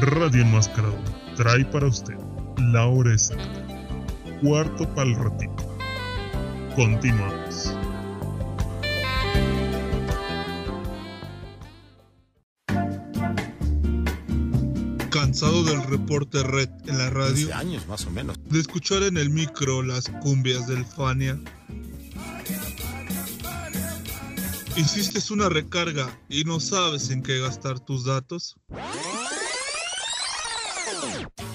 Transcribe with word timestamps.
Radio 0.00 0.40
Enmascarado 0.40 0.96
trae 1.36 1.62
para 1.66 1.86
usted 1.86 2.16
la 2.56 2.86
hora 2.86 3.12
exacta. 3.12 3.66
Cuarto 4.40 4.88
para 4.94 5.10
el 5.10 5.14
ratito. 5.14 5.76
Continuamos. 6.74 7.74
¿Cansado 15.10 15.64
del 15.64 15.82
reporte 15.82 16.42
red 16.44 16.70
en 16.86 16.96
la 16.96 17.10
radio? 17.10 17.48
Hace 17.48 17.52
años 17.52 17.86
más 17.86 18.06
o 18.06 18.10
menos. 18.10 18.38
¿De 18.48 18.58
escuchar 18.58 19.02
en 19.02 19.18
el 19.18 19.28
micro 19.28 19.82
las 19.82 20.08
cumbias 20.22 20.66
del 20.66 20.86
Fania? 20.86 21.38
¿Hiciste 24.76 25.20
una 25.30 25.50
recarga 25.50 26.08
y 26.30 26.44
no 26.44 26.58
sabes 26.58 27.10
en 27.10 27.22
qué 27.22 27.38
gastar 27.38 27.80
tus 27.80 28.06
datos? 28.06 28.56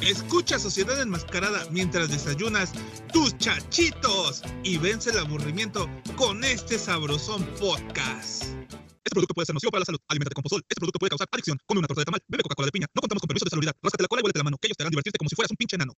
Escucha 0.01 0.59
Sociedad 0.59 1.01
Enmascarada 1.01 1.65
mientras 1.71 2.09
desayunas 2.09 2.71
tus 3.11 3.37
chachitos 3.37 4.43
y 4.63 4.77
vence 4.77 5.11
el 5.11 5.19
aburrimiento 5.19 5.89
con 6.15 6.43
este 6.43 6.77
sabrosón 6.77 7.45
podcast. 7.59 8.43
Este 8.43 9.11
producto 9.11 9.33
puede 9.33 9.45
ser 9.45 9.53
nocivo 9.53 9.71
para 9.71 9.81
la 9.81 9.85
salud. 9.85 9.99
Aliméntate 10.07 10.35
con 10.35 10.43
pozol. 10.43 10.61
Este 10.67 10.79
producto 10.79 10.99
puede 10.99 11.09
causar 11.09 11.27
adicción. 11.31 11.57
Come 11.65 11.79
una 11.79 11.87
torta 11.87 12.01
de 12.01 12.05
tamal. 12.05 12.21
Bebe 12.27 12.43
Coca-Cola 12.43 12.65
de 12.65 12.71
piña. 12.71 12.87
No 12.93 13.01
contamos 13.01 13.21
con 13.21 13.27
permiso 13.27 13.45
de 13.45 13.49
salubridad. 13.51 13.73
Ráscate 13.81 14.03
la 14.03 14.07
cola 14.07 14.21
y 14.21 14.23
huélete 14.23 14.39
la 14.39 14.43
mano. 14.43 14.57
Que 14.59 14.67
ellos 14.67 14.77
te 14.77 14.83
harán 14.83 14.91
divertirte 14.91 15.17
como 15.17 15.29
si 15.29 15.35
fueras 15.35 15.51
un 15.51 15.57
pinche 15.57 15.75
enano. 15.75 15.93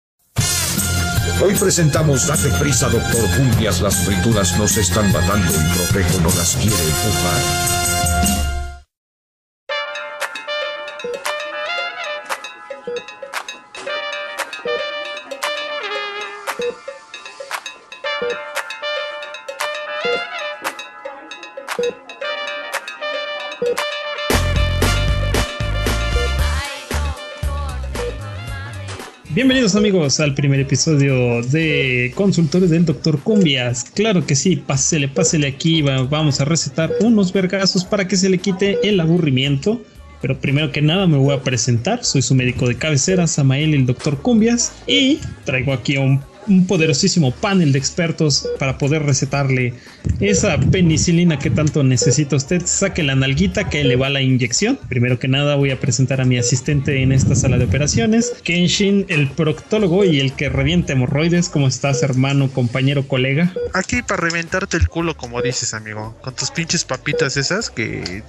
Hoy 1.42 1.54
presentamos 1.54 2.26
Date 2.26 2.50
prisa, 2.58 2.88
doctor 2.88 3.30
Cumbias. 3.36 3.80
Las 3.80 4.04
frituras 4.04 4.58
nos 4.58 4.76
están 4.76 5.12
matando 5.12 5.52
y 5.52 5.76
Protejo 5.76 6.20
no 6.20 6.28
las 6.34 6.56
quiere 6.56 6.76
empujar. 6.76 8.55
Bienvenidos 29.30 29.74
amigos 29.74 30.18
al 30.20 30.34
primer 30.34 30.60
episodio 30.60 31.42
de 31.42 32.12
Consultores 32.14 32.70
del 32.70 32.86
Doctor 32.86 33.18
Cumbias. 33.20 33.84
Claro 33.84 34.24
que 34.24 34.34
sí, 34.34 34.56
pásele, 34.56 35.08
pásele 35.08 35.46
aquí, 35.46 35.82
va- 35.82 36.04
vamos 36.04 36.40
a 36.40 36.44
recetar 36.46 36.90
unos 37.00 37.32
vergazos 37.32 37.84
para 37.84 38.08
que 38.08 38.16
se 38.16 38.30
le 38.30 38.38
quite 38.38 38.78
el 38.88 38.98
aburrimiento. 39.00 39.82
Pero 40.22 40.40
primero 40.40 40.72
que 40.72 40.80
nada 40.80 41.06
me 41.06 41.18
voy 41.18 41.34
a 41.34 41.42
presentar, 41.42 42.02
soy 42.02 42.22
su 42.22 42.34
médico 42.34 42.66
de 42.66 42.76
cabecera, 42.76 43.26
Samael 43.26 43.74
el 43.74 43.84
Doctor 43.84 44.16
Cumbias, 44.22 44.72
y 44.86 45.18
traigo 45.44 45.74
aquí 45.74 45.96
a 45.96 46.00
un, 46.00 46.22
un 46.48 46.66
poderosísimo 46.66 47.32
panel 47.32 47.72
de 47.72 47.78
expertos 47.78 48.48
para 48.58 48.78
poder 48.78 49.02
recetarle 49.02 49.74
esa 50.20 50.58
penicilina 50.58 51.38
que 51.38 51.50
tanto 51.50 51.82
necesita 51.82 52.36
usted. 52.36 52.62
Saque 52.64 53.02
la 53.02 53.14
nalguita 53.14 53.68
que 53.68 53.84
le 53.84 53.96
va 53.96 54.08
la 54.08 54.20
inyección. 54.20 54.78
Primero 54.88 55.18
que 55.18 55.28
nada 55.28 55.56
voy 55.56 55.70
a 55.70 55.80
presentar 55.80 56.20
a 56.20 56.24
mi 56.24 56.38
asistente 56.38 57.02
en 57.02 57.12
esta 57.12 57.34
sala 57.34 57.58
de 57.58 57.64
operaciones, 57.64 58.32
Kenshin, 58.42 59.06
el 59.08 59.28
proctólogo 59.30 60.04
y 60.04 60.20
el 60.20 60.32
que 60.32 60.48
revienta 60.48 60.92
hemorroides. 60.92 61.48
¿Cómo 61.48 61.68
estás, 61.68 62.02
hermano, 62.02 62.50
compañero, 62.50 63.06
colega? 63.06 63.52
Aquí 63.74 64.02
para 64.02 64.22
reventarte 64.22 64.76
el 64.76 64.88
culo, 64.88 65.16
como 65.16 65.42
dices, 65.42 65.74
amigo. 65.74 66.16
Con 66.22 66.34
tus 66.34 66.50
pinches 66.50 66.84
papitas 66.84 67.36
esas 67.36 67.70
que. 67.70 68.22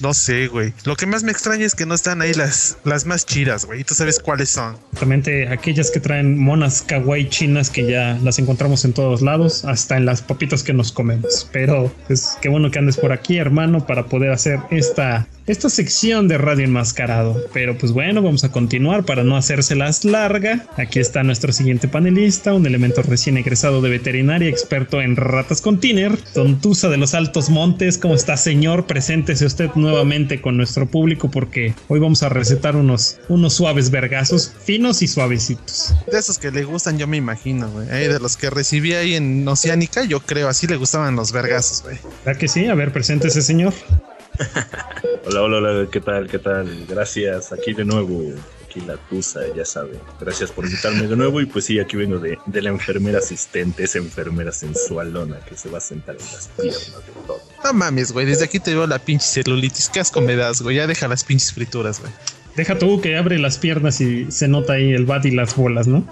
No 0.00 0.12
sé, 0.12 0.48
güey. 0.48 0.72
Lo 0.84 0.96
que 0.96 1.06
más 1.06 1.22
me 1.22 1.32
extraña 1.32 1.64
es 1.64 1.74
que 1.74 1.86
no 1.86 1.94
están 1.94 2.20
ahí 2.20 2.34
las, 2.34 2.78
las 2.84 3.06
más 3.06 3.26
chidas, 3.26 3.64
güey. 3.64 3.80
Y 3.80 3.84
tú 3.84 3.94
sabes 3.94 4.18
cuáles 4.18 4.50
son. 4.50 4.76
Realmente 4.92 5.48
aquellas 5.48 5.90
que 5.90 6.00
traen 6.00 6.38
monas 6.38 6.82
kawaii 7.04 7.28
chinas 7.28 7.70
que 7.70 7.84
ya 7.84 8.18
las 8.22 8.38
encontramos 8.38 8.84
en 8.84 8.94
todos 8.94 9.20
lados, 9.20 9.64
hasta 9.64 9.96
en 9.96 10.06
las 10.06 10.22
papitas 10.22 10.62
que 10.62 10.72
nos 10.72 10.90
comemos. 10.90 11.48
Pero 11.52 11.92
pues 12.06 12.36
qué 12.40 12.48
bueno 12.48 12.70
que 12.70 12.78
andes 12.78 12.96
por 12.96 13.12
aquí, 13.12 13.36
hermano, 13.36 13.86
para 13.86 14.06
poder 14.06 14.30
hacer 14.30 14.58
esta, 14.70 15.28
esta 15.46 15.68
sección 15.68 16.28
de 16.28 16.38
Radio 16.38 16.64
Enmascarado. 16.64 17.38
Pero 17.52 17.76
pues 17.76 17.92
bueno, 17.92 18.22
vamos 18.22 18.44
a 18.44 18.50
continuar 18.50 19.04
para 19.04 19.22
no 19.22 19.36
hacérselas 19.36 20.04
larga. 20.04 20.66
Aquí 20.76 20.98
está 20.98 21.22
nuestro 21.22 21.52
siguiente 21.52 21.88
panelista, 21.88 22.54
un 22.54 22.66
elemento 22.66 23.02
recién 23.02 23.36
egresado 23.36 23.82
de 23.82 23.90
veterinaria, 23.90 24.48
experto 24.48 25.02
en 25.02 25.16
ratas 25.16 25.60
con 25.60 25.80
tiner, 25.80 26.18
Don 26.34 26.60
Tusa 26.60 26.88
de 26.88 26.96
los 26.96 27.14
Altos 27.14 27.50
Montes. 27.50 27.98
¿Cómo 27.98 28.14
está, 28.14 28.36
señor? 28.36 28.86
Preséntese 28.86 29.44
usted 29.44 29.70
nuevamente 29.74 30.40
con 30.40 30.56
nuestro 30.56 30.86
público 30.86 31.30
porque 31.30 31.74
hoy 31.88 32.00
vamos 32.00 32.22
a 32.22 32.30
recetar 32.30 32.76
unos, 32.76 33.18
unos 33.28 33.52
suaves 33.52 33.90
vergazos, 33.90 34.52
finos 34.64 35.02
y 35.02 35.06
suavecitos. 35.06 35.94
De 36.10 36.18
esos 36.18 36.38
que 36.38 36.50
le 36.50 36.64
gustan, 36.64 36.93
yo 36.98 37.06
me 37.06 37.16
imagino, 37.16 37.68
güey. 37.70 37.90
Ahí 37.90 38.08
de 38.08 38.18
los 38.20 38.36
que 38.36 38.50
recibí 38.50 38.94
ahí 38.94 39.14
en 39.14 39.46
Oceánica, 39.46 40.04
yo 40.04 40.20
creo, 40.20 40.48
así 40.48 40.66
le 40.66 40.76
gustaban 40.76 41.16
los 41.16 41.32
vergazos, 41.32 41.82
güey. 41.82 41.98
¿Verdad 42.24 42.40
que 42.40 42.48
sí? 42.48 42.66
A 42.66 42.74
ver, 42.74 42.92
preséntese, 42.92 43.42
señor. 43.42 43.72
Hola, 45.26 45.42
hola, 45.42 45.56
hola, 45.58 45.88
¿qué 45.90 46.00
tal? 46.00 46.28
¿Qué 46.28 46.38
tal? 46.38 46.86
Gracias, 46.86 47.52
aquí 47.52 47.72
de 47.72 47.84
nuevo, 47.84 48.32
aquí 48.62 48.80
la 48.80 48.96
Tusa, 48.96 49.40
ya 49.56 49.64
sabe. 49.64 49.98
Gracias 50.20 50.50
por 50.50 50.66
invitarme 50.66 51.06
de 51.06 51.16
nuevo 51.16 51.40
y 51.40 51.46
pues 51.46 51.64
sí, 51.64 51.78
aquí 51.78 51.96
vengo 51.96 52.18
de, 52.18 52.36
de 52.44 52.62
la 52.62 52.68
enfermera 52.68 53.18
asistente, 53.18 53.84
esa 53.84 53.98
enfermera 53.98 54.52
sensualona 54.52 55.38
que 55.48 55.56
se 55.56 55.70
va 55.70 55.78
a 55.78 55.80
sentar 55.80 56.16
en 56.16 56.26
las 56.26 56.48
piernas 56.48 57.06
de 57.06 57.12
todo. 57.26 57.40
No 57.62 57.72
mames, 57.72 58.12
güey. 58.12 58.26
Desde 58.26 58.44
aquí 58.44 58.58
te 58.58 58.74
veo 58.74 58.86
la 58.86 58.98
pinche 58.98 59.26
celulitis. 59.26 59.88
Qué 59.88 60.00
asco 60.00 60.20
me 60.20 60.36
das, 60.36 60.60
güey. 60.60 60.76
Ya 60.76 60.86
deja 60.86 61.08
las 61.08 61.24
pinches 61.24 61.52
frituras, 61.52 62.00
güey. 62.00 62.12
Deja 62.56 62.78
tú 62.78 63.00
que 63.00 63.16
abre 63.16 63.38
las 63.38 63.58
piernas 63.58 64.00
y 64.00 64.30
se 64.30 64.48
nota 64.48 64.74
ahí 64.74 64.92
el 64.92 65.06
bat 65.06 65.24
y 65.24 65.30
las 65.30 65.56
bolas, 65.56 65.86
¿no? 65.86 66.06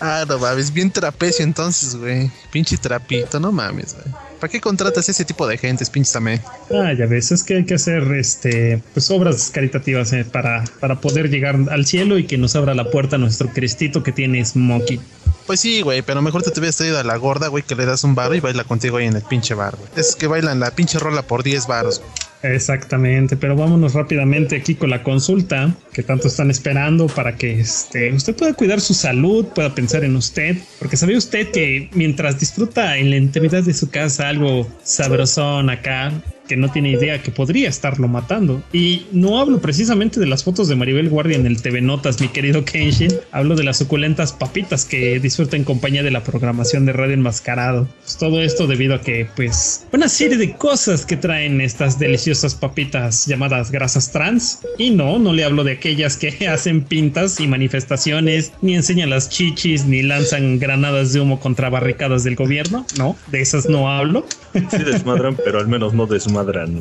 Ah, 0.00 0.24
no 0.28 0.38
mames. 0.38 0.72
Bien 0.72 0.90
trapecio 0.90 1.44
entonces, 1.44 1.94
güey. 1.94 2.30
Pinche 2.50 2.76
trapito, 2.76 3.38
no 3.38 3.52
mames, 3.52 3.94
güey. 3.94 4.06
¿Para 4.40 4.50
qué 4.50 4.60
contratas 4.60 5.08
ese 5.08 5.24
tipo 5.24 5.46
de 5.46 5.56
gentes, 5.56 5.88
pinche 5.88 6.12
también? 6.12 6.40
Ah, 6.68 6.92
ya 6.98 7.06
ves, 7.06 7.30
es 7.30 7.44
que 7.44 7.58
hay 7.58 7.64
que 7.64 7.74
hacer 7.74 8.02
este, 8.14 8.82
pues 8.92 9.08
obras 9.12 9.50
caritativas 9.54 10.12
eh, 10.12 10.24
para, 10.24 10.64
para 10.80 11.00
poder 11.00 11.30
llegar 11.30 11.56
al 11.70 11.86
cielo 11.86 12.18
y 12.18 12.26
que 12.26 12.38
nos 12.38 12.56
abra 12.56 12.74
la 12.74 12.90
puerta 12.90 13.18
nuestro 13.18 13.50
Cristito 13.50 14.02
que 14.02 14.10
tiene 14.10 14.44
Smokey. 14.44 15.00
Pues 15.46 15.60
sí, 15.60 15.82
güey, 15.82 16.02
pero 16.02 16.20
mejor 16.22 16.42
te, 16.42 16.50
te 16.50 16.58
hubieras 16.58 16.76
traído 16.76 16.98
a 16.98 17.04
la 17.04 17.16
gorda, 17.16 17.46
güey, 17.46 17.62
que 17.62 17.76
le 17.76 17.86
das 17.86 18.02
un 18.02 18.16
bar 18.16 18.34
y 18.34 18.40
baila 18.40 18.64
contigo 18.64 18.96
ahí 18.96 19.06
en 19.06 19.14
el 19.14 19.22
pinche 19.22 19.54
bar, 19.54 19.76
güey. 19.76 19.88
Es 19.94 20.16
que 20.16 20.26
bailan 20.26 20.58
la 20.58 20.72
pinche 20.72 20.98
rola 20.98 21.22
por 21.22 21.44
10 21.44 21.68
baros, 21.68 22.00
güey. 22.00 22.10
Exactamente, 22.42 23.36
pero 23.36 23.54
vámonos 23.54 23.94
rápidamente 23.94 24.56
aquí 24.56 24.74
con 24.74 24.90
la 24.90 25.02
consulta 25.02 25.74
que 25.92 26.02
tanto 26.02 26.26
están 26.26 26.50
esperando 26.50 27.06
para 27.06 27.36
que 27.36 27.60
este, 27.60 28.12
usted 28.12 28.34
pueda 28.34 28.52
cuidar 28.54 28.80
su 28.80 28.94
salud, 28.94 29.46
pueda 29.54 29.74
pensar 29.74 30.02
en 30.02 30.16
usted, 30.16 30.56
porque 30.80 30.96
sabía 30.96 31.18
usted 31.18 31.50
que 31.52 31.88
mientras 31.94 32.40
disfruta 32.40 32.98
en 32.98 33.10
la 33.10 33.16
intimidad 33.16 33.62
de 33.62 33.72
su 33.72 33.90
casa 33.90 34.28
algo 34.28 34.66
sabrosón 34.82 35.70
acá, 35.70 36.12
que 36.48 36.56
no 36.56 36.70
tiene 36.70 36.90
idea 36.90 37.22
que 37.22 37.30
podría 37.30 37.68
estarlo 37.68 38.08
matando. 38.08 38.62
Y 38.72 39.06
no 39.12 39.38
hablo 39.38 39.60
precisamente 39.60 40.20
de 40.20 40.26
las 40.26 40.44
fotos 40.44 40.68
de 40.68 40.76
Maribel 40.76 41.08
Guardia 41.08 41.36
en 41.36 41.46
el 41.46 41.60
TV 41.62 41.80
Notas, 41.80 42.20
mi 42.20 42.28
querido 42.28 42.64
Kenshin. 42.64 43.12
Hablo 43.30 43.54
de 43.56 43.64
las 43.64 43.78
suculentas 43.78 44.32
papitas 44.32 44.84
que 44.84 45.20
disfruta 45.20 45.56
en 45.56 45.64
compañía 45.64 46.02
de 46.02 46.10
la 46.10 46.24
programación 46.24 46.86
de 46.86 46.92
Radio 46.92 47.14
Enmascarado. 47.14 47.88
Pues 48.02 48.16
todo 48.18 48.42
esto 48.42 48.66
debido 48.66 48.94
a 48.94 49.00
que, 49.00 49.28
pues, 49.36 49.86
una 49.92 50.08
serie 50.08 50.36
de 50.36 50.54
cosas 50.56 51.06
que 51.06 51.16
traen 51.16 51.60
estas 51.60 51.98
deliciosas 51.98 52.54
papitas 52.54 53.26
llamadas 53.26 53.70
grasas 53.70 54.10
trans. 54.10 54.60
Y 54.78 54.90
no, 54.90 55.18
no 55.18 55.32
le 55.32 55.44
hablo 55.44 55.64
de 55.64 55.72
aquellas 55.72 56.16
que 56.16 56.46
hacen 56.48 56.82
pintas 56.82 57.40
y 57.40 57.46
manifestaciones, 57.46 58.52
ni 58.62 58.74
enseñan 58.74 59.10
las 59.10 59.28
chichis, 59.28 59.84
ni 59.86 60.02
lanzan 60.02 60.58
granadas 60.58 61.12
de 61.12 61.20
humo 61.20 61.40
contra 61.40 61.70
barricadas 61.70 62.24
del 62.24 62.36
gobierno. 62.36 62.86
No, 62.98 63.16
de 63.28 63.40
esas 63.40 63.68
no 63.68 63.90
hablo. 63.90 64.26
Sí 64.52 64.78
desmadran, 64.84 65.36
pero 65.44 65.60
al 65.60 65.68
menos 65.68 65.94
no 65.94 66.06
desmadran 66.06 66.31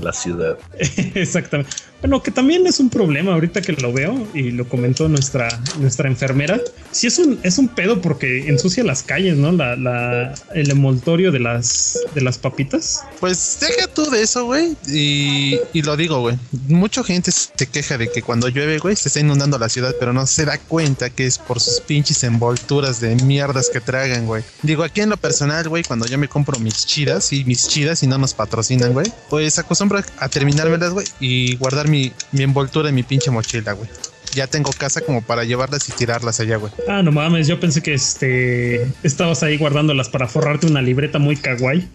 la 0.03 0.13
ciudad. 0.13 0.57
Exactamente. 1.15 1.91
Bueno, 2.01 2.24
que 2.24 2.31
también 2.31 2.65
es 2.68 2.80
un 2.80 2.89
problema 2.89 3.33
ahorita 3.33 3.62
que 3.62 3.74
lo 3.74 3.94
veo 3.94 4.27
y 4.33 4.51
lo 4.51 4.68
comentó 4.68 5.07
nuestra, 5.07 5.48
nuestra 5.80 6.09
enfermera. 6.09 6.59
Sí 6.92 7.07
es 7.07 7.19
un, 7.19 7.39
es 7.44 7.57
un 7.57 7.68
pedo 7.68 8.01
porque 8.01 8.48
ensucia 8.48 8.83
las 8.83 9.03
calles, 9.03 9.38
¿no? 9.38 9.51
La, 9.51 9.75
la, 9.75 10.33
el 10.53 10.71
envoltorio 10.71 11.31
de 11.31 11.39
las, 11.39 12.00
de 12.15 12.21
las 12.21 12.38
papitas. 12.38 13.01
Pues 13.19 13.59
deja 13.62 13.88
tú 13.88 14.09
de 14.09 14.24
eso, 14.24 14.45
güey. 14.45 14.75
Y, 14.88 15.59
y 15.74 15.81
lo 15.83 15.95
digo, 15.95 16.21
güey. 16.21 16.38
Mucha 16.68 17.03
gente 17.03 17.31
se 17.31 17.68
queja 17.68 17.98
de 17.98 18.12
que 18.12 18.21
cuando 18.21 18.50
llueve, 18.50 18.80
güey, 18.80 18.95
se 18.95 19.09
está 19.09 19.19
inundando 19.19 19.59
la 19.59 19.69
ciudad, 19.69 19.95
pero 20.00 20.12
no 20.12 20.25
se 20.25 20.45
da 20.45 20.57
cuenta 20.57 21.09
que 21.09 21.27
es 21.27 21.38
por 21.38 21.59
sus 21.59 21.81
pinches 21.81 22.24
envolturas 22.24 23.00
de 23.00 23.15
mierdas 23.15 23.69
que 23.69 23.80
tragan, 23.80 24.25
güey. 24.25 24.44
Digo, 24.63 24.83
aquí 24.83 25.01
en 25.01 25.09
lo 25.09 25.18
personal, 25.18 25.69
güey, 25.69 25.83
cuando 25.83 26.07
yo 26.07 26.18
me 26.18 26.27
compro 26.27 26.59
mis 26.59 26.86
chidas 26.86 27.31
y 27.31 27.45
mis 27.45 27.68
chidas 27.68 28.01
y 28.03 28.07
no 28.07 28.18
nos 28.18 28.33
patrocinan, 28.33 28.94
güey, 28.94 29.12
pues 29.30 29.59
acostumbro 29.59 30.01
a 30.18 30.30
terminármelas, 30.30 30.92
güey, 30.92 31.06
y 31.19 31.56
guardar 31.57 31.88
mi, 31.92 32.12
mi 32.32 32.44
envoltura 32.44 32.90
en 32.90 32.96
mi 32.96 33.04
pinche 33.04 33.30
mochila, 33.30 33.74
güey. 33.74 33.90
Ya 34.34 34.48
tengo 34.48 34.72
casa 34.72 35.02
como 35.02 35.22
para 35.22 35.44
llevarlas 35.44 35.90
y 35.90 35.92
tirarlas 35.92 36.40
allá, 36.40 36.56
güey. 36.56 36.72
Ah, 36.88 37.04
no 37.04 37.12
mames, 37.12 37.48
yo 37.48 37.60
pensé 37.60 37.84
que 37.84 37.94
este 37.94 38.88
estabas 39.04 39.44
ahí 39.44 39.58
guardándolas 39.58 40.10
para 40.10 40.28
forrarte 40.28 40.68
una 40.68 40.82
libreta 40.82 41.20
muy 41.20 41.36
kawaii. 41.36 41.88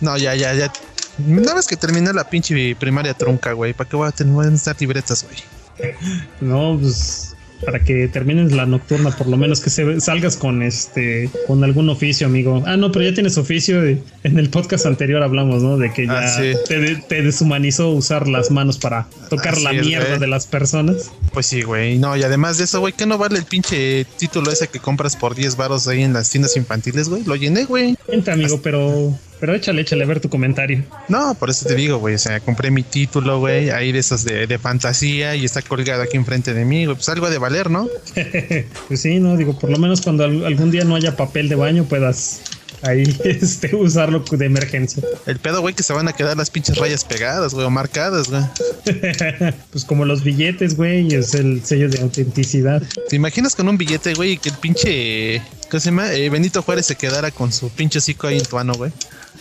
No, 0.00 0.16
ya, 0.16 0.34
ya, 0.34 0.54
ya. 0.54 0.72
Una 1.18 1.54
vez 1.54 1.66
que 1.66 1.76
terminé 1.76 2.12
la 2.12 2.28
pinche 2.28 2.74
primaria 2.76 3.14
trunca, 3.14 3.52
güey, 3.52 3.74
¿para 3.74 3.88
qué 3.88 3.96
voy 3.96 4.08
a 4.08 4.12
tener 4.12 4.34
necesitar 4.34 4.76
libretas, 4.80 5.24
güey? 5.24 5.94
No, 6.40 6.78
pues 6.80 7.35
para 7.64 7.82
que 7.84 8.08
termines 8.08 8.52
la 8.52 8.66
nocturna, 8.66 9.10
por 9.10 9.26
lo 9.28 9.36
menos 9.36 9.60
que 9.60 9.70
se, 9.70 10.00
salgas 10.00 10.36
con 10.36 10.62
este 10.62 11.30
con 11.46 11.64
algún 11.64 11.88
oficio, 11.88 12.26
amigo. 12.26 12.62
Ah, 12.66 12.76
no, 12.76 12.92
pero 12.92 13.04
ya 13.04 13.14
tienes 13.14 13.38
oficio. 13.38 13.82
En 13.82 14.38
el 14.38 14.50
podcast 14.50 14.86
anterior 14.86 15.22
hablamos, 15.22 15.62
¿no? 15.62 15.76
De 15.78 15.92
que 15.92 16.06
ya 16.06 16.18
Ah, 16.18 16.28
sí. 16.28 16.52
te, 16.68 16.78
de- 16.80 16.96
te 16.96 17.22
deshumanizó 17.22 17.90
usar 17.90 18.28
las 18.28 18.50
manos 18.50 18.78
para 18.78 19.06
tocar 19.30 19.54
Así 19.54 19.64
la 19.64 19.70
es, 19.72 19.86
mierda 19.86 20.06
güey. 20.08 20.20
de 20.20 20.26
las 20.26 20.46
personas. 20.46 21.10
Pues 21.32 21.46
sí, 21.46 21.62
güey. 21.62 21.98
No, 21.98 22.16
y 22.16 22.22
además 22.22 22.58
de 22.58 22.64
eso, 22.64 22.80
güey, 22.80 22.92
¿qué 22.92 23.06
no 23.06 23.18
vale 23.18 23.38
el 23.38 23.44
pinche 23.44 24.04
título 24.18 24.50
ese 24.50 24.68
que 24.68 24.78
compras 24.78 25.16
por 25.16 25.34
10 25.34 25.56
varos 25.56 25.86
ahí 25.88 26.02
en 26.02 26.12
las 26.12 26.30
tiendas 26.30 26.56
infantiles, 26.56 27.08
güey? 27.08 27.24
Lo 27.24 27.36
llené, 27.36 27.64
güey. 27.64 27.96
Entra, 28.08 28.34
amigo, 28.34 28.60
pero 28.62 29.16
pero 29.40 29.54
échale, 29.54 29.82
échale 29.82 30.04
a 30.04 30.06
ver 30.06 30.20
tu 30.20 30.28
comentario. 30.28 30.84
No, 31.08 31.34
por 31.34 31.50
eso 31.50 31.66
te 31.66 31.74
digo, 31.74 31.98
güey. 31.98 32.14
O 32.14 32.18
sea, 32.18 32.40
compré 32.40 32.70
mi 32.70 32.82
título, 32.82 33.38
güey, 33.40 33.70
ahí 33.70 33.92
de 33.92 33.98
esos 34.00 34.24
de, 34.24 34.46
de 34.46 34.58
fantasía 34.58 35.36
y 35.36 35.44
está 35.44 35.62
colgado 35.62 36.02
aquí 36.02 36.16
enfrente 36.16 36.54
de 36.54 36.64
mí, 36.64 36.84
güey. 36.84 36.96
Pues 36.96 37.08
algo 37.08 37.26
ha 37.26 37.30
de 37.30 37.38
valer, 37.38 37.70
¿no? 37.70 37.88
Pues 38.88 39.00
sí, 39.00 39.18
no, 39.20 39.36
digo, 39.36 39.58
por 39.58 39.70
lo 39.70 39.78
menos 39.78 40.00
cuando 40.00 40.24
al- 40.24 40.44
algún 40.44 40.70
día 40.70 40.84
no 40.84 40.94
haya 40.96 41.16
papel 41.16 41.48
de 41.48 41.54
baño 41.56 41.84
puedas 41.84 42.40
ahí 42.82 43.02
este 43.24 43.74
usarlo 43.74 44.20
de 44.30 44.46
emergencia. 44.46 45.02
El 45.26 45.38
pedo, 45.38 45.60
güey, 45.60 45.74
que 45.74 45.82
se 45.82 45.92
van 45.92 46.08
a 46.08 46.12
quedar 46.12 46.36
las 46.36 46.50
pinches 46.50 46.76
rayas 46.76 47.04
pegadas, 47.04 47.52
güey, 47.54 47.66
o 47.66 47.70
marcadas, 47.70 48.28
güey. 48.28 48.42
pues 49.70 49.84
como 49.84 50.04
los 50.04 50.22
billetes, 50.22 50.76
güey, 50.76 51.12
es 51.14 51.34
el 51.34 51.64
sello 51.64 51.88
de 51.88 52.00
autenticidad. 52.00 52.82
¿Te 53.08 53.16
imaginas 53.16 53.54
con 53.56 53.68
un 53.68 53.76
billete, 53.78 54.14
güey, 54.14 54.32
y 54.32 54.38
que 54.38 54.50
el 54.50 54.56
pinche. 54.56 55.42
¿Qué 55.70 55.80
se 55.80 55.86
llama? 55.86 56.12
Eh, 56.12 56.28
Benito 56.30 56.62
Juárez 56.62 56.86
se 56.86 56.94
quedara 56.94 57.30
con 57.32 57.52
su 57.52 57.70
pinche 57.70 57.98
hocico 57.98 58.28
ahí 58.28 58.38
en 58.38 58.44
tu 58.44 58.56
ano, 58.58 58.74
güey. 58.74 58.92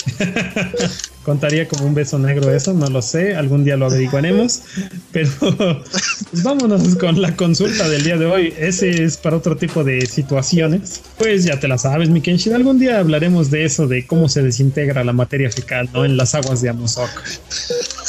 Contaría 1.23 1.67
como 1.67 1.85
un 1.85 1.95
beso 1.95 2.19
negro 2.19 2.53
eso, 2.53 2.73
no 2.73 2.87
lo 2.87 3.01
sé, 3.01 3.35
algún 3.35 3.63
día 3.63 3.77
lo 3.77 3.87
averiguaremos, 3.87 4.61
pero 5.11 5.29
pues 5.39 6.43
vámonos 6.43 6.95
con 6.95 7.19
la 7.19 7.35
consulta 7.35 7.89
del 7.89 8.03
día 8.03 8.17
de 8.17 8.25
hoy. 8.25 8.53
Ese 8.57 9.03
es 9.03 9.17
para 9.17 9.37
otro 9.37 9.57
tipo 9.57 9.83
de 9.83 10.05
situaciones. 10.05 11.01
Pues 11.17 11.43
ya 11.43 11.59
te 11.59 11.67
la 11.67 11.77
sabes, 11.77 12.09
mi 12.09 12.21
Kenshin, 12.21 12.53
algún 12.53 12.79
día 12.79 12.99
hablaremos 12.99 13.49
de 13.49 13.65
eso, 13.65 13.87
de 13.87 14.05
cómo 14.05 14.29
se 14.29 14.43
desintegra 14.43 15.03
la 15.03 15.13
materia 15.13 15.49
fecal, 15.49 15.89
¿no? 15.93 16.05
En 16.05 16.17
las 16.17 16.35
aguas 16.35 16.61
de 16.61 16.69
Amozoc. 16.69 17.09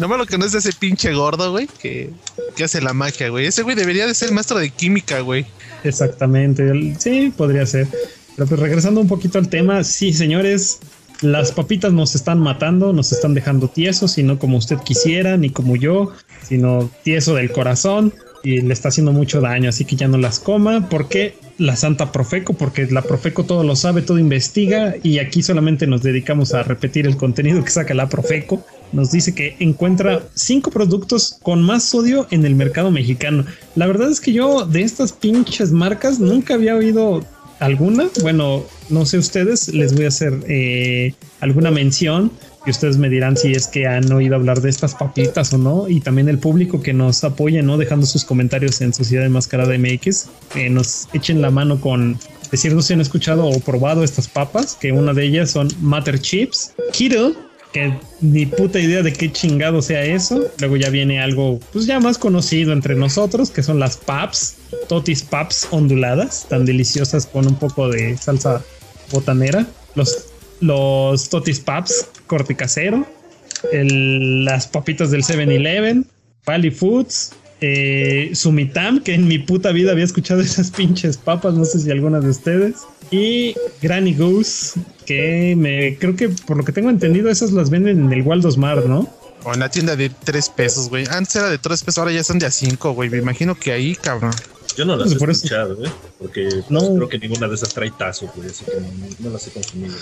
No 0.00 0.16
lo 0.16 0.26
que 0.26 0.38
no 0.38 0.44
es 0.44 0.54
ese 0.54 0.72
pinche 0.72 1.12
gordo, 1.12 1.52
güey, 1.52 1.68
que, 1.80 2.10
que 2.56 2.64
hace 2.64 2.80
la 2.80 2.92
magia, 2.92 3.28
güey. 3.28 3.46
Ese 3.46 3.62
güey 3.62 3.76
debería 3.76 4.06
de 4.06 4.14
ser 4.14 4.32
maestro 4.32 4.58
de 4.58 4.70
química, 4.70 5.20
güey. 5.20 5.46
Exactamente, 5.84 6.96
sí, 6.98 7.32
podría 7.36 7.64
ser. 7.66 7.86
Pero 8.36 8.48
pues 8.48 8.60
regresando 8.60 9.00
un 9.00 9.08
poquito 9.08 9.38
al 9.38 9.48
tema, 9.48 9.82
sí, 9.82 10.12
señores, 10.12 10.78
las 11.22 11.52
papitas 11.52 11.92
nos 11.92 12.14
están 12.14 12.38
matando, 12.38 12.92
nos 12.92 13.12
están 13.12 13.32
dejando 13.32 13.68
tiesos 13.68 14.18
y 14.18 14.22
no 14.22 14.38
como 14.38 14.58
usted 14.58 14.76
quisiera, 14.84 15.36
ni 15.36 15.50
como 15.50 15.76
yo, 15.76 16.12
sino 16.46 16.90
tieso 17.02 17.34
del 17.34 17.50
corazón 17.50 18.12
y 18.44 18.60
le 18.60 18.72
está 18.72 18.90
haciendo 18.90 19.12
mucho 19.12 19.40
daño, 19.40 19.70
así 19.70 19.84
que 19.84 19.96
ya 19.96 20.06
no 20.06 20.18
las 20.18 20.38
coma. 20.38 20.88
¿Por 20.88 21.08
qué? 21.08 21.34
La 21.58 21.74
Santa 21.74 22.12
Profeco, 22.12 22.52
porque 22.52 22.86
la 22.86 23.02
Profeco 23.02 23.44
todo 23.44 23.64
lo 23.64 23.74
sabe, 23.74 24.02
todo 24.02 24.18
investiga 24.18 24.94
y 25.02 25.18
aquí 25.18 25.42
solamente 25.42 25.86
nos 25.86 26.02
dedicamos 26.02 26.52
a 26.52 26.62
repetir 26.62 27.06
el 27.06 27.16
contenido 27.16 27.64
que 27.64 27.70
saca 27.70 27.94
la 27.94 28.08
Profeco. 28.08 28.64
Nos 28.92 29.10
dice 29.10 29.34
que 29.34 29.56
encuentra 29.58 30.22
cinco 30.34 30.70
productos 30.70 31.38
con 31.42 31.62
más 31.62 31.84
sodio 31.84 32.26
en 32.30 32.44
el 32.44 32.54
mercado 32.54 32.90
mexicano. 32.90 33.44
La 33.74 33.86
verdad 33.86 34.10
es 34.10 34.20
que 34.20 34.32
yo 34.32 34.66
de 34.66 34.82
estas 34.82 35.12
pinches 35.12 35.72
marcas 35.72 36.20
nunca 36.20 36.54
había 36.54 36.76
oído 36.76 37.24
alguna. 37.60 38.08
Bueno, 38.22 38.64
no 38.88 39.06
sé 39.06 39.18
ustedes, 39.18 39.68
les 39.68 39.94
voy 39.94 40.04
a 40.04 40.08
hacer 40.08 40.32
eh, 40.48 41.14
alguna 41.40 41.70
mención 41.70 42.30
y 42.66 42.70
ustedes 42.70 42.96
me 42.96 43.08
dirán 43.08 43.36
si 43.36 43.52
es 43.52 43.68
que 43.68 43.86
han 43.86 44.10
oído 44.12 44.34
hablar 44.34 44.60
de 44.60 44.68
estas 44.68 44.94
papitas 44.94 45.52
o 45.52 45.58
no. 45.58 45.88
Y 45.88 46.00
también 46.00 46.28
el 46.28 46.38
público 46.38 46.82
que 46.82 46.92
nos 46.92 47.22
apoya, 47.22 47.62
¿no? 47.62 47.78
Dejando 47.78 48.06
sus 48.06 48.24
comentarios 48.24 48.80
en 48.80 48.92
Sociedad 48.92 49.24
Enmascarada 49.24 49.78
MX, 49.78 50.28
que 50.52 50.68
nos 50.68 51.08
echen 51.12 51.40
la 51.40 51.50
mano 51.50 51.80
con 51.80 52.18
decirnos 52.50 52.86
si 52.86 52.94
han 52.94 53.00
escuchado 53.00 53.46
o 53.46 53.60
probado 53.60 54.02
estas 54.02 54.26
papas, 54.28 54.76
que 54.80 54.92
una 54.92 55.12
de 55.12 55.24
ellas 55.24 55.50
son 55.50 55.68
Matter 55.80 56.20
Chips, 56.20 56.74
Kittle, 56.92 57.34
ni 58.20 58.46
puta 58.46 58.78
idea 58.78 59.02
de 59.02 59.12
qué 59.12 59.30
chingado 59.30 59.82
sea 59.82 60.04
eso. 60.04 60.50
Luego 60.58 60.76
ya 60.76 60.90
viene 60.90 61.20
algo, 61.20 61.60
pues 61.72 61.86
ya 61.86 62.00
más 62.00 62.18
conocido 62.18 62.72
entre 62.72 62.94
nosotros, 62.94 63.50
que 63.50 63.62
son 63.62 63.78
las 63.78 63.96
paps, 63.96 64.56
totis 64.88 65.22
paps 65.22 65.68
onduladas, 65.70 66.46
tan 66.48 66.64
deliciosas 66.64 67.26
con 67.26 67.46
un 67.46 67.56
poco 67.56 67.88
de 67.88 68.16
salsa 68.16 68.62
botanera. 69.10 69.66
Los, 69.94 70.26
los 70.60 71.28
totis 71.28 71.60
paps 71.60 72.08
corte 72.26 72.54
casero, 72.54 73.06
las 73.72 74.66
papitas 74.66 75.10
del 75.10 75.22
7-Eleven, 75.22 76.06
Pally 76.44 76.70
Foods, 76.70 77.32
eh, 77.60 78.30
Sumitam, 78.34 79.02
que 79.02 79.14
en 79.14 79.26
mi 79.26 79.38
puta 79.38 79.72
vida 79.72 79.92
había 79.92 80.04
escuchado 80.04 80.40
esas 80.42 80.70
pinches 80.70 81.16
papas, 81.16 81.54
no 81.54 81.64
sé 81.64 81.80
si 81.80 81.90
algunas 81.90 82.24
de 82.24 82.30
ustedes, 82.30 82.76
y 83.10 83.54
Granny 83.82 84.14
Goose, 84.14 84.80
que 85.06 85.54
me 85.56 85.96
creo 85.96 86.14
que 86.16 86.28
por 86.28 86.56
lo 86.58 86.64
que 86.64 86.72
tengo 86.72 86.90
entendido, 86.90 87.30
esas 87.30 87.52
las 87.52 87.70
venden 87.70 87.98
en 88.00 88.12
el 88.12 88.22
Waldos 88.22 88.58
Mar, 88.58 88.84
¿no? 88.86 89.08
O 89.44 89.54
en 89.54 89.60
la 89.60 89.70
tienda 89.70 89.96
de 89.96 90.10
3 90.10 90.48
pesos, 90.50 90.88
güey. 90.90 91.06
Antes 91.08 91.36
era 91.36 91.48
de 91.48 91.58
3 91.58 91.84
pesos, 91.84 91.98
ahora 91.98 92.12
ya 92.12 92.24
son 92.24 92.38
de 92.38 92.46
a 92.46 92.50
5, 92.50 92.92
güey. 92.92 93.08
Me 93.08 93.18
imagino 93.18 93.54
que 93.54 93.72
ahí, 93.72 93.94
cabrón. 93.94 94.32
Yo 94.76 94.84
no 94.84 94.96
las 94.96 95.08
Pues 95.08 95.12
he 95.12 95.24
eso. 95.24 95.30
escuchado, 95.30 95.76
güey. 95.76 95.90
Porque 96.18 96.48
pues, 96.50 96.70
No. 96.70 96.80
creo 96.96 97.08
que 97.08 97.18
ninguna 97.18 97.46
de 97.48 97.54
esas 97.54 97.72
trae 97.72 97.90
tazo, 97.96 98.30
güey. 98.36 98.50
Así 98.50 98.64
que 98.64 98.72
no, 98.80 98.88
no 99.20 99.30
las 99.30 99.46
he 99.46 99.50
consumido. 99.52 99.94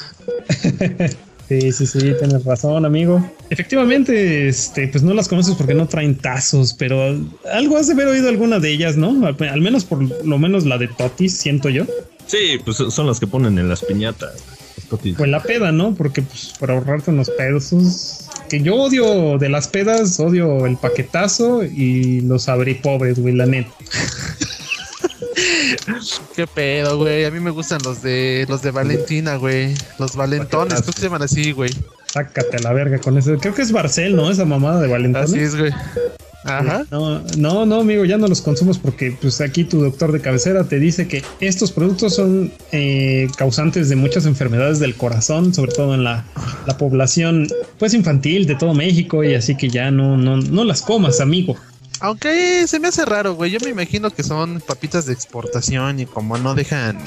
Sí, 1.46 1.72
sí, 1.72 1.86
sí, 1.86 1.98
tienes 2.18 2.42
razón, 2.46 2.86
amigo. 2.86 3.22
Efectivamente, 3.50 4.48
este, 4.48 4.88
pues 4.88 5.04
no 5.04 5.12
las 5.12 5.28
conoces 5.28 5.54
porque 5.56 5.74
no 5.74 5.86
traen 5.86 6.16
tazos, 6.16 6.72
pero 6.72 7.14
algo 7.52 7.76
has 7.76 7.86
de 7.86 7.92
haber 7.92 8.06
oído 8.08 8.30
alguna 8.30 8.60
de 8.60 8.70
ellas, 8.72 8.96
¿no? 8.96 9.26
Al, 9.26 9.36
al 9.48 9.60
menos 9.60 9.84
por 9.84 10.00
lo 10.24 10.38
menos 10.38 10.64
la 10.64 10.78
de 10.78 10.88
Totis, 10.88 11.36
siento 11.36 11.68
yo. 11.68 11.84
Sí, 12.26 12.58
pues 12.64 12.78
son 12.78 13.06
las 13.06 13.20
que 13.20 13.26
ponen 13.26 13.58
en 13.58 13.68
las 13.68 13.84
piñatas. 13.84 14.32
Pues 14.96 15.30
la 15.30 15.42
peda, 15.42 15.72
¿no? 15.72 15.94
Porque 15.94 16.22
pues 16.22 16.52
para 16.58 16.74
ahorrarte 16.74 17.10
unos 17.10 17.30
pesos. 17.30 18.20
Que 18.48 18.60
yo 18.60 18.76
odio 18.76 19.38
de 19.38 19.48
las 19.48 19.68
pedas, 19.68 20.20
odio 20.20 20.66
el 20.66 20.76
paquetazo 20.76 21.64
y 21.64 22.20
los 22.20 22.48
abrí 22.48 22.74
pobres, 22.74 23.18
güey, 23.18 23.34
la 23.34 23.46
neta. 23.46 23.70
Qué 26.36 26.46
pedo, 26.46 26.98
güey. 26.98 27.24
A 27.24 27.30
mí 27.30 27.40
me 27.40 27.50
gustan 27.50 27.80
los 27.84 28.02
de 28.02 28.46
los 28.48 28.62
de 28.62 28.70
Valentina, 28.70 29.36
güey. 29.36 29.74
Los 29.98 30.16
valentones, 30.16 30.82
que 30.82 30.92
se 30.92 31.02
llaman 31.02 31.22
así, 31.22 31.52
güey. 31.52 31.70
Sácate 32.06 32.58
a 32.58 32.60
la 32.60 32.72
verga 32.72 32.98
con 32.98 33.18
eso. 33.18 33.36
Creo 33.38 33.54
que 33.54 33.62
es 33.62 33.72
Barcel, 33.72 34.14
¿no? 34.14 34.30
Esa 34.30 34.44
mamada 34.44 34.80
de 34.80 34.88
Valentín. 34.88 35.22
Así 35.22 35.38
es, 35.38 35.56
güey. 35.56 35.72
Ajá. 36.44 36.84
No, 36.90 37.22
no, 37.38 37.66
no, 37.66 37.80
amigo, 37.80 38.04
ya 38.04 38.18
no 38.18 38.28
los 38.28 38.42
consumes 38.42 38.78
porque 38.78 39.16
pues 39.20 39.40
aquí 39.40 39.64
tu 39.64 39.80
doctor 39.80 40.12
de 40.12 40.20
cabecera 40.20 40.64
te 40.64 40.78
dice 40.78 41.08
que 41.08 41.22
estos 41.40 41.72
productos 41.72 42.14
son 42.14 42.52
eh, 42.72 43.28
causantes 43.36 43.88
de 43.88 43.96
muchas 43.96 44.26
enfermedades 44.26 44.78
del 44.78 44.94
corazón, 44.94 45.54
sobre 45.54 45.72
todo 45.72 45.94
en 45.94 46.04
la, 46.04 46.24
la 46.66 46.76
población 46.76 47.48
pues 47.78 47.94
infantil 47.94 48.46
de 48.46 48.56
todo 48.56 48.74
México 48.74 49.24
y 49.24 49.34
así 49.34 49.56
que 49.56 49.70
ya 49.70 49.90
no, 49.90 50.16
no, 50.16 50.36
no 50.36 50.64
las 50.64 50.82
comas, 50.82 51.20
amigo. 51.20 51.56
Aunque 52.00 52.66
se 52.66 52.80
me 52.80 52.88
hace 52.88 53.04
raro, 53.06 53.34
güey. 53.34 53.50
Yo 53.50 53.58
me 53.60 53.70
imagino 53.70 54.10
que 54.10 54.22
son 54.22 54.60
papitas 54.60 55.06
de 55.06 55.14
exportación 55.14 56.00
y 56.00 56.06
como 56.06 56.36
no 56.36 56.54
dejan 56.54 56.98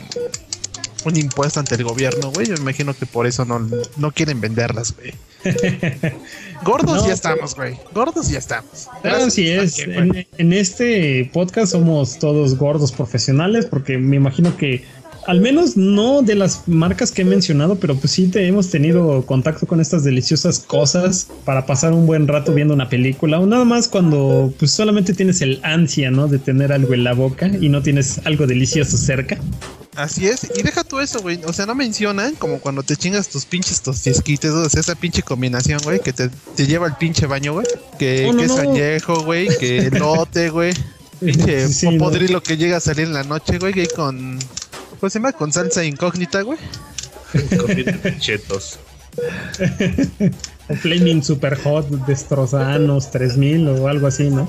un 1.06 1.18
impuesto 1.18 1.60
ante 1.60 1.76
el 1.76 1.84
gobierno, 1.84 2.32
güey, 2.32 2.48
yo 2.48 2.54
me 2.56 2.62
imagino 2.62 2.94
que 2.94 3.06
por 3.06 3.28
eso 3.28 3.46
no, 3.46 3.66
no 3.98 4.12
quieren 4.12 4.42
venderlas, 4.42 4.96
güey. 4.96 5.14
Gordos 6.64 7.04
No, 7.04 7.08
ya 7.08 7.14
estamos, 7.14 7.56
güey. 7.56 7.76
Gordos 7.94 8.30
ya 8.30 8.40
estamos. 8.40 8.88
Así 9.04 9.48
es. 9.50 9.80
En, 9.80 10.26
en 10.38 10.54
este 10.54 11.30
podcast 11.34 11.72
somos 11.72 12.18
todos 12.20 12.58
gordos 12.58 12.92
profesionales 12.92 13.66
porque 13.66 13.98
me 13.98 14.16
imagino 14.16 14.56
que 14.58 14.84
al 15.28 15.42
menos 15.42 15.76
no 15.76 16.22
de 16.22 16.36
las 16.36 16.68
marcas 16.68 17.12
que 17.12 17.22
he 17.22 17.26
mencionado, 17.26 17.76
pero 17.76 17.96
pues 17.96 18.12
sí 18.12 18.28
te 18.30 18.48
hemos 18.48 18.70
tenido 18.70 19.26
contacto 19.26 19.68
con 19.68 19.82
estas 19.82 20.06
deliciosas 20.06 20.60
cosas 20.60 21.28
para 21.44 21.66
pasar 21.66 21.92
un 21.92 22.08
buen 22.08 22.30
rato 22.30 22.54
viendo 22.54 22.74
una 22.74 22.88
película 22.88 23.38
o 23.38 23.46
nada 23.46 23.66
más 23.66 23.90
cuando 23.90 24.54
pues 24.58 24.72
solamente 24.72 25.14
tienes 25.14 25.42
el 25.42 25.60
ansia, 25.64 26.12
¿no? 26.12 26.28
De 26.28 26.40
tener 26.40 26.72
algo 26.72 26.94
en 26.94 27.04
la 27.04 27.14
boca 27.14 27.48
y 27.48 27.68
no 27.68 27.82
tienes 27.82 28.22
algo 28.26 28.48
delicioso 28.48 28.96
cerca. 28.96 29.38
Así 29.98 30.28
es, 30.28 30.48
y 30.56 30.62
deja 30.62 30.84
tú 30.84 31.00
eso, 31.00 31.22
güey. 31.22 31.42
O 31.46 31.54
sea, 31.54 31.66
no 31.66 31.74
mencionan 31.74 32.36
como 32.36 32.60
cuando 32.60 32.84
te 32.84 32.96
chingas 32.96 33.30
tus 33.30 33.46
pinches 33.46 33.82
tostisquites, 33.82 34.52
o 34.52 34.70
sea, 34.70 34.80
esa 34.80 34.94
pinche 34.94 35.24
combinación, 35.24 35.80
güey, 35.84 36.00
que 36.00 36.14
te, 36.14 36.30
te 36.30 36.68
lleva 36.68 36.86
al 36.86 36.98
pinche 37.00 37.26
baño, 37.26 37.54
güey. 37.54 37.66
Que, 37.98 38.30
no, 38.32 38.38
que 38.38 38.46
es 38.46 38.52
no. 38.52 38.58
añejo, 38.60 39.24
güey, 39.24 39.48
que 39.58 39.78
elote, 39.92 40.52
güey. 40.52 40.74
Pinche 41.20 41.68
Sí, 41.70 41.88
¿no? 41.90 41.98
popodrilo 41.98 42.44
que 42.44 42.58
llega 42.58 42.78
a 42.78 42.80
salir 42.80 43.08
en 43.08 43.14
la 43.14 43.24
noche, 43.24 43.58
güey, 43.58 43.74
que 43.74 43.88
con. 43.88 44.38
¿Cómo 45.00 45.10
se 45.10 45.18
llama? 45.18 45.32
Con 45.34 45.52
salsa 45.52 45.84
incógnita, 45.84 46.44
güey. 46.44 46.60
Comiendo 47.58 47.92
chetos. 48.20 48.78
O 50.70 50.76
Flaming 50.76 51.24
Super 51.24 51.58
Hot, 51.64 51.88
Destrozanos 52.06 53.10
3000 53.10 53.68
o 53.70 53.88
algo 53.88 54.06
así, 54.06 54.30
¿no? 54.30 54.48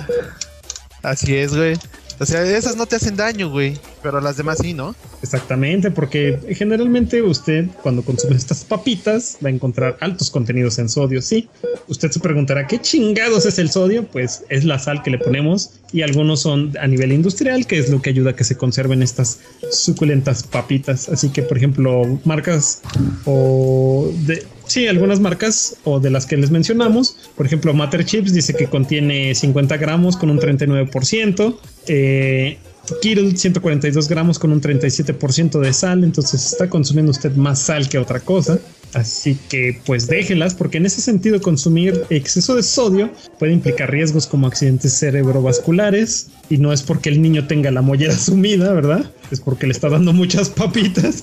Así 1.03 1.37
es, 1.37 1.55
güey. 1.57 1.79
O 2.21 2.27
sea, 2.27 2.43
esas 2.45 2.77
no 2.77 2.87
te 2.87 2.97
hacen 2.97 3.17
daño, 3.17 3.51
güey. 3.51 3.75
Pero 4.03 4.21
las 4.21 4.37
demás 4.37 4.59
sí, 4.61 4.75
¿no? 4.75 4.95
Exactamente, 5.23 5.91
porque 5.91 6.39
generalmente 6.51 7.23
usted 7.23 7.67
cuando 7.83 8.03
consume 8.03 8.37
estas 8.37 8.65
papitas 8.65 9.39
va 9.45 9.49
a 9.49 9.53
encontrar 9.53 9.97
altos 10.01 10.31
contenidos 10.31 10.79
en 10.79 10.89
sodio, 10.89 11.23
sí. 11.23 11.49
Usted 11.89 12.11
se 12.11 12.21
preguntará, 12.21 12.67
¿qué 12.67 12.81
chingados 12.81 13.47
es 13.47 13.59
el 13.59 13.71
sodio? 13.71 14.07
Pues 14.07 14.45
es 14.49 14.65
la 14.65 14.79
sal 14.79 15.03
que 15.03 15.11
le 15.11 15.19
ponemos 15.19 15.71
y 15.93 16.03
algunos 16.03 16.41
son 16.41 16.77
a 16.81 16.87
nivel 16.87 17.13
industrial, 17.13 17.67
que 17.67 17.79
es 17.79 17.89
lo 17.89 18.03
que 18.03 18.11
ayuda 18.11 18.31
a 18.31 18.37
que 18.37 18.45
se 18.45 18.57
conserven 18.57 19.03
estas 19.03 19.39
suculentas 19.71 20.43
papitas. 20.43 21.09
Así 21.09 21.31
que, 21.31 21.43
por 21.43 21.57
ejemplo, 21.57 22.21
marcas 22.25 22.83
o 23.25 24.11
de... 24.27 24.45
Sí, 24.69 24.87
algunas 24.87 25.19
marcas 25.19 25.77
o 25.85 25.99
de 25.99 26.11
las 26.11 26.27
que 26.27 26.37
les 26.37 26.51
mencionamos, 26.51 27.17
por 27.37 27.47
ejemplo, 27.47 27.73
Matter 27.73 28.05
Chips 28.05 28.35
dice 28.35 28.55
que 28.55 28.67
contiene 28.67 29.35
50 29.35 29.77
gramos 29.79 30.17
con 30.17 30.29
un 30.29 30.39
39%, 30.39 31.59
eh, 31.87 32.59
Kirill 33.01 33.37
142 33.37 34.09
gramos 34.09 34.39
con 34.39 34.53
un 34.53 34.61
37% 34.61 35.59
de 35.59 35.73
sal, 35.73 36.05
entonces 36.05 36.53
está 36.53 36.69
consumiendo 36.69 37.11
usted 37.11 37.35
más 37.35 37.61
sal 37.61 37.89
que 37.89 37.99
otra 37.99 38.21
cosa. 38.21 38.59
Así 38.95 39.39
que 39.49 39.81
pues 39.85 40.07
déjelas 40.07 40.55
porque 40.55 40.79
en 40.79 40.87
ese 40.87 41.01
sentido 41.01 41.41
consumir 41.41 42.05
exceso 42.11 42.57
de 42.57 42.63
sodio 42.63 43.11
puede 43.39 43.53
implicar 43.53 43.91
riesgos 43.91 44.27
como 44.27 44.47
accidentes 44.47 44.99
cerebrovasculares 44.99 46.29
y 46.49 46.57
no 46.57 46.73
es 46.73 46.83
porque 46.83 47.11
el 47.11 47.21
niño 47.21 47.47
tenga 47.47 47.71
la 47.71 47.83
mollera 47.83 48.17
sumida, 48.19 48.73
¿verdad? 48.73 49.11
Es 49.31 49.41
porque 49.41 49.67
le 49.67 49.73
está 49.73 49.91
dando 49.91 50.15
muchas 50.15 50.49
papitas. 50.49 51.23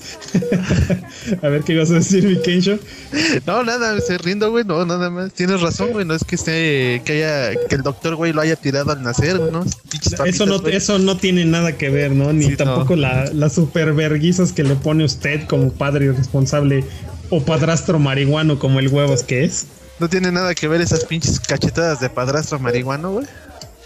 a 1.42 1.48
ver 1.48 1.62
qué 1.64 1.72
ibas 1.72 1.90
a 1.90 1.94
decir, 1.94 2.24
mi 2.24 2.40
Kensho. 2.40 2.78
No, 3.46 3.64
nada, 3.64 4.00
se 4.00 4.16
rindo, 4.18 4.50
güey, 4.52 4.64
no, 4.64 4.86
nada 4.86 5.10
más. 5.10 5.32
Tienes 5.32 5.60
razón, 5.60 5.90
güey, 5.92 6.04
no 6.04 6.14
es 6.14 6.22
que 6.22 6.36
esté, 6.36 7.02
que 7.04 7.14
haya, 7.14 7.66
que 7.68 7.74
el 7.74 7.82
doctor, 7.82 8.14
güey, 8.14 8.32
lo 8.32 8.42
haya 8.42 8.54
tirado 8.54 8.92
al 8.92 9.02
nacer, 9.02 9.40
¿no? 9.40 9.64
Eso 10.24 10.46
no, 10.46 10.60
güey. 10.60 10.76
eso 10.76 11.00
no 11.00 11.16
tiene 11.16 11.44
nada 11.44 11.76
que 11.76 11.90
ver, 11.90 12.12
¿no? 12.12 12.32
Ni 12.32 12.44
Sí, 12.44 12.50
no. 12.52 12.56
tampoco 12.58 12.94
la, 12.94 13.24
las 13.32 13.54
superverguizas 13.54 14.52
que 14.52 14.62
le 14.62 14.76
pone 14.76 15.04
usted 15.04 15.48
como 15.48 15.72
padre 15.72 16.06
irresponsable 16.06 16.84
o 17.30 17.40
padrastro 17.44 17.98
marihuano 17.98 18.58
como 18.58 18.78
el 18.80 18.88
huevos 18.88 19.22
que 19.22 19.44
es. 19.44 19.66
No 19.98 20.08
tiene 20.08 20.30
nada 20.30 20.54
que 20.54 20.68
ver 20.68 20.80
esas 20.80 21.04
pinches 21.04 21.40
cachetadas 21.40 22.00
de 22.00 22.10
padrastro 22.10 22.58
marihuano, 22.58 23.12
güey. 23.12 23.26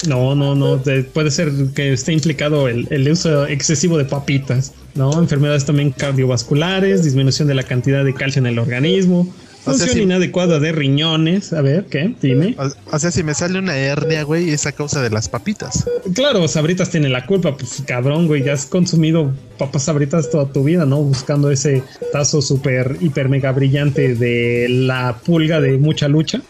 No, 0.08 0.34
no, 0.34 0.54
no. 0.54 0.76
de- 0.78 1.04
puede 1.04 1.30
ser 1.30 1.50
que 1.74 1.92
esté 1.92 2.12
implicado 2.12 2.68
el, 2.68 2.88
el 2.90 3.08
uso 3.10 3.46
excesivo 3.46 3.98
de 3.98 4.06
papitas, 4.06 4.72
¿no? 4.94 5.12
Enfermedades 5.18 5.66
también 5.66 5.90
cardiovasculares, 5.90 7.04
disminución 7.04 7.48
de 7.48 7.54
la 7.54 7.62
cantidad 7.64 8.04
de 8.04 8.14
calcio 8.14 8.40
en 8.40 8.46
el 8.46 8.58
organismo, 8.58 9.32
O 9.66 9.74
sea, 9.74 9.86
función 9.86 10.04
inadecuada 10.04 10.58
de 10.58 10.72
riñones. 10.72 11.52
A 11.52 11.60
ver, 11.60 11.84
¿qué? 11.86 12.14
Dime. 12.20 12.56
O, 12.58 12.96
o 12.96 12.98
sea, 12.98 13.10
si 13.10 13.22
me 13.22 13.34
sale 13.34 13.58
una 13.58 13.76
hernia, 13.76 14.22
güey, 14.22 14.50
es 14.50 14.66
a 14.66 14.72
causa 14.72 15.02
de 15.02 15.10
las 15.10 15.28
papitas. 15.28 15.86
Claro, 16.14 16.48
Sabritas 16.48 16.90
tiene 16.90 17.08
la 17.08 17.26
culpa, 17.26 17.56
pues 17.56 17.82
cabrón, 17.86 18.26
güey, 18.26 18.42
ya 18.42 18.54
has 18.54 18.66
consumido 18.66 19.32
papas 19.58 19.84
Sabritas 19.84 20.30
toda 20.30 20.46
tu 20.50 20.64
vida, 20.64 20.86
¿no? 20.86 21.02
Buscando 21.02 21.50
ese 21.50 21.82
tazo 22.12 22.40
súper, 22.40 22.96
hiper, 23.00 23.28
mega 23.28 23.52
brillante 23.52 24.14
de 24.14 24.66
la 24.68 25.18
pulga 25.24 25.60
de 25.60 25.76
mucha 25.76 26.08
lucha, 26.08 26.40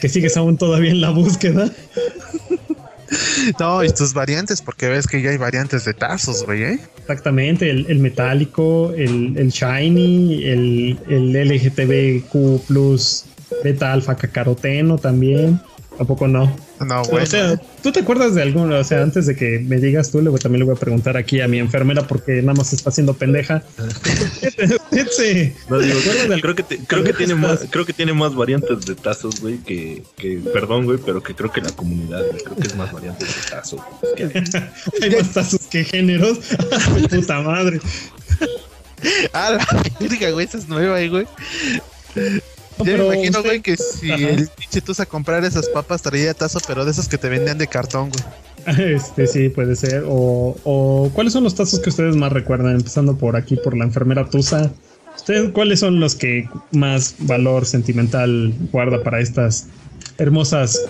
que 0.00 0.08
sigues 0.08 0.36
aún 0.36 0.58
todavía 0.58 0.90
en 0.90 1.00
la 1.00 1.10
búsqueda. 1.10 1.70
No, 3.58 3.84
y 3.84 3.90
tus 3.90 4.14
variantes, 4.14 4.60
porque 4.60 4.88
ves 4.88 5.06
que 5.06 5.20
ya 5.20 5.30
hay 5.30 5.36
variantes 5.36 5.84
de 5.84 5.94
tazos, 5.94 6.44
güey, 6.44 6.62
¿eh? 6.62 6.78
Exactamente, 6.98 7.70
el, 7.70 7.86
el 7.88 7.98
metálico, 7.98 8.92
el, 8.96 9.36
el 9.36 9.50
shiny, 9.50 10.44
el, 10.44 10.98
el 11.08 11.48
LGTBQ 11.48 12.66
plus 12.66 13.24
beta 13.62 13.92
alfa 13.92 14.16
cacaroteno 14.16 14.98
también. 14.98 15.60
Tampoco 15.98 16.26
no. 16.26 16.54
No, 16.80 17.02
güey. 17.04 17.22
O 17.22 17.26
sea, 17.26 17.56
¿tú 17.82 17.92
te 17.92 18.00
acuerdas 18.00 18.34
de 18.34 18.42
alguno? 18.42 18.76
O 18.78 18.82
sea, 18.84 19.02
antes 19.02 19.26
de 19.26 19.36
que 19.36 19.60
me 19.60 19.76
digas 19.76 20.10
tú, 20.10 20.20
luego 20.20 20.38
también 20.38 20.60
le 20.60 20.64
voy 20.64 20.74
a 20.74 20.78
preguntar 20.80 21.16
aquí 21.16 21.40
a 21.40 21.46
mi 21.46 21.58
enfermera 21.58 22.06
porque 22.06 22.40
nada 22.42 22.54
más 22.54 22.72
está 22.72 22.90
haciendo 22.90 23.14
pendeja. 23.14 23.62
Ese, 24.90 25.54
No, 25.68 25.78
digo, 25.78 25.94
¿te 25.94 26.00
acuerdas 26.00 26.28
del- 26.28 26.40
creo 26.42 26.54
que, 26.54 26.62
te- 26.62 26.78
creo 26.78 27.04
que 27.04 27.12
tiene 27.18 27.34
más, 27.34 27.60
creo 27.70 27.84
que 27.86 27.92
tiene 27.92 28.12
más 28.14 28.34
variantes 28.34 28.84
de 28.86 28.94
tazos, 28.94 29.40
güey, 29.40 29.58
que, 29.58 30.02
que, 30.16 30.38
perdón, 30.52 30.84
güey, 30.86 30.98
pero 31.04 31.22
que 31.22 31.34
creo 31.34 31.52
que 31.52 31.60
la 31.60 31.70
comunidad, 31.70 32.22
güey, 32.30 32.42
creo 32.42 32.56
que 32.56 32.66
es 32.68 32.74
más 32.76 32.90
variantes 32.92 33.28
de 33.28 33.50
tazos. 33.50 33.80
güey. 34.00 34.22
Es 34.24 34.50
que- 34.50 35.04
Hay 35.04 35.10
más 35.10 35.32
tazos 35.32 35.60
que 35.70 35.84
géneros. 35.84 36.38
Puta 37.10 37.40
madre. 37.42 37.80
Ah, 39.32 39.58
la 39.58 39.82
verga, 40.00 40.30
güey, 40.30 40.46
esa 40.46 40.58
es 40.58 40.68
nueva, 40.68 41.00
eh, 41.00 41.08
güey. 41.08 41.26
Yo 42.78 42.84
pero 42.84 43.08
me 43.08 43.16
imagino, 43.16 43.42
güey, 43.42 43.60
que 43.60 43.76
si 43.76 44.10
Ajá. 44.10 44.28
el 44.28 44.48
pinche 44.48 44.80
Tusa 44.80 45.06
comprar 45.06 45.44
esas 45.44 45.68
papas 45.68 46.02
traía 46.02 46.34
tazo, 46.34 46.58
pero 46.66 46.84
de 46.84 46.90
esos 46.90 47.08
que 47.08 47.18
te 47.18 47.28
vendían 47.28 47.58
de 47.58 47.66
cartón, 47.66 48.10
güey. 48.10 48.24
Este 48.94 49.26
sí, 49.26 49.48
puede 49.48 49.74
ser. 49.76 50.04
O, 50.06 50.56
o 50.64 51.10
¿cuáles 51.14 51.32
son 51.32 51.44
los 51.44 51.54
tazos 51.54 51.80
que 51.80 51.90
ustedes 51.90 52.16
más 52.16 52.32
recuerdan? 52.32 52.76
Empezando 52.76 53.16
por 53.16 53.36
aquí, 53.36 53.56
por 53.56 53.76
la 53.76 53.84
enfermera 53.84 54.28
Tusa. 54.28 54.72
¿Ustedes 55.16 55.50
cuáles 55.52 55.80
son 55.80 56.00
los 56.00 56.14
que 56.14 56.48
más 56.70 57.14
valor 57.18 57.66
sentimental 57.66 58.54
guarda 58.72 59.02
para 59.02 59.20
estas 59.20 59.66
hermosas 60.18 60.80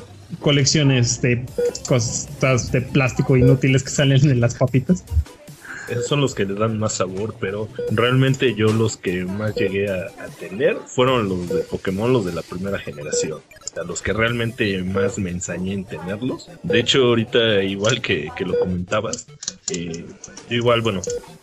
colecciones 0.41 1.21
de 1.21 1.45
cosas 1.87 2.73
de 2.73 2.81
plástico 2.81 3.37
inútiles 3.37 3.83
que 3.83 3.91
salen 3.91 4.29
en 4.31 4.41
las 4.41 4.55
papitas? 4.55 5.05
Esos 5.89 6.07
son 6.07 6.21
los 6.21 6.35
que 6.35 6.45
le 6.45 6.55
dan 6.55 6.79
más 6.79 6.95
sabor, 6.95 7.35
pero 7.41 7.69
realmente 7.91 8.55
yo 8.55 8.69
los 8.69 8.97
que 8.97 9.25
más 9.25 9.55
llegué 9.55 9.91
a, 9.91 10.07
a 10.19 10.29
tener 10.39 10.77
fueron 10.87 11.29
los 11.29 11.49
de 11.49 11.62
Pokémon, 11.62 12.12
los 12.12 12.25
de 12.25 12.33
la 12.33 12.43
primera 12.43 12.79
generación. 12.79 13.41
Sea, 13.73 13.85
los 13.85 14.03
que 14.03 14.12
realmente 14.12 14.83
más 14.83 15.19
me 15.19 15.31
ensañé 15.31 15.73
en 15.73 15.85
tenerlos. 15.85 16.49
De 16.62 16.79
hecho, 16.79 17.05
ahorita, 17.05 17.62
igual 17.62 18.03
que, 18.03 18.31
que 18.37 18.45
lo 18.45 18.59
comentabas, 18.59 19.27
eh, 19.71 20.05
yo 20.51 20.57
igual, 20.57 20.83
bueno, 20.83 21.01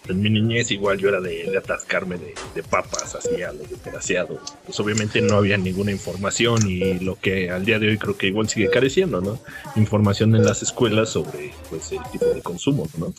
en 0.08 0.22
mi 0.22 0.30
niñez 0.30 0.70
igual 0.72 1.00
yo 1.00 1.10
era 1.10 1.22
de, 1.22 1.50
de 1.50 1.58
atascarme 1.58 2.18
de, 2.18 2.36
de 2.54 2.64
papas 2.64 3.16
así 3.16 3.42
a 3.42 3.52
lo 3.52 3.64
desgraciado. 3.64 4.40
Pues 4.66 4.80
obviamente 4.80 5.22
no 5.22 5.38
había 5.38 5.58
ninguna 5.58 5.92
información 5.92 6.60
y 6.68 7.00
lo 7.00 7.20
que 7.20 7.50
al 7.50 7.66
día 7.66 7.80
de 7.80 7.88
hoy 7.88 7.98
creo 7.98 8.16
que 8.18 8.28
igual 8.28 8.48
sigue 8.48 8.70
careciendo, 8.70 9.22
¿no? 9.22 9.40
Información 9.76 10.36
en 10.36 10.46
las 10.46 10.62
escuelas 10.62 11.10
sobre 11.10 11.52
pues 11.70 11.92
el 11.92 12.00
tipo 12.12 12.26
de 12.26 12.42
consumo, 12.42 12.88
¿no? 12.98 13.14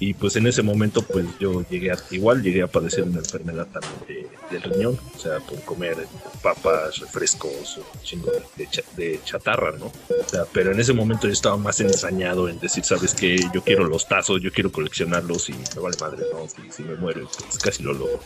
Y 0.00 0.14
pues 0.14 0.36
en 0.36 0.46
ese 0.46 0.62
momento 0.62 1.02
pues 1.02 1.26
yo 1.38 1.62
llegué 1.68 1.90
a, 1.90 1.96
igual 2.10 2.42
llegué 2.42 2.62
a 2.62 2.68
padecer 2.68 3.04
una 3.04 3.18
enfermedad 3.18 3.66
también 3.72 3.98
de- 4.06 4.28
del 4.48 4.62
riñón, 4.62 4.96
o 5.14 5.18
sea, 5.18 5.40
por 5.40 5.62
comer 5.64 6.08
papas, 6.42 6.98
refrescos, 7.00 7.76
un 7.78 8.00
chingo 8.02 8.30
de, 8.56 8.66
cha- 8.68 8.82
de 8.96 9.20
chatarra, 9.24 9.76
¿no? 9.76 9.86
O 9.86 10.28
sea, 10.28 10.46
pero 10.52 10.72
en 10.72 10.80
ese 10.80 10.92
momento 10.92 11.26
yo 11.26 11.32
estaba 11.32 11.56
más 11.58 11.80
ensañado 11.80 12.48
en 12.48 12.58
decir, 12.58 12.84
¿sabes 12.84 13.12
qué? 13.14 13.50
Yo 13.52 13.62
quiero 13.62 13.84
los 13.86 14.06
tazos, 14.06 14.40
yo 14.40 14.50
quiero 14.52 14.70
coleccionarlos 14.72 15.48
y 15.50 15.54
me 15.54 15.82
vale 15.82 15.96
madre, 16.00 16.24
¿no? 16.32 16.46
Si, 16.48 16.70
si 16.70 16.82
me 16.84 16.94
muero, 16.96 17.20
pues 17.36 17.58
casi 17.58 17.82
lo 17.82 17.92
logro. 17.92 18.20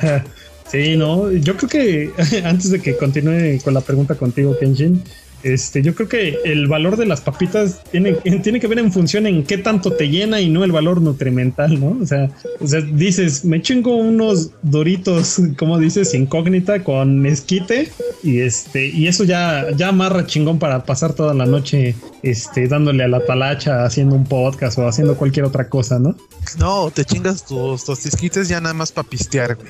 Sí, 0.70 0.96
no, 0.96 1.32
yo 1.32 1.56
creo 1.56 1.68
que 1.68 2.12
antes 2.44 2.70
de 2.70 2.80
que 2.80 2.96
continúe 2.96 3.58
con 3.64 3.74
la 3.74 3.80
pregunta 3.80 4.14
contigo, 4.14 4.56
Kenshin, 4.56 5.02
este, 5.42 5.82
yo 5.82 5.94
creo 5.94 6.08
que 6.08 6.38
el 6.44 6.68
valor 6.68 6.96
de 6.96 7.06
las 7.06 7.20
papitas 7.20 7.82
tiene, 7.90 8.12
tiene 8.12 8.60
que 8.60 8.66
ver 8.66 8.78
en 8.78 8.92
función 8.92 9.26
en 9.26 9.44
qué 9.44 9.58
tanto 9.58 9.92
te 9.92 10.08
llena 10.08 10.40
y 10.40 10.48
no 10.48 10.64
el 10.64 10.72
valor 10.72 11.00
nutrimental, 11.00 11.80
¿no? 11.80 11.98
O 12.02 12.06
sea, 12.06 12.30
o 12.60 12.66
sea, 12.66 12.80
dices, 12.80 13.44
me 13.44 13.62
chingo 13.62 13.96
unos 13.96 14.50
doritos, 14.62 15.40
como 15.58 15.78
dices, 15.78 16.14
incógnita 16.14 16.84
con 16.84 17.26
esquite 17.26 17.90
y 18.22 18.40
este, 18.40 18.86
y 18.86 19.06
eso 19.06 19.24
ya, 19.24 19.70
ya 19.76 19.88
amarra 19.88 20.26
chingón 20.26 20.58
para 20.58 20.84
pasar 20.84 21.14
toda 21.14 21.34
la 21.34 21.46
noche, 21.46 21.94
este, 22.22 22.68
dándole 22.68 23.04
a 23.04 23.08
la 23.08 23.24
talacha, 23.24 23.84
haciendo 23.84 24.16
un 24.16 24.24
podcast 24.24 24.78
o 24.78 24.86
haciendo 24.86 25.16
cualquier 25.16 25.46
otra 25.46 25.68
cosa, 25.68 25.98
¿no? 25.98 26.16
No, 26.58 26.90
te 26.90 27.04
chingas 27.04 27.44
tus 27.44 27.84
tostisquites 27.84 28.48
ya 28.48 28.60
nada 28.60 28.74
más 28.74 28.92
para 28.92 29.08
pistear, 29.08 29.56
güey. 29.56 29.68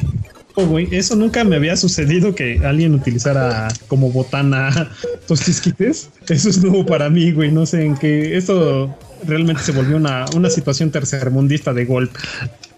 Eso 0.90 1.16
nunca 1.16 1.44
me 1.44 1.56
había 1.56 1.76
sucedido 1.76 2.34
que 2.34 2.60
alguien 2.64 2.94
utilizara 2.94 3.68
como 3.88 4.10
botana 4.10 4.90
tostisquites. 5.26 6.10
Eso 6.28 6.50
es 6.50 6.62
nuevo 6.62 6.84
para 6.84 7.08
mí, 7.08 7.32
güey. 7.32 7.50
No 7.50 7.66
sé 7.66 7.84
en 7.84 7.96
qué. 7.96 8.36
Eso 8.36 8.94
realmente 9.26 9.62
se 9.62 9.72
volvió 9.72 9.96
una, 9.96 10.26
una 10.34 10.50
situación 10.50 10.90
tercermundista 10.90 11.72
de 11.72 11.84
golpe. 11.84 12.18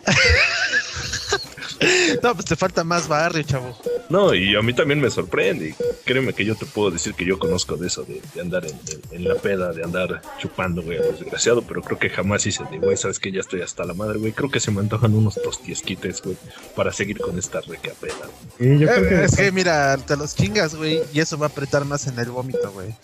No, 2.22 2.34
pues 2.34 2.44
te 2.46 2.56
falta 2.56 2.84
más 2.84 3.06
barrio, 3.08 3.42
chavo. 3.42 3.76
No, 4.08 4.34
y 4.34 4.54
a 4.56 4.62
mí 4.62 4.74
también 4.74 5.00
me 5.00 5.10
sorprende. 5.10 5.74
Créeme 6.04 6.32
que 6.32 6.44
yo 6.44 6.54
te 6.54 6.66
puedo 6.66 6.90
decir 6.90 7.14
que 7.14 7.24
yo 7.24 7.38
conozco 7.38 7.76
de 7.76 7.86
eso, 7.86 8.02
de, 8.04 8.20
de 8.34 8.40
andar 8.40 8.64
en, 9.10 9.24
la 9.24 9.34
peda, 9.36 9.72
de 9.72 9.82
andar 9.84 10.20
chupando, 10.38 10.82
güey, 10.82 10.98
a 10.98 11.02
lo 11.02 11.12
desgraciado, 11.12 11.62
pero 11.62 11.80
creo 11.82 11.98
que 11.98 12.10
jamás 12.10 12.44
hice 12.46 12.64
de, 12.70 12.78
güey, 12.78 12.96
sabes 12.96 13.18
que 13.18 13.32
ya 13.32 13.40
estoy 13.40 13.62
hasta 13.62 13.84
la 13.84 13.94
madre, 13.94 14.18
güey. 14.18 14.32
Creo 14.32 14.50
que 14.50 14.60
se 14.60 14.70
me 14.70 14.80
antojan 14.80 15.14
unos 15.14 15.36
tostiesquites, 15.42 16.22
güey, 16.22 16.36
para 16.76 16.92
seguir 16.92 17.18
con 17.18 17.38
esta 17.38 17.60
reca 17.62 17.92
peda. 18.00 18.28
Y 18.58 18.78
yo 18.78 18.86
creo 18.88 19.04
Eh, 19.04 19.08
que 19.08 19.24
es 19.24 19.36
que 19.36 19.52
mira, 19.52 19.96
te 19.98 20.16
los 20.16 20.34
chingas, 20.34 20.74
güey, 20.74 21.00
y 21.12 21.20
eso 21.20 21.38
va 21.38 21.46
a 21.46 21.48
apretar 21.48 21.84
más 21.84 22.06
en 22.06 22.18
el 22.18 22.30
vómito, 22.30 22.70
güey. 22.72 22.94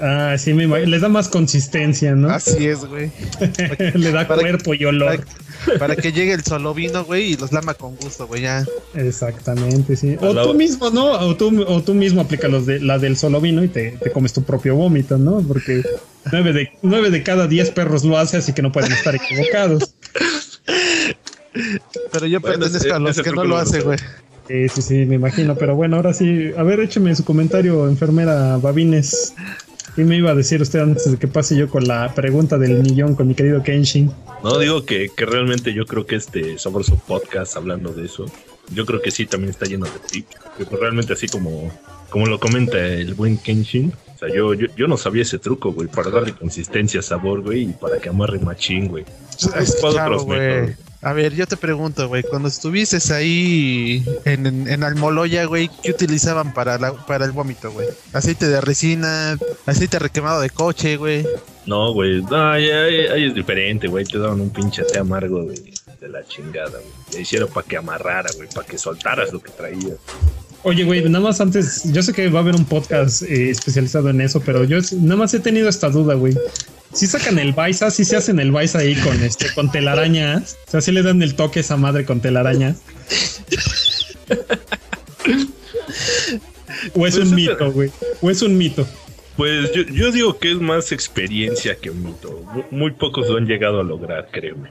Ah, 0.00 0.36
sí, 0.38 0.54
me 0.54 0.64
imagino. 0.64 0.90
Les 0.90 1.00
da 1.00 1.08
más 1.08 1.28
consistencia, 1.28 2.14
¿no? 2.14 2.30
Así 2.30 2.66
es, 2.68 2.84
güey. 2.84 3.10
Le 3.94 4.12
da 4.12 4.26
cuerpo 4.28 4.72
y 4.74 4.84
olor. 4.84 5.24
Para, 5.66 5.78
para 5.78 5.96
que 5.96 6.12
llegue 6.12 6.32
el 6.34 6.44
solo 6.44 6.72
vino, 6.72 7.04
güey, 7.04 7.32
y 7.32 7.36
los 7.36 7.50
lama 7.52 7.74
con 7.74 7.96
gusto, 7.96 8.26
güey, 8.28 8.42
ya. 8.42 8.64
Exactamente, 8.94 9.96
sí. 9.96 10.16
O 10.20 10.32
La- 10.32 10.44
tú 10.44 10.54
mismo, 10.54 10.90
¿no? 10.90 11.10
O 11.12 11.36
tú, 11.36 11.64
o 11.66 11.82
tú 11.82 11.94
mismo 11.94 12.20
aplicas 12.20 12.48
los 12.50 12.64
de, 12.66 12.78
la 12.78 12.98
del 12.98 13.16
solo 13.16 13.40
vino 13.40 13.64
y 13.64 13.68
te, 13.68 13.92
te 14.02 14.12
comes 14.12 14.32
tu 14.32 14.44
propio 14.44 14.76
vómito, 14.76 15.18
¿no? 15.18 15.40
Porque 15.42 15.82
nueve 16.30 16.52
de, 16.52 16.70
nueve 16.82 17.10
de 17.10 17.22
cada 17.24 17.48
diez 17.48 17.70
perros 17.70 18.04
lo 18.04 18.16
hace, 18.18 18.36
así 18.36 18.52
que 18.52 18.62
no 18.62 18.70
pueden 18.70 18.92
estar 18.92 19.14
equivocados. 19.16 19.94
Pero 22.12 22.26
yo 22.26 22.40
Bueno, 22.40 22.58
pertenezco 22.60 22.86
ese- 22.86 22.92
a 22.94 22.98
los 22.98 23.20
que 23.20 23.30
no 23.32 23.44
lo 23.44 23.56
hace, 23.56 23.80
güey. 23.80 23.98
Sí, 24.46 24.68
sí, 24.68 24.82
sí, 24.82 24.94
me 25.06 25.16
imagino. 25.16 25.56
Pero 25.56 25.74
bueno, 25.76 25.96
ahora 25.96 26.14
sí. 26.14 26.52
A 26.56 26.62
ver, 26.62 26.80
écheme 26.80 27.14
su 27.14 27.24
comentario, 27.24 27.86
enfermera 27.88 28.56
Babines. 28.58 29.34
¿Qué 29.98 30.04
me 30.04 30.16
iba 30.16 30.30
a 30.30 30.34
decir 30.36 30.62
usted 30.62 30.78
antes 30.78 31.10
de 31.10 31.16
que 31.16 31.26
pase 31.26 31.56
yo 31.56 31.68
con 31.68 31.88
la 31.88 32.14
pregunta 32.14 32.56
del 32.56 32.84
millón 32.84 33.16
con 33.16 33.26
mi 33.26 33.34
querido 33.34 33.64
Kenshin? 33.64 34.12
No, 34.44 34.56
digo 34.56 34.84
que, 34.84 35.08
que 35.08 35.26
realmente 35.26 35.74
yo 35.74 35.86
creo 35.86 36.06
que 36.06 36.14
este 36.14 36.56
sabroso 36.56 36.94
podcast 37.04 37.56
hablando 37.56 37.92
de 37.92 38.06
eso, 38.06 38.26
yo 38.72 38.86
creo 38.86 39.02
que 39.02 39.10
sí 39.10 39.26
también 39.26 39.50
está 39.50 39.66
lleno 39.66 39.86
de 39.86 39.98
tips. 40.08 40.36
Que 40.56 40.66
pues 40.66 40.80
realmente 40.80 41.14
así 41.14 41.26
como, 41.26 41.76
como 42.10 42.26
lo 42.26 42.38
comenta 42.38 42.78
el 42.78 43.14
buen 43.14 43.38
Kenshin, 43.38 43.92
o 44.14 44.18
sea, 44.20 44.28
yo, 44.32 44.54
yo, 44.54 44.68
yo 44.76 44.86
no 44.86 44.96
sabía 44.96 45.22
ese 45.22 45.40
truco, 45.40 45.72
güey, 45.72 45.88
para 45.88 46.10
darle 46.10 46.32
consistencia, 46.32 47.02
sabor, 47.02 47.42
güey, 47.42 47.62
y 47.62 47.72
para 47.72 47.98
que 47.98 48.08
amarre 48.08 48.38
machín, 48.38 48.86
güey. 48.86 49.04
Es 49.58 49.78
¿Cuál 49.80 49.94
claro, 49.94 50.22
otros 50.22 50.26
güey. 50.26 50.76
A 51.00 51.12
ver, 51.12 51.32
yo 51.32 51.46
te 51.46 51.56
pregunto, 51.56 52.08
güey, 52.08 52.24
cuando 52.24 52.48
estuviste 52.48 52.98
ahí 53.14 54.04
en, 54.24 54.46
en, 54.46 54.68
en 54.68 54.82
Almoloya, 54.82 55.44
güey, 55.44 55.70
¿qué 55.82 55.92
utilizaban 55.92 56.52
para, 56.52 56.76
la, 56.76 56.92
para 56.92 57.24
el 57.24 57.30
vómito, 57.30 57.70
güey? 57.70 57.86
Aceite 58.12 58.48
de 58.48 58.60
resina, 58.60 59.38
aceite 59.64 60.00
requemado 60.00 60.40
de 60.40 60.50
coche, 60.50 60.96
güey. 60.96 61.24
No, 61.66 61.92
güey, 61.92 62.20
no, 62.22 62.50
ahí, 62.50 62.68
es 62.68 63.32
diferente, 63.32 63.86
güey, 63.86 64.04
te 64.06 64.18
daban 64.18 64.40
un 64.40 64.50
pinche 64.50 64.82
té 64.82 64.98
amargo 64.98 65.44
de, 65.44 65.72
de 66.00 66.08
la 66.08 66.24
chingada, 66.24 66.70
güey. 66.70 66.92
Te 67.10 67.20
hicieron 67.20 67.48
para 67.48 67.66
que 67.66 67.76
amarrara, 67.76 68.30
güey, 68.36 68.48
para 68.48 68.66
que 68.66 68.76
soltaras 68.76 69.32
lo 69.32 69.40
que 69.40 69.52
traías. 69.52 69.98
Oye, 70.64 70.82
güey, 70.82 71.08
nada 71.08 71.20
más 71.20 71.40
antes, 71.40 71.84
yo 71.92 72.02
sé 72.02 72.12
que 72.12 72.28
va 72.28 72.40
a 72.40 72.42
haber 72.42 72.56
un 72.56 72.64
podcast 72.64 73.22
eh, 73.22 73.50
especializado 73.50 74.10
en 74.10 74.20
eso, 74.20 74.40
pero 74.40 74.64
yo 74.64 74.78
nada 74.96 75.16
más 75.16 75.32
he 75.32 75.38
tenido 75.38 75.68
esta 75.68 75.88
duda, 75.88 76.14
güey. 76.14 76.36
Si 76.98 77.06
sacan 77.06 77.38
el 77.38 77.52
Baisa, 77.52 77.92
si 77.92 78.04
se 78.04 78.16
hacen 78.16 78.40
el 78.40 78.50
Baisa 78.50 78.80
ahí 78.80 78.96
con 78.96 79.22
este, 79.22 79.54
con 79.54 79.70
telarañas, 79.70 80.56
o 80.66 80.70
sea, 80.72 80.80
si 80.80 80.90
le 80.90 81.04
dan 81.04 81.22
el 81.22 81.36
toque 81.36 81.60
a 81.60 81.62
esa 81.62 81.76
madre 81.76 82.04
con 82.04 82.20
telarañas. 82.20 82.78
o 86.94 87.06
es 87.06 87.14
Pues 87.14 87.16
un 87.18 87.36
mito, 87.36 87.70
güey. 87.70 87.92
O 88.20 88.30
es 88.30 88.42
un 88.42 88.58
mito. 88.58 88.84
Pues 89.38 89.72
yo, 89.72 89.82
yo 89.84 90.10
digo 90.12 90.36
que 90.38 90.50
es 90.50 90.58
más 90.60 90.90
experiencia 90.92 91.76
que 91.76 91.90
un 91.90 92.02
mito. 92.04 92.42
Mu- 92.52 92.64
Muy 92.76 92.90
pocos 92.90 93.28
lo 93.28 93.36
han 93.38 93.46
llegado 93.46 93.80
a 93.80 93.84
lograr, 93.84 94.28
créeme. 94.32 94.68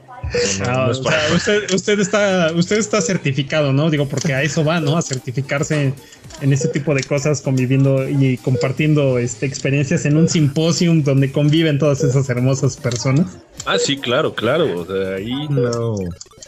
No, 0.60 0.64
no, 0.64 0.70
Ah, 0.70 0.84
no 0.86 0.92
es 0.92 0.98
para- 1.00 1.26
sea, 1.26 1.34
usted, 1.56 1.74
usted 1.74 1.98
está, 2.00 2.52
usted 2.54 2.76
está 2.78 3.00
certificado, 3.00 3.72
¿no? 3.72 3.88
Digo, 3.90 4.06
porque 4.06 4.34
a 4.34 4.42
eso 4.42 4.62
va, 4.64 4.78
¿no? 4.80 4.96
A 4.98 5.02
certificarse 5.02 5.94
en 6.42 6.52
ese 6.52 6.68
tipo 6.68 6.94
de 6.94 7.02
cosas, 7.02 7.40
conviviendo 7.40 8.06
y 8.08 8.36
compartiendo 8.36 9.18
este, 9.18 9.46
experiencias 9.46 10.04
en 10.04 10.16
un 10.18 10.28
simposium 10.28 11.02
donde 11.02 11.32
conviven 11.32 11.78
todas 11.78 12.04
esas 12.04 12.28
hermosas 12.28 12.76
personas. 12.76 13.38
Ah, 13.66 13.78
sí, 13.78 13.96
claro, 13.96 14.34
claro. 14.34 14.80
O 14.80 14.86
sea, 14.86 15.16
ahí 15.16 15.48
no, 15.48 15.96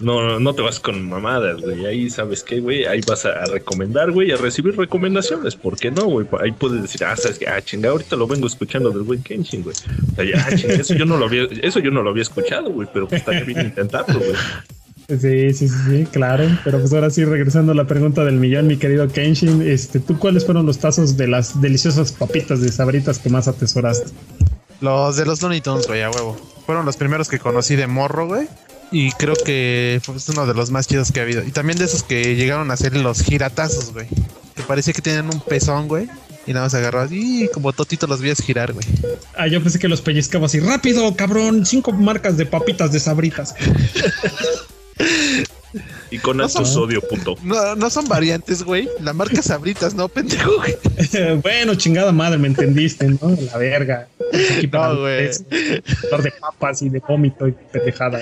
no, 0.01 0.41
no 0.41 0.55
te 0.55 0.63
vas 0.63 0.81
con 0.81 1.09
mamadas, 1.09 1.61
güey. 1.61 1.87
Ahí 1.87 2.11
sabes 2.11 2.43
qué, 2.43 2.61
güey. 2.61 2.87
Ahí 2.87 3.01
vas 3.07 3.25
a, 3.27 3.31
a 3.31 3.45
recomendar, 3.47 4.11
güey, 4.11 4.33
a 4.33 4.37
recibir 4.37 4.77
recomendaciones. 4.77 5.57
¿Por 5.57 5.77
qué 5.77 5.91
no, 5.91 6.07
güey? 6.07 6.27
Ahí 6.41 6.53
puedes 6.53 6.83
decir, 6.83 7.05
ah, 7.05 7.17
sabes 7.17 7.39
que, 7.39 7.47
ah, 7.49 7.61
chinga, 7.63 7.91
ahorita 7.91 8.17
lo 8.17 8.27
vengo 8.27 8.47
escuchando 8.47 8.91
del 8.91 9.03
buen 9.03 9.23
Kenshin, 9.23 9.63
güey. 9.63 9.77
O 9.77 10.15
sea, 10.17 10.25
ya, 10.25 10.47
ah, 10.47 10.57
chinga, 10.57 10.75
eso 10.75 10.95
yo 10.95 11.05
no 11.05 11.17
lo 11.17 11.27
había, 11.27 11.45
eso 11.63 11.81
yo 11.81 11.91
no 11.91 12.03
lo 12.03 12.11
había 12.11 12.23
escuchado, 12.23 12.71
güey, 12.71 12.89
pero 12.93 13.09
pues 13.09 13.21
estaría 13.21 13.45
bien 13.45 13.61
intentarlo, 13.61 14.19
güey. 14.19 14.35
Sí, 15.09 15.53
sí, 15.53 15.69
sí, 15.69 15.75
sí, 15.89 16.07
claro. 16.13 16.45
Pero 16.63 16.79
pues 16.79 16.93
ahora 16.93 17.11
sí, 17.11 17.25
regresando 17.25 17.73
a 17.73 17.75
la 17.75 17.87
pregunta 17.87 18.25
del 18.25 18.37
millón, 18.37 18.69
mi 18.69 18.77
querido 18.77 19.09
Kenshin, 19.09 19.61
este, 19.63 19.99
¿tú 19.99 20.17
cuáles 20.19 20.45
fueron 20.45 20.67
los 20.67 20.79
tazos 20.79 21.17
de 21.17 21.27
las 21.27 21.61
deliciosas 21.61 22.13
papitas 22.13 22.61
de 22.61 22.71
sabritas 22.71 23.19
que 23.19 23.29
más 23.29 23.49
atesoraste? 23.49 24.11
Los 24.81 25.17
de 25.17 25.27
los 25.27 25.43
Looney 25.43 25.61
Tunes, 25.61 25.87
güey, 25.87 26.03
a 26.03 26.11
huevo. 26.11 26.37
Fueron 26.67 26.87
los 26.87 26.97
primeros 26.97 27.29
que 27.29 27.39
conocí 27.39 27.77
de 27.77 27.87
morro, 27.87 28.27
güey. 28.27 28.49
Y 28.93 29.13
creo 29.13 29.35
que 29.45 30.01
fue 30.03 30.15
uno 30.29 30.47
de 30.47 30.55
los 30.55 30.71
más 30.71 30.87
chidos 30.89 31.13
que 31.13 31.21
ha 31.21 31.23
habido. 31.23 31.45
Y 31.45 31.53
también 31.53 31.79
de 31.79 31.85
esos 31.85 32.03
que 32.03 32.35
llegaron 32.35 32.71
a 32.71 32.77
ser 32.77 32.97
los 32.97 33.23
giratazos, 33.23 33.93
güey. 33.93 34.07
Que 34.57 34.63
parecía 34.63 34.93
que 34.93 35.03
tenían 35.03 35.27
un 35.33 35.41
pezón, 35.41 35.87
güey. 35.87 36.09
Y 36.47 36.53
nada 36.53 36.67
más 36.67 36.75
agarrabas 36.75 37.11
y 37.13 37.49
como 37.53 37.73
totito 37.73 38.07
los 38.07 38.21
veías 38.21 38.41
girar, 38.41 38.73
güey. 38.73 38.85
Ah, 39.37 39.47
yo 39.47 39.63
pensé 39.63 39.79
que 39.79 39.87
los 39.89 40.01
pellizcaba 40.01 40.47
así, 40.47 40.59
rápido, 40.59 41.15
cabrón, 41.15 41.67
cinco 41.67 41.93
marcas 41.93 42.37
de 42.37 42.47
papitas 42.47 42.91
de 42.93 42.99
sabritas. 43.01 43.55
Y 46.11 46.19
con 46.19 46.39
No 46.39 46.45
alto 46.45 46.65
son- 46.65 46.67
sodio, 46.67 47.01
punto. 47.01 47.37
No, 47.45 47.77
no 47.77 47.89
son 47.91 48.09
variantes, 48.09 48.65
güey. 48.65 48.89
La 49.01 49.13
marca 49.13 49.41
Sabritas, 49.43 49.95
no, 49.95 50.09
pendejo, 50.09 50.51
bueno, 51.43 51.77
chingada 51.77 52.11
madre, 52.11 52.37
me 52.39 52.49
entendiste, 52.49 53.07
¿no? 53.09 53.37
La 53.41 53.57
verga. 53.57 54.09
No, 54.73 55.01
güey. 55.01 55.29
de 55.29 56.33
papas 56.41 56.83
y 56.83 56.89
de 56.89 57.01
vómito 57.01 57.49
y 57.49 57.53
pendejada. 57.53 58.21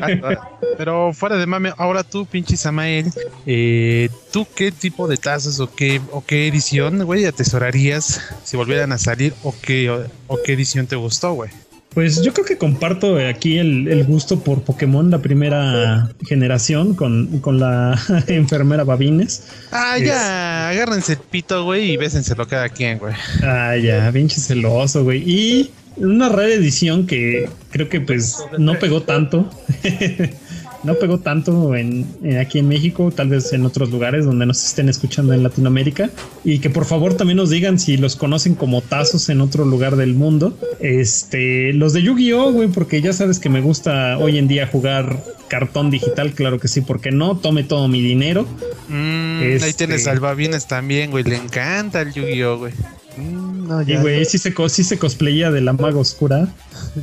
Ah, 0.00 0.58
Pero 0.76 1.12
fuera 1.12 1.36
de 1.36 1.46
mame, 1.46 1.72
ahora 1.76 2.04
tú, 2.04 2.26
pinche 2.26 2.56
Samael, 2.56 3.06
eh, 3.46 4.08
¿tú 4.30 4.46
qué 4.54 4.70
tipo 4.70 5.08
de 5.08 5.16
tazos 5.16 5.58
o 5.60 5.74
qué, 5.74 6.00
o 6.12 6.24
qué 6.24 6.46
edición, 6.46 7.04
güey, 7.04 7.24
atesorarías 7.24 8.20
si 8.44 8.56
volvieran 8.56 8.92
a 8.92 8.98
salir 8.98 9.34
o 9.42 9.54
qué, 9.60 9.90
o, 9.90 10.06
o 10.28 10.38
qué 10.44 10.52
edición 10.52 10.86
te 10.86 10.96
gustó, 10.96 11.32
güey? 11.32 11.50
Pues 11.94 12.22
yo 12.22 12.32
creo 12.32 12.46
que 12.46 12.56
comparto 12.56 13.18
aquí 13.18 13.58
el, 13.58 13.88
el 13.88 14.04
gusto 14.04 14.40
por 14.40 14.62
Pokémon, 14.62 15.10
la 15.10 15.18
primera 15.18 16.10
generación, 16.26 16.94
con, 16.94 17.40
con 17.40 17.60
la 17.60 18.00
enfermera 18.28 18.84
Babines. 18.84 19.48
Ah, 19.70 19.98
ya, 19.98 20.70
agárrense 20.70 21.12
el 21.12 21.18
pito, 21.18 21.64
güey, 21.64 21.92
y 21.92 21.96
bésenselo 21.96 22.46
cada 22.46 22.68
quien, 22.68 22.98
güey. 22.98 23.14
Ah, 23.42 23.76
ya, 23.76 24.10
pinche 24.12 24.40
celoso, 24.40 25.04
güey. 25.04 25.22
Y 25.26 25.70
una 25.96 26.28
rara 26.28 26.48
edición 26.48 27.06
que 27.06 27.48
creo 27.70 27.88
que 27.88 28.00
pues 28.00 28.38
no 28.58 28.78
pegó 28.78 29.02
tanto. 29.02 29.50
no 30.84 30.94
pegó 30.94 31.18
tanto 31.18 31.74
en, 31.76 32.06
en 32.22 32.38
aquí 32.38 32.58
en 32.58 32.68
México, 32.68 33.12
tal 33.14 33.28
vez 33.28 33.52
en 33.52 33.64
otros 33.64 33.90
lugares 33.90 34.24
donde 34.24 34.46
nos 34.46 34.64
estén 34.64 34.88
escuchando 34.88 35.32
en 35.32 35.42
Latinoamérica. 35.42 36.10
Y 36.44 36.58
que 36.58 36.70
por 36.70 36.84
favor 36.84 37.14
también 37.14 37.36
nos 37.36 37.50
digan 37.50 37.78
si 37.78 37.96
los 37.96 38.16
conocen 38.16 38.54
como 38.54 38.80
tazos 38.82 39.28
en 39.28 39.40
otro 39.40 39.64
lugar 39.64 39.96
del 39.96 40.14
mundo. 40.14 40.56
Este, 40.80 41.72
los 41.72 41.92
de 41.92 42.02
Yu-Gi-Oh, 42.02 42.52
güey, 42.52 42.68
porque 42.68 43.00
ya 43.00 43.12
sabes 43.12 43.38
que 43.38 43.48
me 43.48 43.60
gusta 43.60 44.18
hoy 44.18 44.38
en 44.38 44.48
día 44.48 44.66
jugar 44.66 45.22
cartón 45.48 45.90
digital, 45.90 46.32
claro 46.32 46.58
que 46.58 46.68
sí, 46.68 46.80
porque 46.80 47.10
no, 47.10 47.36
tome 47.36 47.62
todo 47.64 47.86
mi 47.88 48.00
dinero. 48.00 48.46
Mm, 48.88 49.40
Ahí 49.42 49.52
Este- 49.52 49.72
tienes 49.74 50.04
Salvavines 50.04 50.66
también, 50.66 51.10
güey. 51.10 51.24
Le 51.24 51.36
encanta 51.36 52.00
el 52.00 52.12
Yu-Gi-Oh, 52.12 52.58
güey. 52.58 52.72
Mm, 53.16 53.68
no, 53.68 53.82
Y 53.82 53.96
güey, 53.96 54.24
sí 54.24 54.38
se, 54.38 54.54
sí 54.68 54.84
se 54.84 54.98
cosplayía 54.98 55.50
de 55.50 55.60
la 55.60 55.74
maga 55.74 55.98
oscura 55.98 56.48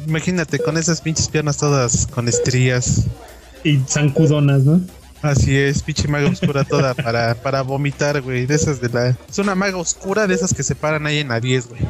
Imagínate 0.07 0.57
con 0.59 0.77
esas 0.77 1.01
pinches 1.01 1.27
piernas 1.27 1.57
todas 1.57 2.07
con 2.07 2.27
estrías. 2.27 3.05
Y 3.63 3.77
zancudonas, 3.87 4.63
¿no? 4.63 4.81
Así 5.21 5.57
es, 5.57 5.83
pinche 5.83 6.07
maga 6.07 6.29
oscura 6.29 6.63
toda 6.63 6.93
para, 6.93 7.35
para 7.35 7.61
vomitar, 7.61 8.21
güey. 8.21 8.45
De 8.45 8.55
esas 8.55 8.79
de 8.79 8.89
la. 8.89 9.09
Es 9.29 9.37
una 9.37 9.53
maga 9.53 9.77
oscura 9.77 10.27
de 10.27 10.35
esas 10.35 10.53
que 10.53 10.63
se 10.63 10.75
paran 10.75 11.05
ahí 11.05 11.19
en 11.19 11.27
la 11.27 11.39
10, 11.39 11.67
güey. 11.67 11.81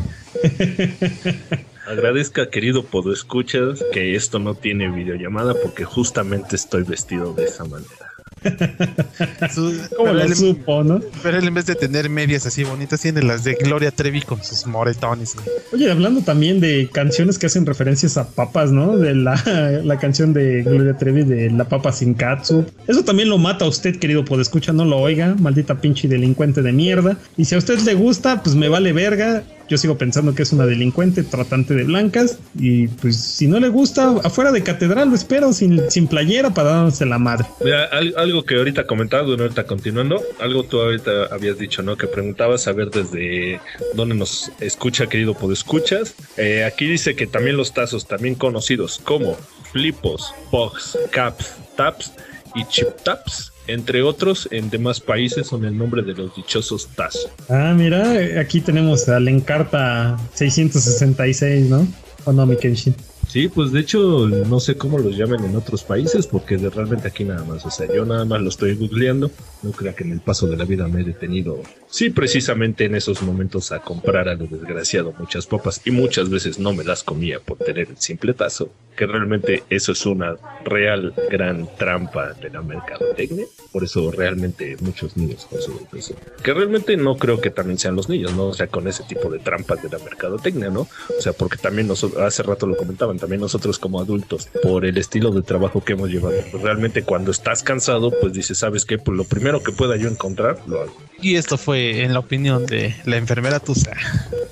Agradezca, 1.88 2.50
querido 2.50 2.84
Podescuchas, 2.84 3.84
que 3.92 4.16
esto 4.16 4.40
no 4.40 4.56
tiene 4.56 4.90
videollamada 4.92 5.54
porque 5.62 5.86
justamente 5.86 6.56
estoy 6.56 6.84
vestido 6.84 7.34
de 7.34 7.46
esa 7.46 7.66
manera. 7.66 8.14
Su- 9.54 9.74
lo 9.98 10.22
él, 10.22 10.36
supo, 10.36 10.84
¿no? 10.84 11.02
pero 11.24 11.38
él 11.38 11.48
en 11.48 11.54
vez 11.54 11.66
de 11.66 11.76
tener 11.76 12.10
medias 12.10 12.46
así 12.46 12.64
bonitas, 12.64 13.02
tiene 13.02 13.22
las 13.22 13.44
de 13.44 13.56
Gloria 13.56 13.92
Trevi 13.92 14.22
con 14.22 14.44
sus 14.44 14.66
moretones. 14.66 15.36
Oye, 15.74 15.92
hablando 15.92 16.22
también 16.22 16.60
de 16.60 16.90
canciones 16.92 17.38
que 17.38 17.48
hacen 17.48 17.66
referencias 17.66 18.18
a 18.18 18.28
papas, 18.30 18.72
¿no? 18.72 18.98
De 18.98 19.16
la, 19.16 19.36
la 19.84 19.98
canción 20.00 20.34
de 20.34 20.64
Gloria 20.64 20.98
Trevi 20.98 21.24
de 21.24 21.50
La 21.52 21.66
Papa 21.66 21.92
Sin 21.92 22.14
Katsu. 22.14 22.66
Eso 22.88 23.04
también 23.04 23.30
lo 23.30 23.38
mata 23.38 23.66
a 23.66 23.68
usted, 23.68 23.98
querido 23.98 24.26
Podescucha, 24.26 24.74
no 24.74 24.86
lo 24.86 24.98
oiga, 24.98 25.36
maldita 25.40 25.80
pinche 25.82 26.08
delincuente 26.08 26.62
de 26.62 26.72
mierda. 26.72 27.18
Y 27.38 27.46
si 27.46 27.56
a 27.56 27.58
usted 27.58 27.80
le 27.80 27.94
gusta, 27.94 28.42
pues 28.44 28.56
me 28.56 28.70
vale 28.70 28.94
verga. 28.94 29.44
Yo 29.70 29.78
sigo 29.78 29.98
pensando 29.98 30.34
que 30.34 30.44
es 30.44 30.52
una 30.52 30.66
delincuente 30.66 31.24
tratante 31.24 31.74
de 31.76 31.84
blancas. 31.84 32.40
Y 32.60 32.88
pues 32.88 33.16
si 33.18 33.48
no 33.48 33.60
le 33.60 33.70
gusta, 33.70 34.16
afuera 34.24 34.52
de 34.52 34.64
catedral 34.64 35.10
lo 35.10 35.16
espero 35.16 35.54
sin, 35.54 35.90
sin 35.92 36.08
playera 36.08 36.50
para 36.54 36.70
darse 36.72 37.06
la 37.06 37.20
madre. 37.20 37.46
Mira, 37.64 37.86
al- 37.86 38.14
algo 38.18 38.44
que 38.44 38.56
ahorita 38.56 38.88
comentabas, 38.88 39.28
bueno, 39.28 39.44
ahorita 39.44 39.66
continuando, 39.66 40.22
algo 40.40 40.64
tú 40.64 40.82
ahorita 40.82 41.26
habías 41.32 41.58
dicho, 41.58 41.82
¿no? 41.84 41.96
Que 41.98 42.08
preguntabas 42.08 42.68
a 42.68 42.72
ver 42.74 42.90
desde 42.90 43.60
dónde 43.94 44.16
nos 44.16 44.52
escucha, 44.60 45.08
querido 45.08 45.34
Podescuchas. 45.36 46.16
Eh, 46.38 46.64
aquí 46.64 46.86
dice 46.88 47.16
que 47.16 47.28
también 47.28 47.56
los 47.58 47.74
tazos, 47.74 48.08
también 48.08 48.36
conocidos 48.36 49.00
como 49.04 49.38
flipos, 49.72 50.34
pogs, 50.52 50.98
caps, 51.12 51.54
taps 51.76 52.12
y 52.56 52.66
Chip 52.66 52.88
Taps, 53.04 53.52
entre 53.74 54.02
otros 54.04 54.48
en 54.52 54.70
demás 54.70 55.00
países 55.00 55.48
son 55.48 55.66
el 55.66 55.78
nombre 55.78 56.02
de 56.02 56.14
los 56.14 56.36
dichosos 56.36 56.88
TAS. 56.96 57.28
Ah, 57.50 57.74
mira, 57.78 58.40
aquí 58.40 58.62
tenemos 58.62 59.08
al 59.10 59.28
Encarta 59.28 60.18
666, 60.34 61.70
¿no? 61.70 61.88
O 62.26 62.34
no, 62.34 62.46
mi 62.46 62.56
Kenshin. 62.58 62.96
Sí, 63.28 63.48
pues 63.48 63.72
de 63.72 63.82
hecho 63.82 64.28
no 64.28 64.60
sé 64.60 64.76
cómo 64.76 64.98
los 64.98 65.16
llaman 65.16 65.46
en 65.46 65.56
otros 65.56 65.84
países 65.84 66.26
porque 66.26 66.58
de- 66.58 66.72
realmente 66.72 67.08
aquí 67.10 67.24
nada 67.24 67.44
más, 67.46 67.64
o 67.64 67.70
sea, 67.70 67.86
yo 67.94 68.04
nada 68.04 68.26
más 68.26 68.42
lo 68.42 68.50
estoy 68.50 68.74
googleando, 68.76 69.30
no 69.62 69.70
crea 69.72 69.94
que 69.94 70.04
en 70.04 70.14
el 70.14 70.20
paso 70.20 70.48
de 70.48 70.58
la 70.58 70.66
vida 70.66 70.88
me 70.88 71.02
he 71.02 71.04
detenido, 71.04 71.62
sí, 71.92 72.10
precisamente 72.10 72.86
en 72.86 72.96
esos 72.96 73.22
momentos 73.22 73.72
a 73.72 73.82
comprar 73.82 74.30
a 74.30 74.34
lo 74.34 74.48
desgraciado 74.48 75.14
muchas 75.20 75.46
papas 75.46 75.80
y 75.86 75.92
muchas 75.92 76.30
veces 76.32 76.58
no 76.58 76.74
me 76.74 76.84
las 76.84 77.04
comía 77.04 77.40
por 77.40 77.60
tener 77.60 77.90
el 77.90 77.98
simple 77.98 78.34
tazo, 78.34 78.72
que 79.00 79.08
realmente 79.08 79.64
eso 79.70 79.94
es 79.94 80.06
una 80.06 80.36
real 80.66 81.14
gran 81.32 81.70
trampa 81.78 82.34
de 82.34 82.50
la 82.50 82.62
mercadotecnia, 82.62 83.46
por 83.72 83.86
eso 83.86 84.12
realmente 84.12 84.76
muchos 84.82 85.16
niños 85.16 85.48
consumen 85.50 85.88
eso, 85.94 86.16
que 86.44 86.54
realmente 86.54 86.98
no 86.98 87.16
creo 87.16 87.40
que 87.40 87.50
también 87.50 87.80
sean 87.80 87.96
los 87.96 88.10
niños, 88.10 88.34
¿no? 88.34 88.48
O 88.48 88.54
sea, 88.54 88.68
con 88.68 88.90
ese 88.90 89.04
tipo 89.04 89.30
de 89.30 89.40
trampas 89.40 89.82
de 89.82 89.88
la 89.88 90.04
mercadotecnia, 90.04 90.70
¿no? 90.70 90.82
O 91.18 91.22
sea, 91.22 91.32
porque 91.32 91.56
también 91.56 91.88
nosotros, 91.88 92.22
hace 92.22 92.44
rato 92.44 92.68
lo 92.68 92.76
comentaban, 92.76 93.18
también 93.18 93.40
nosotros 93.40 93.80
como 93.80 94.02
adultos, 94.02 94.50
por 94.62 94.84
el 94.84 94.98
estilo 94.98 95.32
de 95.32 95.44
trabajo 95.44 95.82
que 95.82 95.94
hemos 95.94 96.10
llevado, 96.10 96.36
pues 96.52 96.62
realmente 96.62 97.04
cuando 97.04 97.32
estás 97.32 97.64
cansado, 97.64 98.12
pues 98.20 98.34
dices, 98.34 98.58
¿sabes 98.58 98.84
qué? 98.84 98.98
Pues 98.98 99.18
lo 99.18 99.24
primero 99.24 99.64
que 99.64 99.72
pueda 99.72 99.96
yo 99.96 100.10
encontrar, 100.10 100.60
lo 100.68 100.82
hago. 100.82 100.98
Y 101.22 101.36
esto 101.36 101.58
fue 101.58 102.04
en 102.04 102.12
la 102.12 102.20
opinión 102.20 102.66
de 102.66 102.94
la 103.06 103.16
enfermera 103.16 103.62
Tusa. 103.62 103.96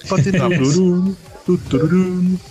Continuamos. 0.08 0.80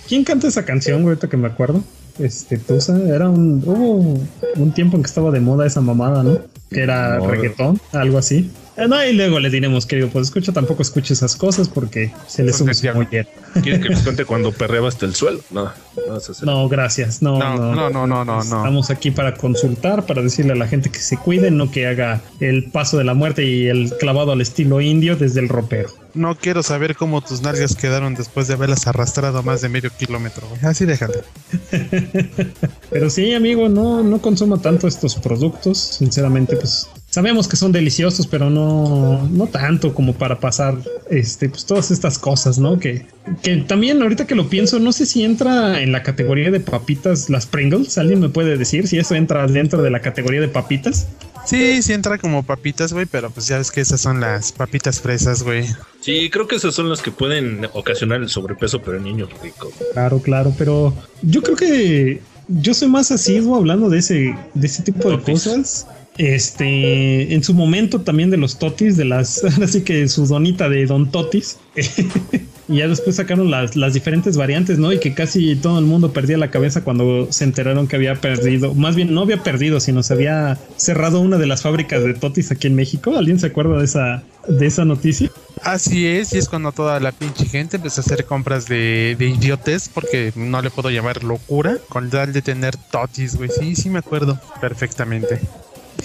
¿Quién 0.08 0.24
canta 0.24 0.48
esa 0.48 0.64
canción, 0.64 1.02
güey? 1.02 1.12
Ahorita 1.14 1.28
que 1.28 1.36
me 1.36 1.46
acuerdo. 1.48 1.82
Este, 2.18 2.56
Tusa, 2.58 2.98
era 2.98 3.28
un. 3.28 3.62
Hubo 3.64 4.18
un 4.56 4.72
tiempo 4.72 4.96
en 4.96 5.02
que 5.02 5.06
estaba 5.08 5.30
de 5.30 5.40
moda 5.40 5.66
esa 5.66 5.80
mamada, 5.82 6.22
¿no? 6.22 6.38
Que 6.70 6.80
era 6.82 7.18
No. 7.18 7.26
reggaetón, 7.28 7.78
algo 7.92 8.16
así. 8.18 8.50
No, 8.76 9.04
y 9.04 9.12
luego 9.14 9.40
le 9.40 9.48
diremos, 9.50 9.86
querido, 9.86 10.08
pues 10.08 10.26
escucha, 10.26 10.52
tampoco 10.52 10.82
escuche 10.82 11.14
esas 11.14 11.34
cosas 11.34 11.68
porque 11.68 12.12
se 12.26 12.42
le 12.42 12.52
Son 12.52 12.66
sube 12.66 12.80
diablo. 12.80 13.04
mollera. 13.04 13.28
¿Quieres 13.62 13.80
que 13.80 13.88
les 13.88 14.00
cuente 14.00 14.24
cuando 14.26 14.52
perreaba 14.52 14.88
hasta 14.88 15.06
el 15.06 15.14
suelo? 15.14 15.40
No, 15.50 15.64
no, 15.64 16.18
No, 16.42 16.68
gracias. 16.68 17.22
No, 17.22 17.38
No, 17.38 17.56
no, 17.56 17.74
no, 17.74 17.90
no, 17.90 18.06
no, 18.06 18.24
no, 18.24 18.34
no. 18.36 18.40
Estamos 18.42 18.90
aquí 18.90 19.10
para 19.10 19.34
consultar, 19.34 20.04
para 20.04 20.20
decirle 20.22 20.52
a 20.52 20.56
la 20.56 20.68
gente 20.68 20.90
que 20.90 20.98
se 20.98 21.16
cuide, 21.16 21.50
no 21.50 21.70
que 21.70 21.86
haga 21.86 22.20
el 22.40 22.70
paso 22.70 22.98
de 22.98 23.04
la 23.04 23.14
muerte 23.14 23.44
y 23.44 23.66
el 23.68 23.92
clavado 23.98 24.32
al 24.32 24.40
estilo 24.40 24.80
indio 24.80 25.16
desde 25.16 25.40
el 25.40 25.48
ropero. 25.48 25.88
No 26.12 26.34
quiero 26.34 26.62
saber 26.62 26.96
cómo 26.96 27.20
tus 27.22 27.42
nalgas 27.42 27.76
quedaron 27.76 28.14
después 28.14 28.48
de 28.48 28.54
haberlas 28.54 28.86
arrastrado 28.86 29.42
más 29.42 29.60
de 29.60 29.68
medio 29.68 29.90
kilómetro. 29.90 30.46
Así 30.62 30.86
déjale. 30.86 31.22
Pero 32.90 33.10
sí, 33.10 33.34
amigo, 33.34 33.68
no, 33.68 34.02
no 34.02 34.20
consuma 34.20 34.60
tanto 34.60 34.88
estos 34.88 35.16
productos. 35.16 35.78
Sinceramente, 35.78 36.56
pues 36.56 36.88
sabemos 37.16 37.48
que 37.48 37.56
son 37.56 37.72
deliciosos, 37.72 38.26
pero 38.26 38.50
no, 38.50 39.26
no 39.32 39.46
tanto 39.46 39.94
como 39.94 40.12
para 40.12 40.38
pasar 40.38 40.76
este, 41.08 41.48
pues 41.48 41.64
todas 41.64 41.90
estas 41.90 42.18
cosas, 42.18 42.58
¿no? 42.58 42.78
Que, 42.78 43.06
que 43.42 43.56
también 43.56 44.02
ahorita 44.02 44.26
que 44.26 44.34
lo 44.34 44.50
pienso, 44.50 44.78
no 44.80 44.92
sé 44.92 45.06
si 45.06 45.24
entra 45.24 45.80
en 45.80 45.92
la 45.92 46.02
categoría 46.02 46.50
de 46.50 46.60
papitas 46.60 47.30
las 47.30 47.46
Pringles. 47.46 47.96
¿Alguien 47.96 48.20
me 48.20 48.28
puede 48.28 48.58
decir 48.58 48.86
si 48.86 48.98
eso 48.98 49.14
entra 49.14 49.46
dentro 49.46 49.80
de 49.80 49.88
la 49.88 50.00
categoría 50.00 50.42
de 50.42 50.48
papitas? 50.48 51.08
Sí, 51.46 51.80
sí 51.80 51.94
entra 51.94 52.18
como 52.18 52.42
papitas, 52.42 52.92
güey, 52.92 53.06
pero 53.06 53.30
pues 53.30 53.48
ya 53.48 53.56
ves 53.56 53.70
que 53.70 53.80
esas 53.80 54.02
son 54.02 54.20
las 54.20 54.52
papitas 54.52 55.00
fresas, 55.00 55.42
güey. 55.42 55.64
Sí, 56.02 56.28
creo 56.28 56.46
que 56.46 56.56
esas 56.56 56.74
son 56.74 56.90
las 56.90 57.00
que 57.00 57.12
pueden 57.12 57.66
ocasionar 57.72 58.20
el 58.20 58.28
sobrepeso, 58.28 58.82
pero 58.82 58.98
en 58.98 59.04
niños 59.04 59.30
ricos. 59.42 59.72
Claro, 59.94 60.20
claro, 60.20 60.52
pero 60.58 60.94
yo 61.22 61.42
creo 61.42 61.56
que 61.56 62.20
yo 62.48 62.74
soy 62.74 62.88
más 62.88 63.10
asiduo 63.10 63.56
hablando 63.56 63.88
de 63.88 64.00
ese, 64.00 64.34
de 64.52 64.66
ese 64.66 64.82
tipo 64.82 65.10
de 65.10 65.18
cosas. 65.22 65.86
Este, 66.18 67.34
en 67.34 67.44
su 67.44 67.52
momento 67.52 68.00
también 68.00 68.30
de 68.30 68.36
los 68.36 68.58
totis, 68.58 68.96
de 68.96 69.04
las, 69.04 69.44
así 69.62 69.82
que 69.82 70.08
su 70.08 70.26
donita 70.26 70.68
de 70.68 70.86
Don 70.86 71.10
Totis. 71.10 71.58
y 72.68 72.76
ya 72.76 72.88
después 72.88 73.16
sacaron 73.16 73.50
las, 73.50 73.76
las 73.76 73.94
diferentes 73.94 74.36
variantes, 74.36 74.78
¿no? 74.78 74.92
Y 74.92 74.98
que 74.98 75.14
casi 75.14 75.56
todo 75.56 75.78
el 75.78 75.84
mundo 75.84 76.12
perdía 76.12 76.38
la 76.38 76.50
cabeza 76.50 76.82
cuando 76.82 77.28
se 77.30 77.44
enteraron 77.44 77.86
que 77.86 77.96
había 77.96 78.14
perdido, 78.16 78.74
más 78.74 78.96
bien 78.96 79.14
no 79.14 79.22
había 79.22 79.42
perdido, 79.42 79.78
sino 79.78 80.02
se 80.02 80.14
había 80.14 80.58
cerrado 80.76 81.20
una 81.20 81.38
de 81.38 81.46
las 81.46 81.62
fábricas 81.62 82.02
de 82.02 82.14
totis 82.14 82.50
aquí 82.50 82.66
en 82.66 82.74
México. 82.74 83.16
¿Alguien 83.16 83.38
se 83.38 83.48
acuerda 83.48 83.78
de 83.78 83.84
esa, 83.84 84.22
de 84.48 84.66
esa 84.66 84.84
noticia? 84.84 85.30
Así 85.62 86.06
es, 86.06 86.32
y 86.32 86.38
es 86.38 86.48
cuando 86.48 86.70
toda 86.72 87.00
la 87.00 87.12
pinche 87.12 87.46
gente 87.46 87.76
empezó 87.76 88.00
a 88.00 88.04
hacer 88.04 88.24
compras 88.24 88.66
de, 88.66 89.16
de 89.18 89.28
idiotes, 89.28 89.88
porque 89.92 90.32
no 90.36 90.60
le 90.60 90.70
puedo 90.70 90.90
llamar 90.90 91.24
locura, 91.24 91.78
con 91.88 92.10
tal 92.10 92.32
de 92.32 92.42
tener 92.42 92.76
totis, 92.76 93.36
güey. 93.36 93.50
Sí, 93.50 93.74
sí 93.74 93.90
me 93.90 93.98
acuerdo 93.98 94.38
perfectamente. 94.60 95.40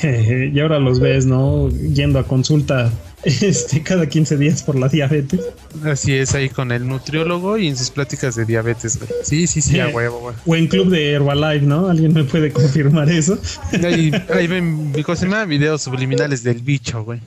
y 0.54 0.60
ahora 0.60 0.80
los 0.80 1.00
ves, 1.00 1.26
¿no? 1.26 1.70
Yendo 1.70 2.20
a 2.20 2.24
consulta 2.24 2.92
este, 3.24 3.82
cada 3.84 4.08
15 4.08 4.38
días 4.38 4.64
por 4.64 4.76
la 4.78 4.88
diabetes. 4.88 5.42
Así 5.84 6.14
es, 6.14 6.34
ahí 6.34 6.50
con 6.50 6.72
el 6.72 6.88
nutriólogo 6.88 7.58
y 7.58 7.68
en 7.68 7.78
sus 7.78 7.92
pláticas 7.92 8.36
de 8.36 8.46
diabetes, 8.46 8.98
güey. 8.98 9.10
Sí, 9.24 9.48
sí, 9.48 9.62
sí, 9.62 9.80
a 9.80 9.88
huevo, 9.94 10.20
güey. 10.20 10.36
O 10.46 10.56
en 10.56 10.68
club 10.68 10.90
de 10.90 11.14
Herbalife, 11.14 11.66
¿no? 11.66 11.90
¿Alguien 11.90 12.14
me 12.14 12.24
puede 12.24 12.52
confirmar 12.52 13.10
eso? 13.10 13.38
Ahí, 13.84 14.12
ahí 14.34 14.48
ven, 14.48 14.92
¿cómo 15.04 15.16
se 15.16 15.26
llama? 15.26 15.46
Videos 15.46 15.82
subliminales 15.82 16.44
del 16.44 16.60
bicho, 16.60 17.04
güey. 17.04 17.20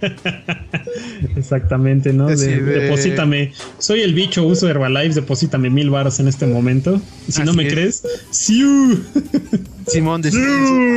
Exactamente, 1.36 2.12
¿no? 2.12 2.26
De- 2.28 2.36
de- 2.36 2.60
Deposítame. 2.80 3.52
Soy 3.78 4.00
el 4.00 4.14
bicho, 4.14 4.44
uso 4.44 4.68
Herbalife, 4.68 5.14
deposítame 5.14 5.70
mil 5.70 5.90
baros 5.90 6.20
en 6.20 6.28
este 6.28 6.46
momento. 6.46 7.00
Si 7.28 7.42
no 7.42 7.52
me 7.52 7.66
es. 7.66 7.72
crees, 7.72 8.02
¡siu! 8.30 9.00
Simón 9.86 10.20
de- 10.22 10.30
en, 10.30 10.34
su, 10.34 10.40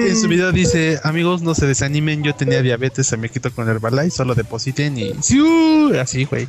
en 0.09 0.17
su 0.17 0.27
video 0.27 0.51
dice, 0.51 0.99
amigos, 1.03 1.41
no 1.43 1.53
se 1.53 1.67
desanimen, 1.67 2.23
yo 2.23 2.33
tenía 2.33 2.61
diabetes, 2.63 3.05
se 3.07 3.17
me 3.17 3.29
quitó 3.29 3.51
con 3.51 3.69
Herbalife, 3.69 4.09
solo 4.09 4.33
depositen 4.33 4.97
y... 4.97 5.11
¡Siu! 5.21 5.93
Así, 5.99 6.25
güey. 6.25 6.47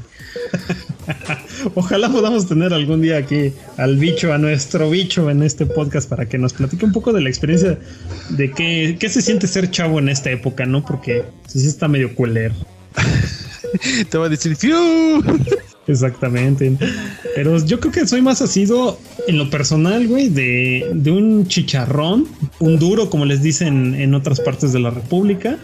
Ojalá 1.74 2.11
podamos 2.11 2.48
tener 2.48 2.72
algún 2.72 3.03
día 3.03 3.18
aquí 3.18 3.53
al 3.76 3.96
bicho, 3.98 4.33
a 4.33 4.38
nuestro 4.38 4.88
bicho 4.88 5.29
en 5.29 5.42
este 5.42 5.66
podcast 5.66 6.09
para 6.09 6.26
que 6.26 6.38
nos 6.38 6.55
platique 6.55 6.85
un 6.87 6.92
poco 6.92 7.12
de 7.12 7.20
la 7.20 7.29
experiencia 7.29 7.79
de 8.31 8.50
qué, 8.53 8.96
qué 8.98 9.09
se 9.11 9.20
siente 9.20 9.46
ser 9.46 9.70
chavo 9.70 9.98
en 9.98 10.09
esta 10.09 10.31
época, 10.31 10.64
¿no? 10.64 10.83
Porque 10.85 11.24
sí 11.59 11.67
está 11.67 11.89
medio 11.89 12.15
culero. 12.15 12.55
Te 14.11 14.19
va 14.19 14.27
a 14.27 14.29
decir, 14.29 14.57
¡Siu! 14.57 15.23
Exactamente. 15.87 16.77
Pero 17.35 17.65
yo 17.65 17.81
creo 17.81 17.93
que 17.93 18.07
soy 18.07 18.23
más 18.23 18.43
asido 18.43 18.99
en 19.27 19.39
lo 19.39 19.51
personal, 19.51 20.07
güey, 20.07 20.29
de, 20.29 20.91
de 20.95 21.11
un 21.11 21.47
chicharrón, 21.47 22.29
un 22.61 22.79
duro, 22.79 23.11
como 23.11 23.25
les 23.25 23.43
dicen 23.43 23.95
en 23.95 24.15
otras 24.15 24.41
partes 24.41 24.73
de 24.73 24.81
la 24.81 24.91
República. 24.91 25.59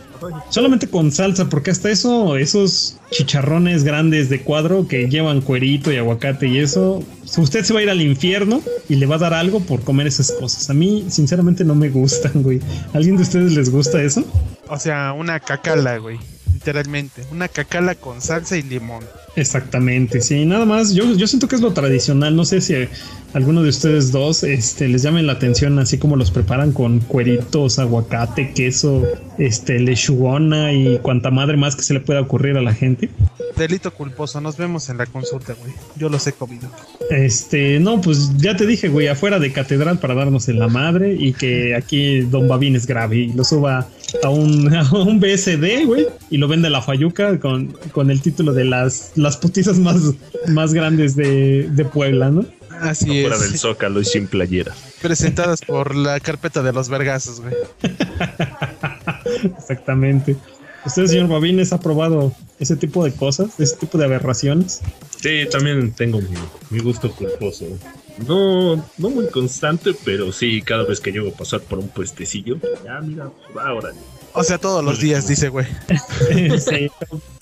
Solamente 0.48 0.88
con 0.88 1.12
salsa, 1.12 1.48
porque 1.48 1.70
hasta 1.70 1.90
eso, 1.90 2.36
esos 2.38 2.96
chicharrones 3.10 3.84
grandes 3.84 4.30
de 4.30 4.40
cuadro 4.40 4.88
que 4.88 5.08
llevan 5.08 5.42
cuerito 5.42 5.92
y 5.92 5.96
aguacate 5.96 6.48
y 6.48 6.58
eso, 6.58 7.04
usted 7.36 7.64
se 7.64 7.74
va 7.74 7.80
a 7.80 7.82
ir 7.82 7.90
al 7.90 8.00
infierno 8.00 8.62
y 8.88 8.96
le 8.96 9.04
va 9.04 9.16
a 9.16 9.18
dar 9.18 9.34
algo 9.34 9.60
por 9.60 9.82
comer 9.82 10.06
esas 10.06 10.32
cosas. 10.32 10.70
A 10.70 10.74
mí, 10.74 11.04
sinceramente, 11.08 11.64
no 11.64 11.74
me 11.74 11.90
gustan, 11.90 12.42
güey. 12.42 12.60
¿Alguien 12.94 13.16
de 13.16 13.22
ustedes 13.22 13.52
les 13.52 13.70
gusta 13.70 14.02
eso? 14.02 14.24
O 14.68 14.78
sea, 14.78 15.12
una 15.12 15.40
cacala, 15.40 15.98
güey. 15.98 16.18
Literalmente. 16.52 17.22
Una 17.30 17.48
cacala 17.48 17.94
con 17.94 18.20
salsa 18.20 18.56
y 18.56 18.62
limón. 18.62 19.04
Exactamente, 19.36 20.22
sí, 20.22 20.46
nada 20.46 20.64
más. 20.64 20.94
Yo, 20.94 21.12
yo 21.14 21.26
siento 21.26 21.46
que 21.46 21.54
es 21.56 21.60
lo 21.60 21.72
tradicional. 21.72 22.34
No 22.34 22.46
sé 22.46 22.62
si 22.62 22.74
a 22.74 22.88
alguno 23.34 23.62
de 23.62 23.68
ustedes 23.68 24.10
dos 24.10 24.42
este, 24.42 24.88
les 24.88 25.02
llamen 25.02 25.26
la 25.26 25.34
atención, 25.34 25.78
así 25.78 25.98
como 25.98 26.16
los 26.16 26.30
preparan 26.30 26.72
con 26.72 27.00
cueritos, 27.00 27.78
aguacate, 27.78 28.52
queso, 28.54 29.04
este, 29.36 29.78
lechuona 29.78 30.72
y 30.72 30.98
cuanta 31.00 31.30
madre 31.30 31.58
más 31.58 31.76
que 31.76 31.82
se 31.82 31.92
le 31.92 32.00
pueda 32.00 32.22
ocurrir 32.22 32.56
a 32.56 32.62
la 32.62 32.72
gente. 32.72 33.10
Delito 33.56 33.92
culposo, 33.92 34.40
nos 34.40 34.56
vemos 34.56 34.88
en 34.88 34.96
la 34.96 35.06
consulta, 35.06 35.54
güey. 35.60 35.72
Yo 35.96 36.08
los 36.08 36.26
he 36.26 36.32
comido. 36.32 36.70
Este, 37.10 37.78
no, 37.78 38.00
pues 38.00 38.36
ya 38.38 38.56
te 38.56 38.66
dije, 38.66 38.88
güey, 38.88 39.08
afuera 39.08 39.38
de 39.38 39.52
catedral 39.52 39.98
para 39.98 40.14
darnos 40.14 40.48
en 40.48 40.58
la 40.58 40.68
madre 40.68 41.14
y 41.14 41.34
que 41.34 41.74
aquí 41.74 42.22
Don 42.22 42.48
Babín 42.48 42.74
es 42.74 42.86
grave 42.86 43.16
y 43.16 43.32
lo 43.34 43.44
suba 43.44 43.86
a 44.22 44.28
un, 44.28 44.74
a 44.74 44.90
un 44.92 45.20
BSD, 45.20 45.86
güey, 45.86 46.06
y 46.30 46.38
lo 46.38 46.48
vende 46.48 46.68
a 46.68 46.70
la 46.70 46.82
Fayuca 46.82 47.38
con, 47.40 47.68
con 47.92 48.10
el 48.10 48.20
título 48.22 48.52
de 48.52 48.64
las, 48.64 49.12
las 49.14 49.36
putizas 49.36 49.78
más, 49.78 49.96
más 50.48 50.72
grandes 50.74 51.16
de, 51.16 51.68
de 51.70 51.84
Puebla, 51.84 52.30
¿no? 52.30 52.44
Así 52.80 53.22
Fuera 53.22 53.38
del 53.38 53.54
es. 53.54 53.60
zócalo 53.60 54.00
y 54.00 54.04
sin 54.04 54.26
playera. 54.26 54.74
Presentadas 55.00 55.62
por 55.62 55.94
la 55.94 56.20
carpeta 56.20 56.62
de 56.62 56.72
los 56.72 56.88
vergazos, 56.90 57.40
güey. 57.40 57.54
Exactamente. 59.58 60.36
¿Usted, 60.84 61.06
señor 61.06 61.28
Babines, 61.28 61.72
ha 61.72 61.80
probado 61.80 62.32
ese 62.60 62.76
tipo 62.76 63.04
de 63.04 63.12
cosas, 63.12 63.58
ese 63.58 63.76
tipo 63.76 63.98
de 63.98 64.04
aberraciones? 64.04 64.82
Sí, 65.20 65.44
también 65.50 65.92
tengo 65.92 66.20
mi, 66.20 66.28
mi 66.70 66.78
gusto 66.80 67.10
culposo. 67.10 67.64
No, 68.26 68.76
no 68.76 69.10
muy 69.10 69.28
constante, 69.28 69.94
pero 70.04 70.32
sí, 70.32 70.62
cada 70.62 70.84
vez 70.84 71.00
que 71.00 71.12
llego 71.12 71.28
a 71.28 71.32
pasar 71.32 71.60
por 71.60 71.78
un 71.78 71.88
puestecillo, 71.88 72.56
ya 72.84 73.00
mira, 73.00 73.30
va 73.56 73.68
ahora. 73.68 73.90
O 74.32 74.44
sea, 74.44 74.58
todos 74.58 74.84
los 74.84 75.00
días, 75.00 75.26
dice, 75.28 75.48
güey. 75.48 75.66
Sí. 76.58 76.90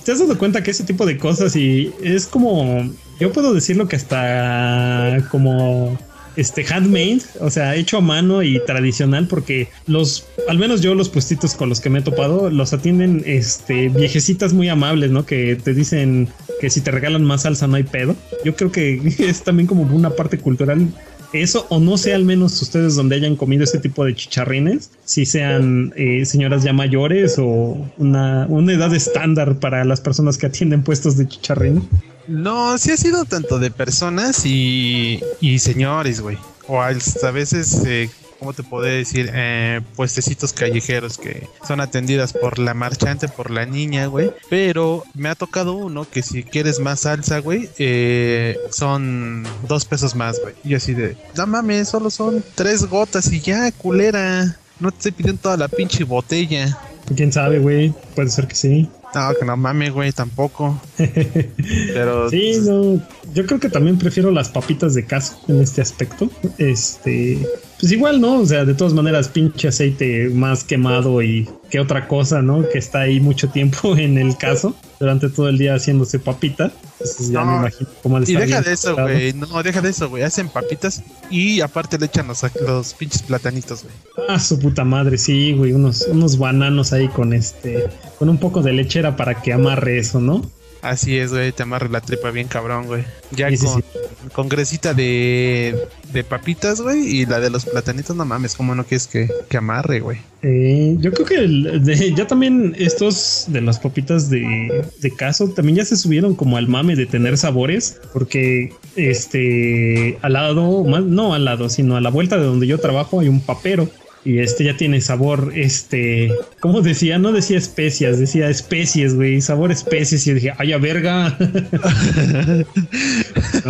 ¿Te 0.04 0.12
has 0.12 0.18
dado 0.18 0.36
cuenta 0.38 0.62
que 0.62 0.70
ese 0.70 0.84
tipo 0.84 1.06
de 1.06 1.18
cosas 1.18 1.56
y 1.56 1.92
es 2.02 2.26
como, 2.26 2.88
yo 3.18 3.32
puedo 3.32 3.54
decirlo 3.54 3.88
que 3.88 3.96
hasta 3.96 5.26
como 5.30 5.98
este 6.36 6.64
handmade, 6.64 7.22
o 7.40 7.50
sea, 7.50 7.74
hecho 7.76 7.98
a 7.98 8.00
mano 8.00 8.42
y 8.42 8.60
tradicional, 8.66 9.26
porque 9.28 9.68
los, 9.86 10.26
al 10.48 10.58
menos 10.58 10.80
yo 10.80 10.94
los 10.94 11.08
puestitos 11.08 11.54
con 11.54 11.68
los 11.68 11.80
que 11.80 11.90
me 11.90 12.00
he 12.00 12.02
topado, 12.02 12.50
los 12.50 12.72
atienden 12.72 13.22
este 13.26 13.88
viejecitas 13.88 14.52
muy 14.52 14.68
amables, 14.68 15.10
¿no? 15.10 15.26
Que 15.26 15.56
te 15.56 15.74
dicen 15.74 16.28
que 16.60 16.70
si 16.70 16.80
te 16.80 16.90
regalan 16.90 17.24
más 17.24 17.42
salsa 17.42 17.66
no 17.66 17.76
hay 17.76 17.84
pedo. 17.84 18.16
Yo 18.44 18.54
creo 18.56 18.72
que 18.72 19.00
es 19.18 19.42
también 19.42 19.66
como 19.66 19.82
una 19.82 20.10
parte 20.10 20.38
cultural 20.38 20.88
eso 21.34 21.66
o 21.68 21.80
no 21.80 21.98
sé 21.98 22.14
al 22.14 22.24
menos 22.24 22.60
ustedes 22.62 22.94
donde 22.94 23.16
hayan 23.16 23.34
comido 23.34 23.64
este 23.64 23.78
tipo 23.78 24.04
de 24.04 24.14
chicharrines, 24.14 24.90
si 25.04 25.26
sean 25.26 25.92
eh, 25.96 26.24
señoras 26.24 26.62
ya 26.62 26.72
mayores 26.72 27.36
o 27.38 27.90
una, 27.98 28.46
una 28.48 28.72
edad 28.72 28.94
estándar 28.94 29.58
para 29.58 29.84
las 29.84 30.00
personas 30.00 30.38
que 30.38 30.46
atienden 30.46 30.82
puestos 30.84 31.16
de 31.16 31.26
chicharrín. 31.26 31.88
No, 32.26 32.78
sí 32.78 32.92
ha 32.92 32.96
sido 32.96 33.24
tanto 33.24 33.58
de 33.58 33.70
personas 33.70 34.44
y, 34.44 35.20
señores, 35.58 36.20
güey. 36.20 36.38
O 36.66 36.80
a 36.80 36.90
veces 37.30 37.82
eh, 37.84 38.08
¿cómo 38.44 38.52
te 38.52 38.62
puedo 38.62 38.84
decir? 38.84 39.30
Eh, 39.32 39.80
puestecitos 39.96 40.52
callejeros 40.52 41.16
que 41.16 41.48
son 41.66 41.80
atendidas 41.80 42.34
por 42.34 42.58
la 42.58 42.74
marchante, 42.74 43.26
por 43.26 43.50
la 43.50 43.64
niña, 43.64 44.04
güey. 44.04 44.32
Pero 44.50 45.02
me 45.14 45.30
ha 45.30 45.34
tocado 45.34 45.72
uno 45.72 46.06
que 46.08 46.22
si 46.22 46.42
quieres 46.44 46.78
más 46.78 47.00
salsa, 47.00 47.38
güey, 47.38 47.70
eh, 47.78 48.58
son 48.70 49.44
dos 49.66 49.86
pesos 49.86 50.14
más, 50.14 50.38
güey. 50.42 50.54
Y 50.62 50.74
así 50.74 50.92
de, 50.92 51.16
no 51.34 51.46
mames, 51.46 51.88
solo 51.88 52.10
son 52.10 52.44
tres 52.54 52.84
gotas 52.84 53.32
y 53.32 53.40
ya, 53.40 53.72
culera. 53.72 54.58
No 54.78 54.90
te 54.90 54.98
estoy 54.98 55.12
pidiendo 55.12 55.40
toda 55.40 55.56
la 55.56 55.68
pinche 55.68 56.04
botella. 56.04 56.78
¿Quién 57.16 57.32
sabe, 57.32 57.60
güey? 57.60 57.94
Puede 58.14 58.28
ser 58.28 58.46
que 58.46 58.56
sí. 58.56 58.90
No, 59.14 59.34
que 59.38 59.44
no 59.44 59.56
mames, 59.56 59.92
güey, 59.92 60.12
tampoco. 60.12 60.80
Pero. 60.96 62.30
Sí, 62.30 62.58
no. 62.62 63.00
Yo 63.32 63.46
creo 63.46 63.60
que 63.60 63.68
también 63.68 63.98
prefiero 63.98 64.30
las 64.30 64.48
papitas 64.48 64.94
de 64.94 65.04
caso 65.04 65.38
en 65.48 65.60
este 65.60 65.80
aspecto. 65.80 66.30
Este 66.58 67.38
pues 67.84 67.92
igual, 67.92 68.18
¿no? 68.18 68.40
O 68.40 68.46
sea, 68.46 68.64
de 68.64 68.72
todas 68.72 68.94
maneras, 68.94 69.28
pinche 69.28 69.68
aceite 69.68 70.30
más 70.30 70.64
quemado 70.64 71.20
y 71.22 71.48
que 71.68 71.80
otra 71.80 72.08
cosa, 72.08 72.40
¿no? 72.40 72.66
Que 72.68 72.78
está 72.78 73.00
ahí 73.00 73.20
mucho 73.20 73.50
tiempo 73.50 73.94
en 73.98 74.16
el 74.16 74.38
caso, 74.38 74.74
durante 74.98 75.28
todo 75.28 75.50
el 75.50 75.58
día 75.58 75.74
haciéndose 75.74 76.18
papita. 76.18 76.72
Entonces 77.00 77.30
ya 77.30 77.44
me 77.44 77.56
imagino 77.56 77.90
cómo 78.02 78.18
Y 78.20 78.34
deja 78.36 78.62
de 78.62 78.72
eso, 78.72 78.94
güey. 78.94 79.32
No, 79.34 79.62
deja 79.62 79.82
de 79.82 79.90
eso, 79.90 80.08
güey. 80.08 80.22
Hacen 80.22 80.48
papitas 80.48 81.02
y 81.28 81.60
aparte 81.60 81.98
le 81.98 82.06
echan 82.06 82.26
los, 82.26 82.42
los 82.66 82.94
pinches 82.94 83.22
platanitos, 83.22 83.82
güey. 83.82 83.94
Ah, 84.28 84.38
su 84.38 84.58
puta 84.58 84.84
madre, 84.84 85.18
sí, 85.18 85.52
güey. 85.52 85.72
Unos, 85.72 86.06
unos 86.08 86.38
bananos 86.38 86.92
ahí 86.94 87.08
con 87.08 87.34
este, 87.34 87.86
con 88.24 88.30
un 88.30 88.38
poco 88.38 88.62
de 88.62 88.72
lechera 88.72 89.16
para 89.16 89.42
que 89.42 89.52
amarre 89.52 89.98
eso, 89.98 90.18
¿no? 90.18 90.40
Así 90.80 91.18
es, 91.18 91.30
güey, 91.30 91.52
te 91.52 91.62
amarra 91.62 91.88
la 91.88 92.00
tripa 92.00 92.30
bien 92.30 92.48
cabrón, 92.48 92.86
güey. 92.86 93.04
Ya 93.32 93.50
con, 93.54 93.84
con, 94.32 94.48
gresita 94.48 94.94
de, 94.94 95.76
de 96.10 96.24
papitas, 96.24 96.80
güey, 96.80 97.00
y 97.00 97.26
la 97.26 97.38
de 97.38 97.50
los 97.50 97.66
platanitos, 97.66 98.16
no 98.16 98.24
mames, 98.24 98.54
¿cómo 98.54 98.74
no 98.74 98.84
quieres 98.84 99.06
que, 99.06 99.28
que 99.50 99.58
amarre, 99.58 100.00
güey? 100.00 100.18
Eh, 100.40 100.96
yo 101.00 101.12
creo 101.12 101.26
que 101.26 102.14
ya 102.16 102.26
también 102.26 102.74
estos 102.78 103.44
de 103.48 103.60
las 103.60 103.78
papitas 103.78 104.30
de, 104.30 104.86
de 105.02 105.10
caso 105.10 105.48
también 105.48 105.76
ya 105.76 105.84
se 105.84 105.96
subieron 105.96 106.34
como 106.34 106.56
al 106.56 106.66
mame 106.66 106.96
de 106.96 107.04
tener 107.04 107.36
sabores, 107.36 108.00
porque 108.14 108.72
este 108.96 110.16
al 110.22 110.32
lado, 110.32 110.82
no 110.84 111.34
al 111.34 111.44
lado, 111.44 111.68
sino 111.68 111.96
a 111.98 112.00
la 112.00 112.08
vuelta 112.08 112.38
de 112.38 112.44
donde 112.44 112.66
yo 112.66 112.78
trabajo 112.78 113.20
hay 113.20 113.28
un 113.28 113.42
papero 113.42 113.90
y 114.24 114.38
este 114.38 114.64
ya 114.64 114.76
tiene 114.76 115.02
sabor, 115.02 115.52
este, 115.54 116.32
¿cómo 116.60 116.80
decía? 116.80 117.18
No 117.18 117.30
decía 117.32 117.58
especias, 117.58 118.18
decía 118.18 118.48
especies, 118.48 119.14
güey, 119.14 119.42
sabor 119.42 119.70
especies. 119.70 120.26
Y 120.26 120.30
yo 120.30 120.34
dije, 120.34 120.52
ay, 120.56 120.72
a 120.72 120.78
verga. 120.78 121.36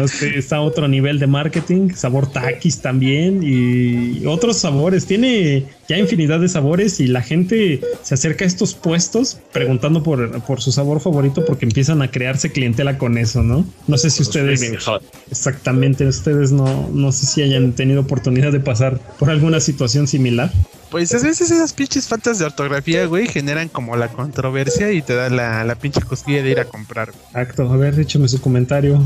este, 0.05 0.39
está 0.39 0.61
otro 0.61 0.87
nivel 0.87 1.19
de 1.19 1.27
marketing, 1.27 1.91
sabor 1.91 2.31
taquis 2.31 2.81
también 2.81 3.41
y 3.43 4.25
otros 4.27 4.59
sabores. 4.59 5.07
Tiene 5.07 5.65
ya 5.89 5.99
infinidad 5.99 6.41
de 6.41 6.49
sabores 6.49 7.01
y 7.01 7.07
la 7.07 7.23
gente 7.23 7.81
se 8.03 8.15
acerca 8.15 8.45
a 8.45 8.49
estos 8.49 8.75
puestos 8.75 9.39
preguntando 9.53 10.03
por, 10.03 10.43
por 10.43 10.61
su 10.61 10.73
sabor 10.73 11.01
favorito 11.01 11.45
porque 11.45 11.67
empiezan 11.67 12.03
a 12.03 12.11
crearse 12.11 12.53
clientela 12.53 12.99
con 12.99 13.19
eso, 13.19 13.43
¿no? 13.43 13.67
No 13.87 13.99
sé 13.99 14.11
si 14.11 14.23
ustedes... 14.23 14.63
Exactamente, 15.31 16.07
ustedes 16.07 16.53
no, 16.53 16.89
no 16.93 17.13
sé 17.13 17.27
si 17.27 17.43
hayan 17.43 17.73
tenido 17.73 18.03
oportunidad 18.03 18.53
de 18.53 18.61
pasar 18.61 19.01
por 19.19 19.31
alguna 19.31 19.61
situación 19.61 20.07
similar. 20.07 20.51
Pues 20.91 21.13
a 21.13 21.19
veces 21.19 21.51
esas 21.51 21.73
pinches 21.73 22.07
faltas 22.07 22.39
de 22.39 22.45
ortografía, 22.45 23.07
güey, 23.07 23.27
generan 23.27 23.69
como 23.69 23.97
la 23.97 24.09
controversia 24.09 24.93
y 24.93 25.03
te 25.03 25.15
da 25.15 25.29
la, 25.29 25.65
la 25.65 25.75
pinche 25.75 26.01
cosquilla 26.01 26.43
de 26.43 26.51
ir 26.51 26.61
a 26.61 26.67
comprar. 26.67 27.11
Exacto, 27.29 27.69
a 27.73 27.77
ver, 27.77 27.99
échame 27.99 28.29
su 28.29 28.41
comentario. 28.41 29.05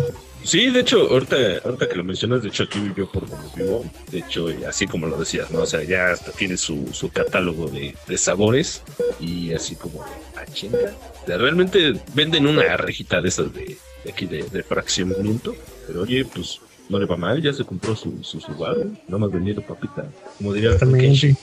Sí, 0.49 0.71
de 0.71 0.81
hecho, 0.81 1.11
ahorita, 1.11 1.37
ahorita 1.63 1.91
que 1.91 1.97
lo 1.97 2.05
mencionas, 2.05 2.43
de 2.43 2.49
hecho 2.49 2.63
aquí 2.63 2.79
vivió 2.81 3.07
por 3.07 3.29
donde 3.29 3.49
vivo, 3.55 3.85
de 4.11 4.21
hecho, 4.21 4.47
así 4.67 4.87
como 4.87 5.07
lo 5.07 5.19
decías, 5.19 5.51
¿no? 5.51 5.61
O 5.61 5.67
sea, 5.67 5.83
ya 5.83 6.11
hasta 6.11 6.33
tiene 6.33 6.57
su, 6.57 6.89
su 6.95 7.11
catálogo 7.11 7.69
de, 7.69 7.95
de, 8.07 8.17
sabores 8.17 8.83
y 9.21 9.53
así 9.53 9.77
como 9.77 10.03
a 10.03 10.47
chinga. 10.47 10.95
realmente 11.27 12.01
venden 12.15 12.47
una 12.47 12.79
rejita 12.79 13.21
de 13.21 13.29
esas 13.29 13.53
de, 13.53 13.77
de 14.05 14.11
aquí 14.11 14.25
de, 14.25 14.43
de, 14.45 14.63
fraccionamiento, 14.63 15.55
pero 15.87 16.05
oye, 16.05 16.25
pues 16.25 16.61
no 16.89 16.99
le 16.99 17.05
va 17.05 17.19
mal, 17.19 17.43
ya 17.43 17.53
se 17.53 17.67
compró 17.67 17.95
su, 17.95 18.25
su, 18.25 18.41
su 18.41 18.55
bar, 18.55 18.79
no 19.07 19.19
más 19.19 19.31
vendido 19.31 19.61
papita, 19.61 20.11
como 20.39 20.55
diría 20.55 20.79
También, 20.79 21.13
es 21.13 21.37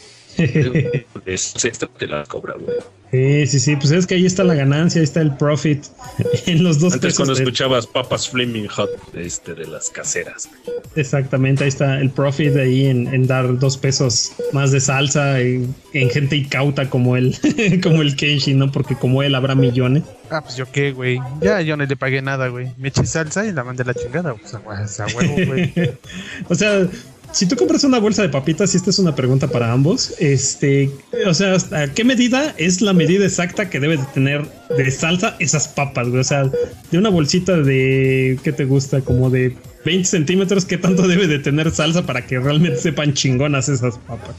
esta 1.25 1.87
te 1.87 2.07
la 2.07 2.23
cobra, 2.25 2.55
güey. 2.59 2.77
Sí, 3.11 3.47
sí, 3.47 3.59
sí, 3.59 3.75
pues 3.77 3.91
es 3.91 4.05
que 4.05 4.15
ahí 4.15 4.25
está 4.25 4.43
la 4.43 4.55
ganancia, 4.55 4.99
ahí 4.99 5.05
está 5.05 5.21
el 5.21 5.35
profit 5.37 5.85
en 6.47 6.63
los 6.63 6.79
dos 6.79 6.93
Antes 6.93 7.15
cuando 7.15 7.33
escuchabas 7.33 7.87
papas 7.87 8.27
flaming 8.27 8.67
hot 8.67 8.89
este, 9.13 9.53
de 9.53 9.67
las 9.67 9.89
caseras. 9.89 10.49
Exactamente, 10.95 11.63
ahí 11.63 11.69
está 11.69 12.01
el 12.01 12.09
profit 12.09 12.55
ahí 12.57 12.87
en, 12.87 13.07
en 13.13 13.25
dar 13.25 13.57
dos 13.57 13.77
pesos 13.77 14.33
más 14.51 14.71
de 14.71 14.81
salsa 14.81 15.39
en, 15.39 15.73
en 15.93 16.09
gente 16.09 16.35
incauta 16.35 16.89
como 16.89 17.15
él, 17.15 17.37
como 17.83 18.01
el 18.01 18.15
Kenshi, 18.15 18.53
¿no? 18.53 18.71
Porque 18.71 18.95
como 18.95 19.23
él 19.23 19.35
habrá 19.35 19.55
millones. 19.55 20.03
Ah, 20.29 20.41
pues 20.41 20.57
yo 20.57 20.69
qué, 20.71 20.91
güey. 20.91 21.19
Ya 21.41 21.61
yo 21.61 21.77
no 21.77 21.85
le 21.85 21.95
pagué 21.95 22.21
nada, 22.21 22.47
güey. 22.47 22.67
Me 22.77 22.89
eché 22.89 23.05
salsa 23.05 23.45
y 23.45 23.53
la 23.53 23.63
mandé 23.63 23.83
a 23.83 23.85
la 23.85 23.93
chingada. 23.93 24.33
Pues 24.33 24.53
a 24.99 25.05
huevo, 25.15 25.35
güey. 25.45 25.73
o 26.49 26.55
sea, 26.55 26.87
si 27.35 27.45
tú 27.47 27.57
compras 27.57 27.83
una 27.83 27.99
bolsa 27.99 28.21
de 28.21 28.29
papitas, 28.29 28.73
y 28.73 28.77
esta 28.77 28.91
es 28.91 28.97
una 28.97 29.13
pregunta 29.13 29.49
para 29.49 29.73
ambos, 29.73 30.13
este, 30.19 30.89
o 31.27 31.33
sea, 31.33 31.57
¿a 31.73 31.87
qué 31.87 32.05
medida 32.05 32.55
es 32.57 32.79
la 32.79 32.93
medida 32.93 33.25
exacta 33.25 33.69
que 33.69 33.81
debe 33.81 33.97
de 33.97 34.05
tener 34.13 34.49
de 34.77 34.89
salsa 34.89 35.35
esas 35.39 35.67
papas, 35.67 36.07
güey? 36.07 36.21
O 36.21 36.23
sea, 36.23 36.49
de 36.91 36.97
una 36.97 37.09
bolsita 37.09 37.57
de, 37.57 38.39
¿qué 38.41 38.53
te 38.53 38.63
gusta? 38.63 39.01
Como 39.01 39.29
de 39.29 39.53
20 39.83 40.05
centímetros, 40.07 40.63
¿qué 40.63 40.77
tanto 40.77 41.09
debe 41.09 41.27
de 41.27 41.39
tener 41.39 41.71
salsa 41.71 42.05
para 42.05 42.25
que 42.25 42.39
realmente 42.39 42.79
sepan 42.79 43.13
chingonas 43.13 43.67
esas 43.67 43.97
papas? 43.97 44.33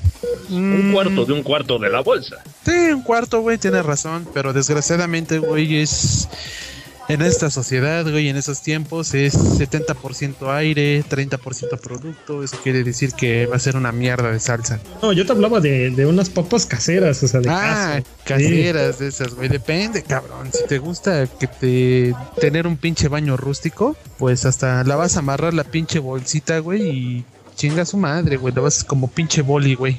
Un 0.48 0.92
cuarto 0.94 1.26
de 1.26 1.34
un 1.34 1.42
cuarto 1.42 1.78
de 1.78 1.90
la 1.90 2.00
bolsa. 2.00 2.42
Sí, 2.64 2.92
un 2.94 3.02
cuarto, 3.02 3.42
güey, 3.42 3.58
tienes 3.58 3.84
razón, 3.84 4.26
pero 4.32 4.54
desgraciadamente, 4.54 5.38
güey, 5.38 5.82
es 5.82 6.30
en 7.08 7.22
esta 7.22 7.50
sociedad, 7.50 8.08
güey, 8.10 8.28
en 8.28 8.36
esos 8.36 8.62
tiempos 8.62 9.14
es 9.14 9.34
70% 9.34 10.52
aire, 10.52 11.04
30% 11.04 11.80
producto. 11.80 12.42
Eso 12.42 12.56
quiere 12.62 12.82
decir 12.82 13.12
que 13.12 13.46
va 13.46 13.56
a 13.56 13.60
ser 13.60 13.76
una 13.76 13.92
mierda 13.92 14.30
de 14.30 14.40
salsa. 14.40 14.80
No, 15.02 15.12
yo 15.12 15.24
te 15.24 15.32
hablaba 15.32 15.60
de, 15.60 15.90
de 15.90 16.06
unas 16.06 16.30
papas 16.30 16.66
caseras, 16.66 17.22
o 17.22 17.28
sea, 17.28 17.40
de 17.40 17.48
ah, 17.50 18.02
caseras 18.24 18.98
de 18.98 19.08
esas, 19.08 19.34
güey. 19.34 19.48
Depende, 19.48 20.02
cabrón. 20.02 20.50
Si 20.52 20.66
te 20.66 20.78
gusta 20.78 21.26
que 21.26 21.46
te 21.46 22.14
tener 22.40 22.66
un 22.66 22.76
pinche 22.76 23.08
baño 23.08 23.36
rústico, 23.36 23.96
pues 24.18 24.44
hasta 24.44 24.82
la 24.84 24.96
vas 24.96 25.16
a 25.16 25.20
amarrar 25.20 25.54
la 25.54 25.64
pinche 25.64 25.98
bolsita, 25.98 26.58
güey, 26.58 26.88
y 26.88 27.24
chinga 27.54 27.84
su 27.84 27.96
madre, 27.96 28.36
güey. 28.36 28.54
La 28.54 28.62
vas 28.62 28.82
como 28.84 29.08
pinche 29.08 29.42
boli, 29.42 29.74
güey. 29.74 29.98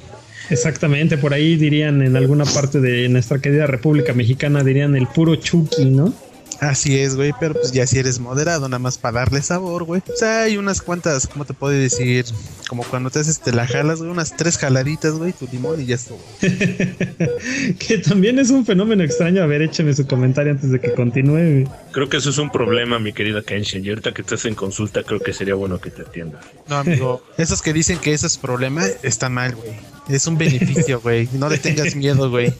Exactamente, 0.50 1.18
por 1.18 1.34
ahí 1.34 1.58
dirían 1.58 2.02
en 2.02 2.16
alguna 2.16 2.46
parte 2.46 2.80
de 2.80 3.10
nuestra 3.10 3.40
querida 3.40 3.68
República 3.68 4.14
Mexicana, 4.14 4.64
dirían 4.64 4.96
el 4.96 5.08
puro 5.08 5.36
chuki, 5.36 5.86
¿no? 5.86 6.14
Así 6.60 7.00
es, 7.00 7.16
güey, 7.16 7.34
pero 7.40 7.54
pues 7.54 7.72
ya 7.72 7.86
si 7.86 8.00
eres 8.00 8.20
moderado, 8.20 8.68
nada 8.68 8.80
más 8.80 8.98
para 8.98 9.20
darle 9.20 9.42
sabor, 9.42 9.84
güey. 9.84 10.02
O 10.12 10.18
sea, 10.18 10.44
hay 10.44 10.58
unas 10.58 10.82
cuantas, 10.82 11.28
¿cómo 11.28 11.46
te 11.46 11.54
puedo 11.54 11.74
decir? 11.74 12.26
Como 12.68 12.84
cuando 12.84 13.10
te 13.10 13.20
haces, 13.20 13.40
te 13.40 13.52
la 13.52 13.68
jalas, 13.68 14.00
güey, 14.00 14.10
unas 14.10 14.36
tres 14.36 14.58
jaladitas, 14.58 15.14
güey, 15.14 15.34
tu 15.34 15.48
limón 15.52 15.80
y 15.80 15.86
ya 15.86 15.96
estuvo. 15.96 16.20
que 16.42 17.98
también 18.00 18.40
es 18.40 18.50
un 18.50 18.66
fenómeno 18.66 19.04
extraño. 19.04 19.44
A 19.44 19.46
ver, 19.46 19.62
échame 19.62 19.94
su 19.94 20.08
comentario 20.08 20.52
antes 20.52 20.72
de 20.72 20.80
que 20.80 20.94
continúe. 20.94 21.70
Creo 21.92 22.10
que 22.10 22.18
eso 22.18 22.30
es 22.32 22.38
un 22.38 22.50
problema, 22.50 22.98
mi 23.00 23.14
querida 23.14 23.44
Kenshin. 23.44 23.86
Y 23.86 23.90
ahorita 23.90 24.14
que 24.14 24.22
estás 24.22 24.46
en 24.46 24.56
consulta, 24.56 25.04
creo 25.04 25.20
que 25.20 25.34
sería 25.34 25.56
bueno 25.56 25.80
que 25.80 25.92
te 25.92 26.02
atienda. 26.02 26.40
No, 26.68 26.78
amigo, 26.78 27.24
esos 27.38 27.62
que 27.62 27.72
dicen 27.74 28.00
que 28.00 28.14
eso 28.14 28.26
es 28.26 28.38
problema, 28.38 28.84
están 29.04 29.34
mal, 29.34 29.56
güey. 29.56 29.72
Es 30.10 30.26
un 30.26 30.38
beneficio, 30.38 31.02
güey. 31.02 31.30
No 31.34 31.50
le 31.50 31.58
tengas 31.58 31.96
miedo, 31.96 32.30
güey. 32.30 32.54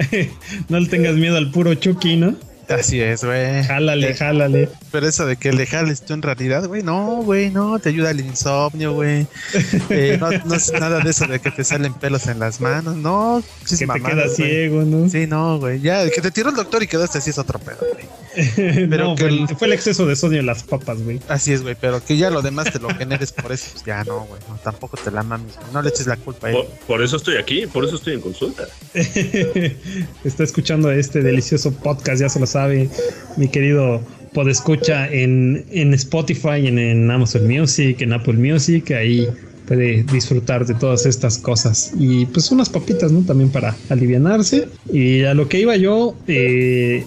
no 0.68 0.80
le 0.80 0.88
tengas 0.88 1.14
miedo 1.14 1.36
al 1.36 1.50
puro 1.50 1.74
Chucky, 1.74 2.16
¿no? 2.16 2.36
Así 2.68 3.00
es, 3.00 3.24
güey. 3.24 3.64
Jálale, 3.64 4.10
eh, 4.10 4.14
jálale. 4.14 4.68
Pero 4.90 5.06
eso 5.06 5.26
de 5.26 5.36
que 5.36 5.52
le 5.52 5.66
jales 5.66 6.02
tú 6.02 6.14
en 6.14 6.22
realidad, 6.22 6.66
güey, 6.66 6.82
no, 6.82 7.22
güey, 7.22 7.50
no, 7.50 7.78
te 7.78 7.90
ayuda 7.90 8.10
el 8.10 8.20
insomnio, 8.20 8.92
güey. 8.94 9.26
Eh, 9.90 10.16
no, 10.18 10.30
no, 10.30 10.54
es 10.54 10.72
nada 10.72 11.00
de 11.00 11.10
eso 11.10 11.26
de 11.26 11.38
que 11.38 11.50
te 11.50 11.64
salen 11.64 11.92
pelos 11.94 12.26
en 12.26 12.38
las 12.38 12.60
manos, 12.60 12.96
no. 12.96 13.42
Que 13.68 13.76
te 13.76 14.00
quedas 14.00 14.36
ciego, 14.36 14.82
¿no? 14.82 15.08
Sí, 15.08 15.26
no, 15.26 15.58
güey. 15.58 15.80
Ya, 15.80 16.08
que 16.08 16.20
te 16.20 16.30
tiró 16.30 16.50
el 16.50 16.56
doctor 16.56 16.82
y 16.82 16.86
quedaste 16.86 17.18
así 17.18 17.30
es 17.30 17.38
otro 17.38 17.58
pedo, 17.58 17.78
güey. 17.92 18.06
Pero 18.56 19.04
no, 19.04 19.14
que 19.14 19.22
fue, 19.24 19.28
el- 19.30 19.48
fue 19.56 19.66
el 19.68 19.72
exceso 19.74 20.06
de 20.06 20.16
sodio 20.16 20.40
en 20.40 20.46
las 20.46 20.62
papas, 20.62 21.02
güey. 21.02 21.20
Así 21.28 21.52
es, 21.52 21.62
güey, 21.62 21.76
pero 21.80 22.02
que 22.04 22.16
ya 22.16 22.30
lo 22.30 22.40
demás 22.42 22.72
te 22.72 22.78
lo 22.78 22.88
generes 22.94 23.32
por 23.32 23.52
eso, 23.52 23.66
pues 23.72 23.84
ya 23.84 24.02
no, 24.04 24.20
güey. 24.24 24.40
No, 24.48 24.56
tampoco 24.62 24.96
te 24.96 25.10
la 25.10 25.22
mames. 25.22 25.54
No 25.72 25.82
le 25.82 25.90
eches 25.90 26.06
la 26.06 26.16
culpa 26.16 26.46
a 26.46 26.50
él. 26.50 26.56
Por, 26.56 26.66
por 26.86 27.02
eso 27.02 27.16
estoy 27.16 27.36
aquí, 27.36 27.66
por 27.66 27.84
eso 27.84 27.96
estoy 27.96 28.14
en 28.14 28.20
consulta. 28.20 28.64
Está 30.24 30.44
escuchando 30.44 30.90
este 30.90 31.20
delicioso 31.22 31.72
podcast, 31.72 32.20
ya 32.20 32.28
se 32.28 32.40
lo 32.40 32.46
sabe, 32.46 32.88
mi 33.36 33.48
querido 33.48 34.00
podescucha 34.32 35.08
en, 35.10 35.64
en 35.70 35.92
Spotify, 35.94 36.66
en, 36.66 36.78
en 36.78 37.10
Amazon 37.10 37.46
Music, 37.46 38.00
en 38.00 38.12
Apple 38.14 38.34
Music, 38.34 38.90
ahí 38.92 39.28
puede 39.66 40.02
disfrutar 40.04 40.64
de 40.66 40.74
todas 40.74 41.04
estas 41.06 41.38
cosas. 41.38 41.92
Y 41.98 42.26
pues 42.26 42.50
unas 42.50 42.68
papitas, 42.70 43.12
¿no? 43.12 43.20
También 43.26 43.50
para 43.50 43.76
alivianarse. 43.90 44.68
Y 44.92 45.22
a 45.24 45.34
lo 45.34 45.48
que 45.48 45.60
iba 45.60 45.76
yo, 45.76 46.16
eh, 46.26 47.04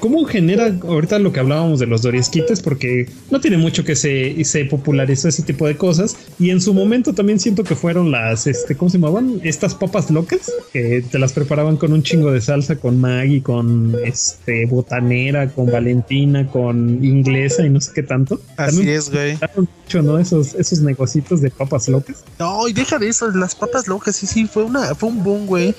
¿Cómo 0.00 0.24
genera 0.24 0.76
ahorita 0.82 1.18
lo 1.18 1.32
que 1.32 1.40
hablábamos 1.40 1.78
de 1.78 1.86
los 1.86 2.02
Doriesquites? 2.02 2.62
Porque 2.62 3.08
no 3.30 3.40
tiene 3.40 3.58
mucho 3.58 3.84
que 3.84 3.94
se, 3.96 4.44
se 4.44 4.64
popularizó 4.64 5.28
ese 5.28 5.42
tipo 5.42 5.66
de 5.66 5.76
cosas. 5.76 6.16
Y 6.38 6.50
en 6.50 6.60
su 6.60 6.74
momento 6.74 7.14
también 7.14 7.38
siento 7.38 7.64
que 7.64 7.74
fueron 7.76 8.10
las, 8.10 8.46
este, 8.46 8.76
¿cómo 8.76 8.90
se 8.90 8.98
llamaban? 8.98 9.40
Estas 9.44 9.74
papas 9.74 10.10
locas 10.10 10.50
que 10.72 11.04
te 11.08 11.18
las 11.18 11.32
preparaban 11.32 11.76
con 11.76 11.92
un 11.92 12.02
chingo 12.02 12.32
de 12.32 12.40
salsa, 12.40 12.76
con 12.76 13.00
Maggie, 13.00 13.42
con 13.42 13.94
este 14.04 14.66
botanera, 14.66 15.48
con 15.48 15.66
Valentina, 15.66 16.46
con 16.50 17.04
inglesa 17.04 17.64
y 17.64 17.70
no 17.70 17.80
sé 17.80 17.92
qué 17.94 18.02
tanto. 18.02 18.40
Así 18.56 18.76
También 18.76 18.96
es, 18.96 19.10
güey. 19.10 19.38
mucho, 19.56 20.02
¿no? 20.02 20.18
Esos, 20.18 20.54
esos 20.54 20.80
negocitos 20.80 21.40
de 21.40 21.50
papas 21.50 21.88
locas. 21.88 22.24
No, 22.38 22.68
y 22.68 22.72
deja 22.72 22.98
de 22.98 23.08
eso, 23.08 23.30
las 23.30 23.54
papas 23.54 23.86
locas, 23.86 24.16
sí, 24.16 24.26
sí, 24.26 24.46
fue 24.46 24.64
una, 24.64 24.94
fue 24.94 25.08
un 25.08 25.22
boom, 25.22 25.46
güey. 25.46 25.74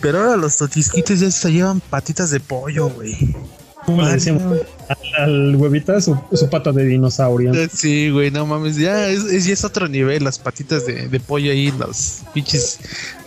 Pero 0.00 0.18
ahora 0.18 0.36
los 0.36 0.56
totisquites 0.56 1.20
ya 1.20 1.30
se 1.30 1.52
llevan 1.52 1.80
patitas 1.80 2.30
de 2.30 2.40
pollo, 2.40 2.88
güey. 2.88 3.36
Como 3.90 4.02
le 4.06 4.12
decíamos 4.12 4.42
al, 4.88 5.22
al 5.22 5.56
huevita 5.56 6.00
su, 6.00 6.16
su 6.32 6.48
pata 6.48 6.72
de 6.72 6.84
dinosaurio. 6.84 7.52
Eh, 7.54 7.68
Sí, 7.72 8.10
güey, 8.10 8.30
no 8.30 8.46
mames, 8.46 8.76
ya 8.76 9.08
es, 9.08 9.24
es- 9.24 9.46
ya 9.46 9.52
es 9.52 9.64
otro 9.64 9.88
nivel, 9.88 10.24
las 10.24 10.38
patitas 10.38 10.86
de, 10.86 11.08
de 11.08 11.20
pollo 11.20 11.50
ahí, 11.52 11.72
los 11.72 12.22
pinches 12.34 12.78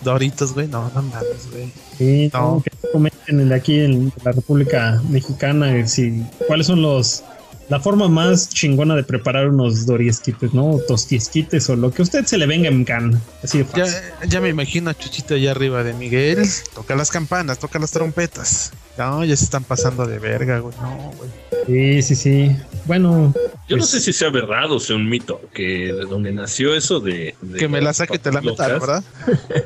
doritos, 0.02 0.54
güey, 0.54 0.68
no, 0.68 0.92
no 0.94 1.02
mames, 1.02 1.50
güey. 1.52 1.72
Sí, 1.98 2.30
No. 2.34 2.56
no, 2.56 2.64
que 2.64 2.72
comenten 2.92 3.40
en- 3.40 3.54
aquí 3.54 3.80
en 3.80 4.12
la 4.24 4.32
República 4.32 5.02
Mexicana 5.10 5.76
eh, 5.76 5.88
si, 5.88 6.24
cuáles 6.48 6.68
son 6.68 6.82
los 6.82 7.24
la 7.70 7.80
forma 7.80 8.08
más 8.10 8.50
chingona 8.50 8.96
de 8.96 9.04
preparar 9.04 9.50
unos 9.50 9.86
doriesquites, 9.86 10.54
¿no? 10.54 10.80
Tostiesquites 10.88 11.70
o 11.70 11.76
lo 11.76 11.92
que 11.92 12.02
a 12.02 12.04
usted 12.04 12.26
se 12.26 12.38
le 12.38 12.46
venga 12.46 12.68
en 12.70 12.84
can. 12.86 13.22
Así 13.44 13.60
de 13.60 13.64
Ya, 13.76 13.86
fácil. 13.86 14.00
ya 14.30 14.42
me 14.42 14.50
imagino 14.50 14.90
a 14.90 14.94
Chuchito 14.98 15.34
allá 15.36 15.52
arriba 15.52 15.84
de 15.84 15.94
Miguel, 15.94 16.48
toca 16.76 16.96
las 16.96 17.10
campanas, 17.10 17.60
toca 17.60 17.80
las 17.80 17.92
trompetas. 17.92 18.72
No, 18.98 19.24
ya 19.26 19.36
se 19.36 19.46
están 19.46 19.64
pasando 19.64 20.06
de 20.06 20.20
verga, 20.20 20.60
güey, 20.60 20.76
no, 20.82 21.12
güey. 21.18 21.30
Sí, 21.66 22.02
sí, 22.04 22.16
sí. 22.16 22.56
Bueno, 22.86 23.34
Yo 23.70 23.78
no 23.78 23.82
Pues- 23.84 23.92
sé 23.92 24.02
si 24.02 24.12
sea 24.14 24.30
verdad 24.30 24.70
o 24.72 24.80
sea 24.80 24.96
un 24.98 25.08
mito, 25.10 25.40
que 25.54 25.94
de 25.94 26.06
donde 26.06 26.32
nació 26.34 26.76
eso 26.76 27.00
de... 27.00 27.34
de 27.42 27.58
Que 27.58 27.68
me 27.70 27.80
la 27.80 27.86
las 27.86 27.98
saque 27.98 28.18
y 28.18 28.20
te 28.20 28.30
la 28.32 28.42
meta, 28.42 28.68
¿verdad? 28.68 29.04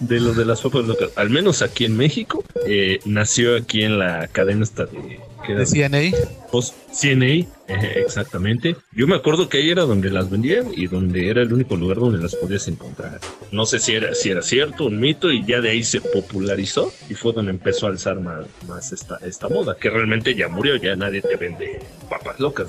De 0.00 0.18
lo 0.18 0.32
de 0.34 0.44
las 0.44 0.60
papas 0.62 0.84
locas, 0.84 1.10
al 1.14 1.30
menos 1.30 1.62
aquí 1.62 1.84
en 1.84 1.96
México, 1.96 2.42
eh, 2.66 2.98
nació 3.04 3.56
aquí 3.56 3.82
en 3.84 3.98
la 4.00 4.26
cadena 4.28 4.64
esta 4.64 4.84
de... 4.86 5.20
que 5.42 5.54
De 5.54 5.66
CNA. 5.66 6.16
Post 6.50 6.74
CNA, 6.92 7.46
eh, 7.68 8.02
exactamente. 8.04 8.76
Yo 8.92 9.06
me 9.06 9.16
acuerdo 9.16 9.48
que 9.48 9.58
ahí 9.58 9.70
era 9.70 9.82
donde 9.82 10.10
las 10.10 10.28
vendían 10.28 10.68
y 10.74 10.86
donde 10.86 11.28
era 11.28 11.42
el 11.42 11.52
único 11.52 11.76
lugar 11.76 11.98
donde 11.98 12.18
las 12.18 12.34
podías 12.34 12.68
encontrar. 12.68 13.20
No 13.50 13.64
sé 13.64 13.78
si 13.78 13.94
era, 13.94 14.14
si 14.14 14.30
era 14.30 14.42
cierto, 14.42 14.86
un 14.86 15.00
mito, 15.00 15.30
y 15.30 15.44
ya 15.44 15.60
de 15.60 15.70
ahí 15.70 15.82
se 15.82 16.00
popularizó 16.00 16.92
y 17.08 17.14
fue 17.14 17.32
donde 17.32 17.52
empezó 17.52 17.86
a 17.86 17.90
alzar 17.90 18.20
más, 18.20 18.46
más 18.68 18.92
esta, 18.92 19.18
esta 19.24 19.48
moda, 19.48 19.76
que 19.76 19.88
realmente 19.88 20.34
ya 20.34 20.48
murió, 20.48 20.76
ya 20.76 20.94
nadie 20.96 21.22
te 21.22 21.36
vende 21.36 21.80
papas 22.10 22.38
locas, 22.38 22.68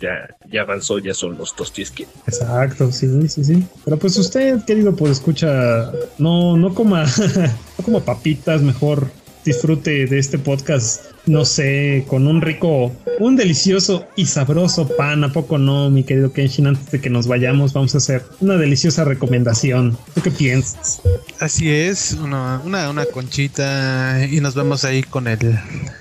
ya, 0.00 0.34
ya 0.50 0.62
avanzó, 0.62 0.98
ya 0.98 1.12
son 1.12 1.36
los 1.36 1.54
tostiesquit. 1.54 2.08
exacto, 2.26 2.90
sí, 2.90 3.28
sí, 3.28 3.44
sí. 3.44 3.64
Pero 3.84 3.98
pues 3.98 4.16
usted, 4.16 4.64
querido, 4.64 4.96
pues 4.96 5.12
escucha, 5.12 5.92
no, 6.18 6.56
no 6.56 6.74
coma, 6.74 7.04
no 7.78 7.84
coma 7.84 8.00
papitas, 8.00 8.62
mejor 8.62 9.10
disfrute 9.44 10.06
de 10.06 10.18
este 10.18 10.38
podcast, 10.38 11.04
no 11.26 11.44
sé, 11.44 12.04
con 12.08 12.26
un 12.26 12.40
rico, 12.40 12.92
un 13.18 13.36
delicioso 13.36 14.06
y 14.16 14.26
sabroso 14.26 14.88
pan, 14.96 15.24
¿a 15.24 15.32
poco 15.32 15.58
no, 15.58 15.90
mi 15.90 16.04
querido 16.04 16.32
Kenshin? 16.32 16.66
Antes 16.66 16.90
de 16.90 17.00
que 17.00 17.10
nos 17.10 17.26
vayamos, 17.26 17.72
vamos 17.72 17.94
a 17.94 17.98
hacer 17.98 18.22
una 18.40 18.56
deliciosa 18.56 19.04
recomendación. 19.04 19.96
¿Tú 20.14 20.22
qué 20.22 20.30
piensas? 20.30 21.00
Así 21.40 21.70
es, 21.70 22.12
una, 22.12 22.60
una, 22.64 22.90
una 22.90 23.04
conchita 23.06 24.26
y 24.30 24.40
nos 24.40 24.54
vemos 24.54 24.84
ahí 24.84 25.02
con 25.02 25.28
el, 25.28 25.58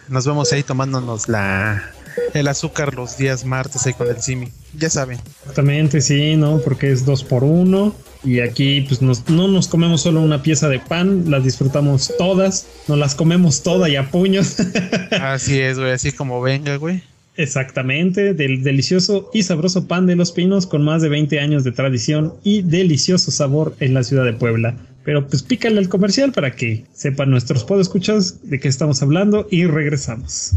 nos 0.07 0.25
vemos 0.25 0.51
ahí 0.53 0.63
tomándonos 0.63 1.27
la, 1.27 1.91
el 2.33 2.47
azúcar 2.47 2.93
los 2.93 3.17
días 3.17 3.45
martes 3.45 3.85
ahí 3.85 3.93
con 3.93 4.07
el 4.07 4.21
Simi. 4.21 4.49
Ya 4.77 4.89
saben. 4.89 5.19
Exactamente, 5.41 6.01
sí, 6.01 6.35
¿no? 6.35 6.59
Porque 6.59 6.91
es 6.91 7.05
dos 7.05 7.23
por 7.23 7.43
uno. 7.43 7.95
Y 8.23 8.39
aquí, 8.39 8.81
pues, 8.87 9.01
nos- 9.01 9.27
no 9.29 9.47
nos 9.47 9.67
comemos 9.67 10.01
solo 10.01 10.21
una 10.21 10.43
pieza 10.43 10.69
de 10.69 10.79
pan, 10.79 11.25
las 11.31 11.43
disfrutamos 11.43 12.11
todas, 12.17 12.67
nos 12.87 12.97
las 12.99 13.15
comemos 13.15 13.63
todas 13.63 13.89
y 13.89 13.95
a 13.95 14.09
puños. 14.11 14.57
Así 15.11 15.59
es, 15.59 15.79
güey, 15.79 15.91
así 15.91 16.11
como 16.11 16.39
venga, 16.41 16.75
güey. 16.77 17.01
Exactamente, 17.37 18.33
del 18.33 18.61
delicioso 18.61 19.29
y 19.33 19.43
sabroso 19.43 19.87
pan 19.87 20.05
de 20.05 20.15
los 20.15 20.31
pinos 20.31 20.67
con 20.67 20.83
más 20.83 21.01
de 21.01 21.09
20 21.09 21.39
años 21.39 21.63
de 21.63 21.71
tradición 21.71 22.33
y 22.43 22.61
delicioso 22.61 23.31
sabor 23.31 23.75
en 23.79 23.93
la 23.93 24.03
ciudad 24.03 24.25
de 24.25 24.33
Puebla. 24.33 24.75
Pero 25.03 25.27
pues 25.27 25.41
pícale 25.41 25.79
al 25.79 25.89
comercial 25.89 26.31
para 26.31 26.51
que 26.55 26.85
sepan 26.93 27.31
nuestros 27.31 27.63
podescuchas 27.63 28.47
de 28.47 28.59
qué 28.59 28.67
estamos 28.67 29.01
hablando 29.01 29.47
y 29.49 29.65
regresamos. 29.65 30.51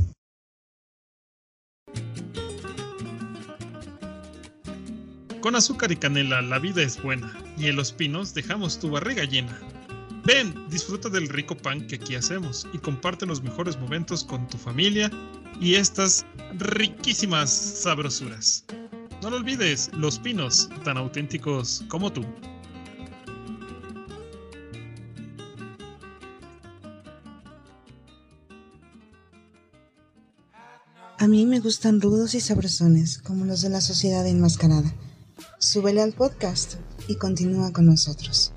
Con 5.45 5.57
azúcar 5.57 5.93
y 5.93 5.97
canela 5.97 6.41
la 6.41 6.59
vida 6.59 6.81
es 6.81 7.03
buena 7.03 7.39
y 7.59 7.67
en 7.67 7.77
Los 7.77 7.93
Pinos 7.93 8.33
dejamos 8.33 8.79
tu 8.79 8.89
barriga 8.89 9.25
llena. 9.25 9.61
Ven, 10.25 10.55
disfruta 10.71 11.11
del 11.11 11.29
rico 11.29 11.55
pan 11.55 11.87
que 11.87 11.97
aquí 11.97 12.15
hacemos 12.15 12.67
y 12.73 12.79
comparte 12.79 13.27
los 13.27 13.43
mejores 13.43 13.79
momentos 13.79 14.25
con 14.25 14.49
tu 14.49 14.57
familia 14.57 15.11
y 15.61 15.75
estas 15.75 16.25
riquísimas 16.55 17.51
sabrosuras. 17.51 18.65
No 19.21 19.29
lo 19.29 19.37
olvides, 19.37 19.91
Los 19.93 20.19
Pinos, 20.19 20.71
tan 20.83 20.97
auténticos 20.97 21.85
como 21.89 22.11
tú. 22.11 22.25
A 31.19 31.29
mí 31.29 31.45
me 31.45 31.61
gustan 31.61 32.01
rudos 32.01 32.35
y 32.35 32.41
sabrosones, 32.41 33.19
como 33.19 33.45
los 33.45 33.61
de 33.61 33.69
la 33.69 33.83
sociedad 33.83 34.27
enmascarada. 34.27 34.91
Súbele 35.65 36.03
al 36.03 36.13
podcast 36.13 36.75
y 37.09 37.15
continúa 37.15 37.73
con 37.73 37.87
nosotros. 37.87 38.53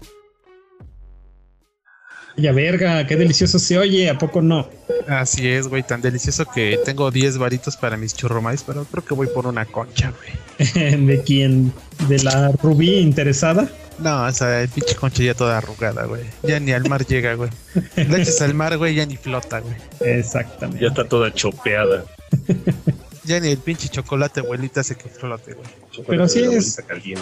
Ya 2.36 2.52
verga, 2.52 3.08
qué 3.08 3.16
delicioso 3.16 3.60
se 3.60 3.78
oye, 3.78 4.10
¿a 4.10 4.18
poco 4.18 4.42
no? 4.42 4.70
Así 5.08 5.48
es, 5.48 5.70
güey, 5.70 5.84
tan 5.84 6.02
delicioso 6.02 6.44
que 6.54 6.78
tengo 6.84 7.10
10 7.10 7.38
varitos 7.38 7.78
para 7.78 7.96
mis 7.96 8.14
churromais, 8.14 8.62
pero 8.62 8.84
creo 8.84 9.06
que 9.06 9.14
voy 9.14 9.28
por 9.28 9.48
una 9.48 9.66
concha, 9.66 10.12
güey. 10.12 11.06
¿De 11.08 11.24
quién? 11.24 11.72
¿De 12.10 12.20
la 12.20 12.52
rubí 12.62 12.96
interesada? 12.98 13.70
No, 14.00 14.28
esa 14.28 14.66
pinche 14.76 14.96
concha 14.96 15.24
ya 15.24 15.34
toda 15.34 15.60
arrugada, 15.60 16.04
güey. 16.08 16.24
Ya 16.44 16.60
ni 16.60 16.74
al 16.74 16.90
mar 16.90 17.06
llega, 17.06 17.36
güey. 17.36 17.52
Le 17.96 18.22
echas 18.22 18.42
al 18.42 18.54
mar, 18.54 18.78
güey, 18.78 18.96
ya 18.96 19.06
ni 19.06 19.16
flota, 19.16 19.62
güey. 19.62 19.76
Exactamente. 20.02 20.84
Ya 20.84 20.90
está 20.90 21.08
toda 21.08 21.34
chopeada. 21.34 22.04
Ya 23.28 23.40
ni 23.42 23.50
el 23.50 23.58
pinche 23.58 23.90
chocolate, 23.90 24.40
abuelita, 24.40 24.80
hace 24.82 24.96
que 24.96 25.10
flote, 25.10 25.54
güey. 25.54 25.68
Pero 26.08 26.24
así 26.24 26.40
La 26.42 26.54
es. 26.54 26.82
caliente. 26.88 27.22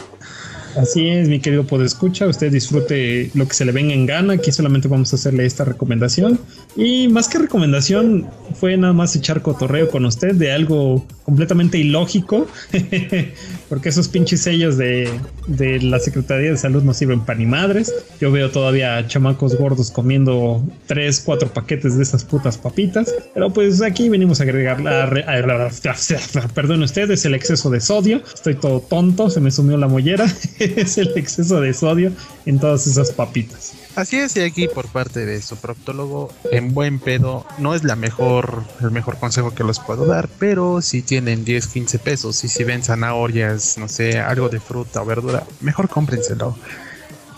Así 0.77 1.07
es, 1.07 1.27
mi 1.29 1.39
querido 1.39 1.65
podescucha. 1.65 2.27
Usted 2.27 2.51
disfrute 2.51 3.31
lo 3.33 3.47
que 3.47 3.53
se 3.53 3.63
le 3.65 3.71
venga 3.71 3.93
en 3.93 4.05
gana. 4.05 4.33
Aquí 4.33 4.51
solamente 4.51 4.87
vamos 4.87 5.13
a 5.13 5.15
hacerle 5.15 5.45
esta 5.45 5.63
recomendación. 5.63 6.39
Y 6.75 7.07
más 7.07 7.29
que 7.29 7.37
recomendación, 7.39 8.27
fue 8.59 8.75
nada 8.75 8.93
más 8.93 9.15
echar 9.15 9.41
cotorreo 9.41 9.89
con 9.89 10.05
usted 10.05 10.35
de 10.35 10.51
algo 10.51 11.05
completamente 11.23 11.77
ilógico. 11.77 12.47
Porque 13.69 13.89
esos 13.89 14.07
pinches 14.09 14.41
sellos 14.41 14.77
de, 14.77 15.09
de 15.47 15.79
la 15.81 15.99
Secretaría 15.99 16.51
de 16.51 16.57
Salud 16.57 16.83
no 16.83 16.93
sirven 16.93 17.21
para 17.21 17.39
ni 17.39 17.45
madres. 17.45 17.93
Yo 18.19 18.31
veo 18.31 18.51
todavía 18.51 19.07
chamacos 19.07 19.55
gordos 19.57 19.91
comiendo 19.91 20.63
tres, 20.87 21.21
cuatro 21.25 21.51
paquetes 21.51 21.97
de 21.97 22.03
esas 22.03 22.23
putas 22.25 22.57
papitas. 22.57 23.13
Pero 23.33 23.51
pues 23.51 23.81
aquí 23.81 24.09
venimos 24.09 24.39
a 24.39 24.43
agregar 24.43 24.81
la. 24.81 25.03
a- 25.05 26.47
Perdón 26.53 26.83
usted, 26.83 27.09
es 27.11 27.25
el 27.25 27.33
exceso 27.33 27.69
de 27.69 27.79
sodio. 27.79 28.21
Estoy 28.33 28.55
todo 28.55 28.81
tonto, 28.81 29.29
se 29.29 29.39
me 29.39 29.51
sumió 29.51 29.77
la 29.77 29.87
mollera. 29.87 30.25
es 30.65 30.97
el 30.97 31.11
exceso 31.15 31.61
de 31.61 31.73
sodio 31.73 32.11
en 32.45 32.59
todas 32.59 32.87
esas 32.87 33.11
papitas. 33.11 33.73
Así 33.95 34.17
es, 34.17 34.35
y 34.35 34.41
aquí 34.41 34.67
por 34.67 34.87
parte 34.87 35.25
de 35.25 35.41
su 35.41 35.55
proctólogo, 35.55 36.29
en 36.51 36.73
buen 36.73 36.99
pedo, 36.99 37.45
no 37.57 37.75
es 37.75 37.83
la 37.83 37.95
mejor, 37.95 38.63
el 38.81 38.91
mejor 38.91 39.17
consejo 39.17 39.53
que 39.53 39.63
les 39.63 39.79
puedo 39.79 40.05
dar, 40.05 40.27
pero 40.37 40.81
si 40.81 41.01
tienen 41.01 41.45
10, 41.45 41.67
15 41.67 41.99
pesos 41.99 42.43
y 42.43 42.49
si 42.49 42.63
ven 42.63 42.83
zanahorias, 42.83 43.77
no 43.77 43.87
sé, 43.87 44.19
algo 44.19 44.49
de 44.49 44.59
fruta 44.59 45.01
o 45.01 45.05
verdura, 45.05 45.45
mejor 45.61 45.87
cómprenselo. 45.87 46.57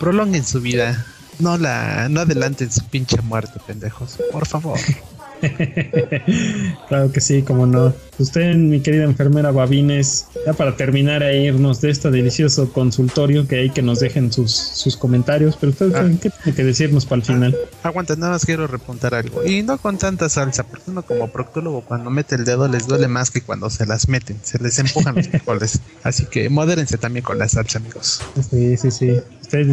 Prolonguen 0.00 0.44
su 0.44 0.60
vida. 0.60 1.06
No 1.38 1.56
la, 1.56 2.08
no 2.08 2.22
adelanten 2.22 2.72
su 2.72 2.84
pinche 2.86 3.20
muerte, 3.22 3.60
pendejos. 3.64 4.18
Por 4.32 4.46
favor. 4.46 4.78
claro 6.88 7.12
que 7.12 7.20
sí, 7.20 7.42
como 7.42 7.66
no. 7.66 7.94
Usted, 8.18 8.54
mi 8.56 8.80
querida 8.80 9.04
enfermera 9.04 9.50
Babines, 9.52 10.26
ya 10.44 10.52
para 10.52 10.76
terminar 10.76 11.22
e 11.22 11.44
irnos 11.44 11.80
de 11.80 11.90
este 11.90 12.10
delicioso 12.10 12.72
consultorio, 12.72 13.46
que 13.46 13.56
hay 13.56 13.70
que 13.70 13.80
nos 13.82 14.00
dejen 14.00 14.32
sus, 14.32 14.52
sus 14.52 14.96
comentarios, 14.96 15.56
pero 15.60 15.70
usted, 15.70 15.92
Ah. 15.94 16.08
¿qué 16.20 16.30
tiene 16.30 16.56
que 16.56 16.64
decirnos 16.64 17.06
para 17.06 17.20
el 17.20 17.26
final? 17.26 17.56
Aguanta, 17.82 18.16
nada 18.16 18.32
más 18.32 18.44
quiero 18.44 18.66
repuntar 18.66 19.14
algo. 19.14 19.44
Y 19.44 19.62
no 19.62 19.78
con 19.78 19.98
tanta 19.98 20.28
salsa, 20.28 20.64
porque 20.64 20.90
uno 20.90 21.02
como 21.02 21.28
proctólogo 21.28 21.82
cuando 21.82 22.10
mete 22.10 22.34
el 22.34 22.44
dedo 22.44 22.66
les 22.68 22.86
duele 22.86 23.08
más 23.08 23.30
que 23.30 23.40
cuando 23.40 23.70
se 23.70 23.86
las 23.86 24.08
meten, 24.08 24.38
se 24.42 24.58
les 24.58 24.78
empujan 24.78 25.14
los 25.14 25.28
frijoles. 25.28 25.80
Así 26.02 26.26
que 26.26 26.48
modérense 26.50 26.98
también 26.98 27.24
con 27.24 27.38
la 27.38 27.48
salsa, 27.48 27.78
amigos. 27.78 28.20
Sí, 28.50 28.76
sí, 28.76 28.90
sí. 28.90 29.12
Usted 29.42 29.66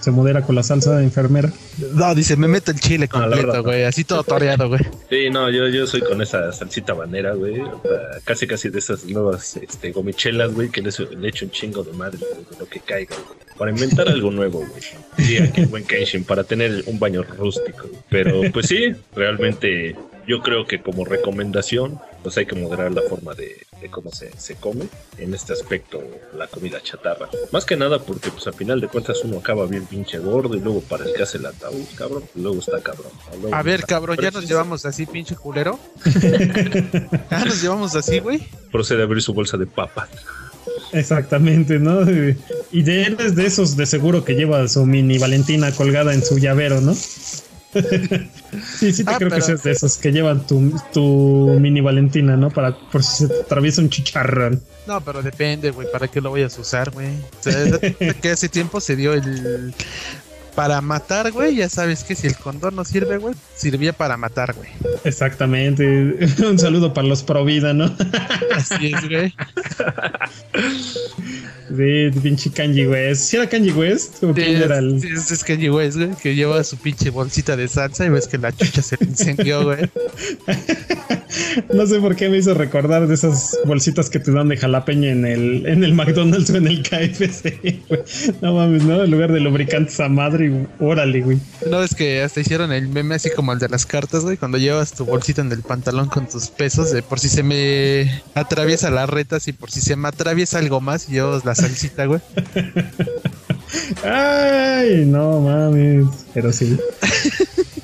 se 0.00 0.10
modera 0.10 0.42
con 0.42 0.54
la 0.54 0.62
salsa 0.62 0.96
de 0.96 1.04
enfermera. 1.04 1.52
No, 1.94 2.14
dice, 2.14 2.36
me 2.36 2.48
meto 2.48 2.70
el 2.70 2.80
chile 2.80 3.08
Ah, 3.10 3.22
completo, 3.22 3.62
güey, 3.62 3.84
así 3.84 4.04
todo 4.04 4.22
toreado, 4.22 4.68
güey. 4.68 4.80
Sí, 5.10 5.30
no, 5.30 5.50
yo, 5.50 5.68
yo 5.68 5.86
soy 5.86 6.00
con 6.00 6.20
esa 6.22 6.52
salsita 6.52 6.92
banera, 6.94 7.32
güey. 7.34 7.62
Casi, 8.24 8.46
casi 8.46 8.68
de 8.68 8.78
esas 8.78 9.04
nuevas 9.04 9.56
este, 9.56 9.92
gomichelas, 9.92 10.52
güey, 10.52 10.68
que 10.70 10.82
le, 10.82 10.90
le 11.18 11.28
echo 11.28 11.44
un 11.44 11.50
chingo 11.50 11.82
de 11.82 11.92
madre, 11.92 12.18
de 12.18 12.58
lo 12.58 12.66
que 12.66 12.80
caiga, 12.80 13.16
güey. 13.16 13.38
Para 13.58 13.70
inventar 13.72 14.08
algo 14.08 14.30
nuevo, 14.30 14.60
güey. 14.60 14.82
Sí, 15.18 15.36
aquí 15.38 15.62
en 15.62 15.70
buen 15.70 15.84
Kenshin, 15.84 16.22
para 16.24 16.44
tener 16.44 16.84
un 16.86 16.98
baño 17.00 17.24
rústico. 17.24 17.88
Pero, 18.08 18.42
pues 18.52 18.66
sí, 18.66 18.94
realmente 19.16 19.96
yo 20.28 20.42
creo 20.42 20.66
que 20.66 20.80
como 20.82 21.04
recomendación, 21.06 21.98
pues 22.22 22.36
hay 22.36 22.44
que 22.46 22.54
moderar 22.54 22.92
la 22.92 23.02
forma 23.02 23.34
de, 23.34 23.66
de 23.80 23.88
cómo 23.88 24.10
se, 24.12 24.30
se 24.38 24.54
come. 24.56 24.84
En 25.16 25.32
este 25.34 25.52
aspecto, 25.54 26.02
la 26.36 26.46
comida 26.46 26.80
chatarra. 26.82 27.28
Más 27.50 27.64
que 27.64 27.76
nada 27.76 27.98
porque, 27.98 28.30
pues 28.30 28.46
al 28.46 28.54
final 28.54 28.80
de 28.80 28.88
cuentas, 28.88 29.18
uno 29.24 29.38
acaba 29.38 29.66
bien 29.66 29.86
pinche 29.86 30.18
gordo 30.18 30.54
y 30.54 30.60
luego 30.60 30.80
para 30.82 31.04
el 31.06 31.14
que 31.14 31.22
hace 31.22 31.38
el 31.38 31.46
ataúd, 31.46 31.82
cabrón, 31.96 32.24
luego 32.34 32.58
está 32.58 32.80
cabrón. 32.82 33.10
Luego 33.40 33.54
A 33.56 33.62
ver, 33.62 33.80
está- 33.80 33.86
cabrón, 33.94 34.18
ya 34.20 34.30
nos 34.30 34.46
llevamos 34.46 34.84
así, 34.84 35.06
pinche 35.06 35.34
culero. 35.34 35.78
ya 37.30 37.44
nos 37.44 37.62
llevamos 37.62 37.94
así, 37.96 38.18
güey. 38.20 38.46
procede 38.70 39.00
a 39.02 39.04
abrir 39.04 39.22
su 39.22 39.32
bolsa 39.32 39.56
de 39.56 39.66
papas. 39.66 40.08
Exactamente, 40.92 41.78
¿no? 41.78 42.02
Y 42.72 42.82
de 42.82 43.02
él 43.04 43.16
es 43.20 43.34
de 43.34 43.46
esos 43.46 43.76
de 43.76 43.86
seguro 43.86 44.24
que 44.24 44.34
lleva 44.34 44.66
su 44.68 44.84
mini 44.86 45.18
Valentina 45.18 45.72
colgada 45.72 46.14
en 46.14 46.22
su 46.24 46.38
llavero, 46.38 46.80
¿no? 46.80 46.94
Sí, 48.78 48.92
sí 48.92 49.04
te 49.04 49.10
Ah, 49.10 49.16
creo 49.18 49.30
que 49.30 49.42
seas 49.42 49.62
de 49.62 49.72
esos 49.72 49.98
que 49.98 50.10
llevan 50.10 50.46
tu, 50.46 50.74
tu 50.92 51.56
mini 51.60 51.80
Valentina, 51.80 52.36
¿no? 52.36 52.50
Para 52.50 52.76
por 52.76 53.02
si 53.02 53.26
se 53.26 53.28
te 53.28 53.40
atraviesa 53.40 53.82
un 53.82 53.90
chicharrón. 53.90 54.62
No, 54.86 55.00
pero 55.02 55.22
depende, 55.22 55.70
güey, 55.70 55.86
para 55.92 56.08
qué 56.08 56.20
lo 56.20 56.30
vayas 56.30 56.56
a 56.56 56.62
usar, 56.62 56.90
güey. 56.90 57.08
O 57.08 57.42
sea, 57.42 57.78
que 58.22 58.30
hace 58.30 58.48
tiempo 58.48 58.80
se 58.80 58.96
dio 58.96 59.12
el... 59.12 59.74
Para 60.58 60.80
matar, 60.80 61.30
güey, 61.30 61.54
ya 61.54 61.68
sabes 61.68 62.02
que 62.02 62.16
si 62.16 62.26
el 62.26 62.34
condón 62.34 62.74
no 62.74 62.84
sirve, 62.84 63.16
güey, 63.18 63.32
servía 63.54 63.92
para 63.92 64.16
matar, 64.16 64.54
güey. 64.54 64.68
Exactamente. 65.04 65.84
Un 66.44 66.58
saludo 66.58 66.92
para 66.92 67.06
los 67.06 67.22
pro 67.22 67.44
vida, 67.44 67.72
¿no? 67.72 67.94
Así 68.56 68.92
es, 68.92 69.08
güey. 69.08 69.32
De 71.68 72.12
pinche 72.22 72.50
Kanji 72.50 72.86
West. 72.88 73.22
¿Sí 73.30 73.36
era 73.36 73.48
Kanji 73.48 73.70
West? 73.70 74.24
¿O 74.24 74.34
quién 74.34 74.56
Sí, 74.56 74.62
era 74.64 74.78
el.? 74.78 75.00
sí, 75.00 75.08
es, 75.32 75.44
Kanye 75.44 75.70
West, 75.70 75.96
güey, 75.96 76.10
que 76.20 76.34
lleva 76.34 76.64
su 76.64 76.76
pinche 76.76 77.10
bolsita 77.10 77.56
de 77.56 77.68
salsa 77.68 78.06
y 78.06 78.08
ves 78.08 78.26
que 78.26 78.38
la 78.38 78.50
chucha 78.50 78.82
se 78.82 78.96
le 78.98 79.06
incendió, 79.06 79.62
güey. 79.62 79.78
No 81.72 81.86
sé 81.86 82.00
por 82.00 82.16
qué 82.16 82.30
me 82.30 82.38
hizo 82.38 82.54
recordar 82.54 83.06
de 83.06 83.14
esas 83.14 83.56
bolsitas 83.66 84.08
que 84.08 84.18
te 84.18 84.32
dan 84.32 84.48
de 84.48 84.56
jalapeño 84.56 85.08
en 85.08 85.26
el, 85.26 85.66
en 85.66 85.84
el 85.84 85.92
McDonald's 85.92 86.48
o 86.50 86.56
en 86.56 86.66
el 86.66 86.82
KFC, 86.82 87.82
güey. 87.88 88.00
No 88.40 88.54
mames, 88.54 88.82
¿no? 88.84 89.04
En 89.04 89.10
lugar 89.10 89.32
de 89.32 89.40
lubricantes 89.40 90.00
a 90.00 90.08
madre, 90.08 90.47
órale, 90.78 91.20
güey. 91.20 91.38
No, 91.68 91.82
es 91.82 91.94
que 91.94 92.22
hasta 92.22 92.40
hicieron 92.40 92.72
el 92.72 92.88
meme 92.88 93.14
así 93.14 93.30
como 93.30 93.52
el 93.52 93.58
de 93.58 93.68
las 93.68 93.86
cartas, 93.86 94.22
güey, 94.22 94.36
cuando 94.36 94.58
llevas 94.58 94.92
tu 94.92 95.04
bolsita 95.04 95.42
en 95.42 95.52
el 95.52 95.62
pantalón 95.62 96.08
con 96.08 96.28
tus 96.28 96.48
pesos, 96.48 96.92
de 96.92 97.02
por 97.02 97.18
si 97.20 97.28
se 97.28 97.42
me 97.42 98.22
atraviesa 98.34 98.90
las 98.90 99.08
retas 99.08 99.48
y 99.48 99.52
por 99.52 99.70
si 99.70 99.80
se 99.80 99.96
me 99.96 100.08
atraviesa 100.08 100.58
algo 100.58 100.80
más 100.80 101.08
llevas 101.08 101.44
la 101.44 101.54
salsita, 101.54 102.06
güey. 102.06 102.20
Ay, 104.04 105.04
no 105.06 105.40
mames. 105.40 106.06
Pero 106.34 106.52
sí. 106.52 106.78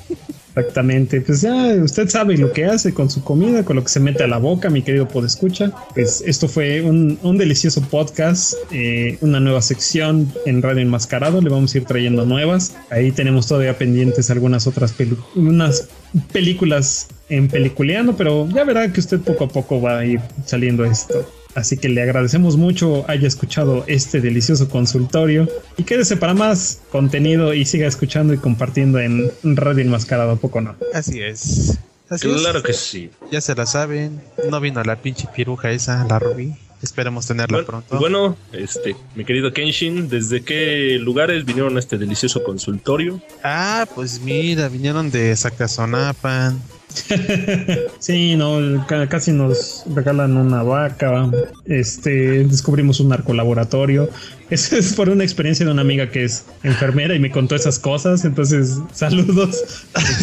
Exactamente, 0.55 1.19
pues 1.19 1.41
ya 1.41 1.53
usted 1.83 2.07
sabe 2.07 2.37
lo 2.37 2.53
que 2.53 2.63
hace 2.63 2.93
con 2.93 3.09
su 3.09 3.21
comida, 3.21 3.65
con 3.65 3.75
lo 3.75 3.83
que 3.83 3.89
se 3.89 3.99
mete 3.99 4.23
a 4.23 4.27
la 4.27 4.37
boca, 4.37 4.69
mi 4.69 4.81
querido 4.81 5.05
podescucha. 5.05 5.73
Pues 5.93 6.23
esto 6.25 6.47
fue 6.47 6.81
un, 6.81 7.19
un 7.23 7.37
delicioso 7.37 7.81
podcast, 7.81 8.53
eh, 8.71 9.17
una 9.19 9.41
nueva 9.41 9.61
sección 9.61 10.31
en 10.45 10.61
Radio 10.61 10.81
Enmascarado. 10.81 11.41
Le 11.41 11.49
vamos 11.49 11.75
a 11.75 11.79
ir 11.79 11.83
trayendo 11.83 12.25
nuevas. 12.25 12.73
Ahí 12.89 13.11
tenemos 13.11 13.47
todavía 13.47 13.77
pendientes 13.77 14.31
algunas 14.31 14.65
otras 14.65 14.93
unas 15.35 15.89
películas 16.31 17.07
en 17.27 17.49
peliculeando, 17.49 18.15
pero 18.15 18.47
ya 18.47 18.63
verá 18.63 18.91
que 18.93 19.01
usted 19.01 19.19
poco 19.19 19.43
a 19.43 19.49
poco 19.49 19.81
va 19.81 19.99
a 19.99 20.05
ir 20.05 20.21
saliendo 20.45 20.85
esto. 20.85 21.29
Así 21.55 21.77
que 21.77 21.89
le 21.89 22.01
agradecemos 22.01 22.57
mucho 22.57 23.05
haya 23.09 23.27
escuchado 23.27 23.85
este 23.87 24.19
delicioso 24.21 24.69
consultorio 24.69 25.47
y 25.77 25.83
quédese 25.83 26.17
para 26.17 26.33
más 26.33 26.81
contenido 26.91 27.53
y 27.53 27.65
siga 27.65 27.87
escuchando 27.87 28.33
y 28.33 28.37
compartiendo 28.37 28.99
en 28.99 29.31
Radio 29.43 29.83
Enmascarado, 29.83 30.31
¿a 30.31 30.35
poco 30.35 30.59
no? 30.61 30.75
Así 30.93 31.21
es. 31.21 31.77
Así 32.09 32.29
es. 32.29 32.41
Claro 32.41 32.61
que 32.61 32.73
sí. 32.73 33.09
Ya 33.31 33.41
se 33.41 33.55
la 33.55 33.65
saben. 33.65 34.21
No 34.51 34.59
vino 34.59 34.83
la 34.83 34.97
pinche 35.01 35.27
piruja 35.33 35.71
esa, 35.71 36.03
la 36.05 36.19
Rubí. 36.19 36.53
Esperemos 36.83 37.25
tenerla 37.25 37.57
Bueno, 37.59 37.65
pronto. 37.65 37.97
bueno, 37.99 38.37
este, 38.51 38.95
mi 39.15 39.25
querido 39.25 39.53
Kenshin, 39.53 40.07
¿desde 40.07 40.43
qué 40.43 40.99
lugares 41.01 41.43
vinieron 41.45 41.77
a 41.77 41.79
este 41.79 41.97
delicioso 41.97 42.43
consultorio? 42.43 43.21
Ah, 43.43 43.87
pues 43.95 44.19
mira, 44.19 44.67
vinieron 44.67 45.09
de 45.09 45.35
Zacazonapan. 45.35 46.61
Sí, 47.99 48.35
no, 48.35 48.85
ca- 48.87 49.07
casi 49.07 49.31
nos 49.31 49.83
regalan 49.93 50.37
una 50.37 50.63
vaca. 50.63 51.29
Este, 51.65 52.43
descubrimos 52.45 52.99
un 52.99 53.09
narcolaboratorio. 53.09 54.09
Eso 54.49 54.77
es 54.77 54.93
por 54.93 55.09
una 55.09 55.23
experiencia 55.23 55.65
de 55.65 55.71
una 55.71 55.81
amiga 55.81 56.09
que 56.11 56.23
es 56.23 56.45
enfermera 56.63 57.15
y 57.15 57.19
me 57.19 57.31
contó 57.31 57.55
esas 57.55 57.79
cosas. 57.79 58.25
Entonces, 58.25 58.77
saludos. 58.93 59.63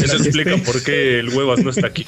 Eso 0.02 0.16
explica 0.16 0.56
por 0.58 0.82
qué 0.82 1.18
el 1.18 1.28
huevas 1.30 1.62
no 1.64 1.70
está 1.70 1.88
aquí. 1.88 2.04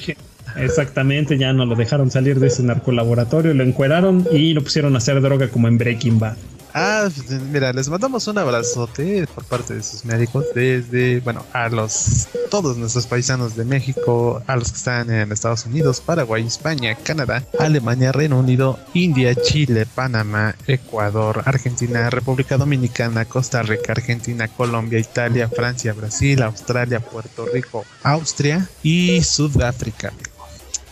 Exactamente, 0.57 1.37
ya 1.37 1.51
no 1.51 1.65
lo 1.65 1.75
dejaron 1.75 2.09
salir 2.09 2.39
de 2.39 2.47
ese 2.47 2.63
narcolaboratorio, 2.63 3.53
lo 3.53 3.63
encueraron 3.63 4.25
y 4.31 4.53
lo 4.53 4.63
pusieron 4.63 4.95
a 4.95 4.99
hacer 4.99 5.19
droga 5.21 5.49
como 5.49 5.67
en 5.67 5.77
Breaking 5.77 6.17
Bad. 6.17 6.37
Ah, 6.77 7.07
mira, 7.53 7.71
les 7.71 7.87
mandamos 7.87 8.27
un 8.27 8.37
abrazote 8.37 9.25
por 9.33 9.45
parte 9.45 9.75
de 9.75 9.81
sus 9.81 10.03
médicos 10.03 10.43
desde, 10.53 11.21
bueno, 11.21 11.45
a 11.53 11.69
los 11.69 12.27
todos 12.51 12.75
nuestros 12.75 13.07
paisanos 13.07 13.55
de 13.55 13.63
México, 13.63 14.43
a 14.45 14.57
los 14.57 14.73
que 14.73 14.77
están 14.79 15.09
en 15.09 15.31
Estados 15.31 15.65
Unidos, 15.65 16.01
Paraguay, 16.01 16.45
España, 16.45 16.93
Canadá, 16.95 17.45
Alemania, 17.59 18.11
Reino 18.11 18.39
Unido, 18.39 18.77
India, 18.93 19.33
Chile, 19.35 19.85
Panamá, 19.85 20.53
Ecuador, 20.67 21.43
Argentina, 21.45 22.09
República 22.09 22.57
Dominicana, 22.57 23.23
Costa 23.23 23.63
Rica, 23.63 23.93
Argentina, 23.93 24.49
Colombia, 24.49 24.99
Italia, 24.99 25.47
Francia, 25.47 25.93
Brasil, 25.93 26.43
Australia, 26.43 26.99
Puerto 26.99 27.45
Rico, 27.45 27.85
Austria 28.03 28.67
y 28.83 29.23
Sudáfrica. 29.23 30.11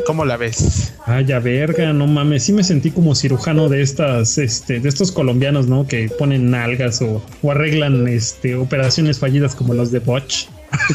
¿Cómo 0.05 0.25
la 0.25 0.37
ves? 0.37 0.93
Ay, 1.05 1.25
ya 1.25 1.39
verga, 1.39 1.93
no 1.93 2.07
mames, 2.07 2.43
sí 2.43 2.53
me 2.53 2.63
sentí 2.63 2.91
como 2.91 3.13
cirujano 3.15 3.69
de 3.69 3.81
estas, 3.81 4.37
este, 4.37 4.79
de 4.79 4.89
estos 4.89 5.11
colombianos, 5.11 5.67
¿no? 5.67 5.87
Que 5.87 6.09
ponen 6.09 6.49
nalgas 6.51 7.01
o, 7.01 7.23
o 7.41 7.51
arreglan, 7.51 8.07
este, 8.07 8.55
operaciones 8.55 9.19
fallidas 9.19 9.55
como 9.55 9.73
los 9.73 9.91
de 9.91 9.99
Botch. 9.99 10.47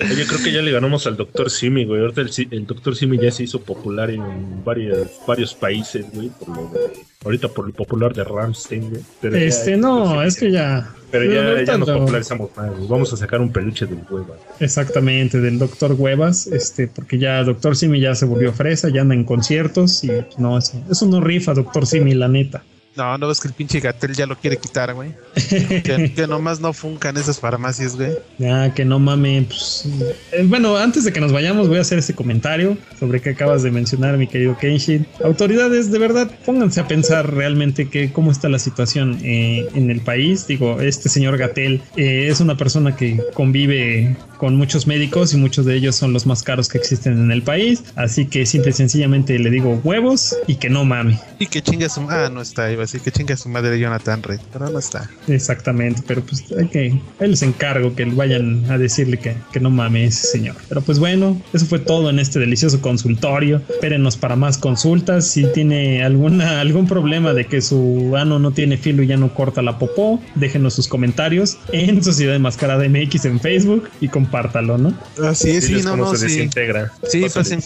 Oye, 0.00 0.26
creo 0.26 0.42
que 0.42 0.52
ya 0.52 0.62
le 0.62 0.72
ganamos 0.72 1.06
al 1.06 1.16
Dr. 1.16 1.50
Simi, 1.50 1.84
güey. 1.84 2.00
Ahorita 2.00 2.22
el, 2.22 2.66
Dr. 2.66 2.96
Simi 2.96 3.18
ya 3.18 3.30
se 3.30 3.42
hizo 3.44 3.60
popular 3.60 4.10
en 4.10 4.64
varios, 4.64 5.08
varios 5.26 5.52
países, 5.54 6.06
güey. 6.12 6.30
Por 6.30 6.48
lo 6.56 6.62
de- 6.70 6.92
ahorita 7.24 7.48
por 7.48 7.66
el 7.66 7.72
popular 7.74 8.14
de 8.14 8.24
Ramstein, 8.24 8.88
güey. 8.90 9.02
Pero 9.20 9.36
ya- 9.36 9.44
Este, 9.44 9.76
no, 9.76 10.22
es 10.22 10.36
que 10.36 10.50
ya. 10.50 10.94
Pero 11.10 11.24
ya, 11.24 11.62
ya 11.62 11.78
nos 11.78 11.90
popularizamos 11.90 12.50
más. 12.56 12.88
Vamos 12.88 13.12
a 13.12 13.16
sacar 13.16 13.40
un 13.40 13.52
peluche 13.52 13.86
del 13.86 14.00
hueva. 14.08 14.36
Exactamente, 14.60 15.40
del 15.40 15.58
doctor 15.58 15.94
Huevas, 15.98 16.46
este, 16.46 16.86
porque 16.86 17.18
ya 17.18 17.42
doctor 17.42 17.76
Simi 17.76 18.00
ya 18.00 18.14
se 18.14 18.26
volvió 18.26 18.52
fresa, 18.52 18.88
ya 18.88 19.00
anda 19.00 19.14
en 19.14 19.24
conciertos 19.24 20.04
y 20.04 20.10
no, 20.38 20.58
eso, 20.58 20.82
eso 20.90 21.06
no 21.06 21.20
rifa, 21.20 21.54
doctor 21.54 21.86
Simi, 21.86 22.14
la 22.14 22.28
neta. 22.28 22.62
No, 23.00 23.16
no 23.16 23.28
ves 23.28 23.40
que 23.40 23.48
el 23.48 23.54
pinche 23.54 23.80
Gatel 23.80 24.14
ya 24.14 24.26
lo 24.26 24.36
quiere 24.36 24.58
quitar, 24.58 24.92
güey. 24.92 25.14
Que, 25.82 26.12
que 26.14 26.26
nomás 26.26 26.60
no 26.60 26.74
funcan 26.74 27.16
esas 27.16 27.40
farmacias, 27.40 27.96
güey. 27.96 28.12
Ya, 28.38 28.74
que 28.74 28.84
no 28.84 28.98
mames. 28.98 29.46
Pues, 29.46 29.88
eh, 30.32 30.44
bueno, 30.44 30.76
antes 30.76 31.04
de 31.04 31.12
que 31.12 31.20
nos 31.20 31.32
vayamos, 31.32 31.66
voy 31.68 31.78
a 31.78 31.80
hacer 31.80 31.98
este 31.98 32.14
comentario 32.14 32.76
sobre 32.98 33.22
que 33.22 33.30
acabas 33.30 33.62
de 33.62 33.70
mencionar, 33.70 34.18
mi 34.18 34.26
querido 34.26 34.56
Kenshin. 34.58 35.06
Autoridades, 35.24 35.90
de 35.90 35.98
verdad, 35.98 36.30
pónganse 36.44 36.80
a 36.80 36.88
pensar 36.88 37.32
realmente 37.32 37.88
que 37.88 38.12
cómo 38.12 38.30
está 38.30 38.50
la 38.50 38.58
situación 38.58 39.18
eh, 39.22 39.66
en 39.74 39.90
el 39.90 40.02
país. 40.02 40.46
Digo, 40.46 40.82
este 40.82 41.08
señor 41.08 41.38
Gatel 41.38 41.80
eh, 41.96 42.28
es 42.28 42.40
una 42.40 42.58
persona 42.58 42.96
que 42.96 43.18
convive 43.32 44.14
con 44.40 44.56
muchos 44.56 44.86
médicos 44.86 45.34
y 45.34 45.36
muchos 45.36 45.66
de 45.66 45.74
ellos 45.74 45.96
son 45.96 46.14
los 46.14 46.24
más 46.24 46.42
caros 46.42 46.66
que 46.70 46.78
existen 46.78 47.12
en 47.12 47.30
el 47.30 47.42
país. 47.42 47.84
Así 47.94 48.24
que 48.24 48.46
simple 48.46 48.70
y 48.70 48.72
sencillamente 48.72 49.38
le 49.38 49.50
digo 49.50 49.78
huevos 49.84 50.34
y 50.46 50.54
que 50.54 50.70
no 50.70 50.86
mame. 50.86 51.20
Y 51.38 51.46
que 51.46 51.60
chingue 51.60 51.84
a 51.84 51.88
su 51.90 52.00
Ah, 52.08 52.30
no 52.32 52.40
está, 52.40 52.72
iba 52.72 52.80
a 52.80 52.86
decir 52.86 53.02
que 53.02 53.12
chingue 53.12 53.34
a 53.34 53.36
su 53.36 53.50
madre 53.50 53.78
Jonathan 53.78 54.22
Reed, 54.22 54.40
pero 54.50 54.70
no 54.70 54.78
está. 54.78 55.10
Exactamente, 55.28 56.02
pero 56.06 56.22
pues 56.22 56.42
hay 56.58 56.68
que, 56.68 56.98
ahí 57.20 57.28
les 57.28 57.42
encargo 57.42 57.94
que 57.94 58.06
vayan 58.06 58.64
a 58.70 58.78
decirle 58.78 59.18
que, 59.18 59.36
que 59.52 59.60
no 59.60 59.68
mame 59.68 60.06
ese 60.06 60.26
señor. 60.28 60.56
Pero 60.70 60.80
pues 60.80 60.98
bueno, 60.98 61.38
eso 61.52 61.66
fue 61.66 61.78
todo 61.78 62.08
en 62.08 62.18
este 62.18 62.38
delicioso 62.38 62.80
consultorio. 62.80 63.60
Espérenos 63.68 64.16
para 64.16 64.36
más 64.36 64.56
consultas. 64.56 65.26
Si 65.26 65.44
tiene 65.52 66.02
alguna, 66.02 66.62
algún 66.62 66.86
problema 66.86 67.34
de 67.34 67.44
que 67.44 67.60
su 67.60 68.16
ano 68.16 68.38
no 68.38 68.52
tiene 68.52 68.78
filo 68.78 69.02
y 69.02 69.06
ya 69.06 69.18
no 69.18 69.34
corta 69.34 69.60
la 69.60 69.78
popó, 69.78 70.18
déjenos 70.34 70.72
sus 70.72 70.88
comentarios 70.88 71.58
en 71.72 72.02
Sociedad 72.02 72.34
Enmascarada 72.34 72.88
MX 72.88 73.26
en 73.26 73.38
Facebook 73.38 73.90
y 74.00 74.08
compártalo, 74.30 74.78
¿no? 74.78 74.94
Así 75.26 75.50
es, 75.50 75.66
sí, 75.66 75.82
no, 75.82 75.96
no, 75.96 76.14
se 76.14 76.28
sí. 76.28 76.36
desintegra. 76.36 76.92
Sí, 77.08 77.26
pasen. 77.34 77.62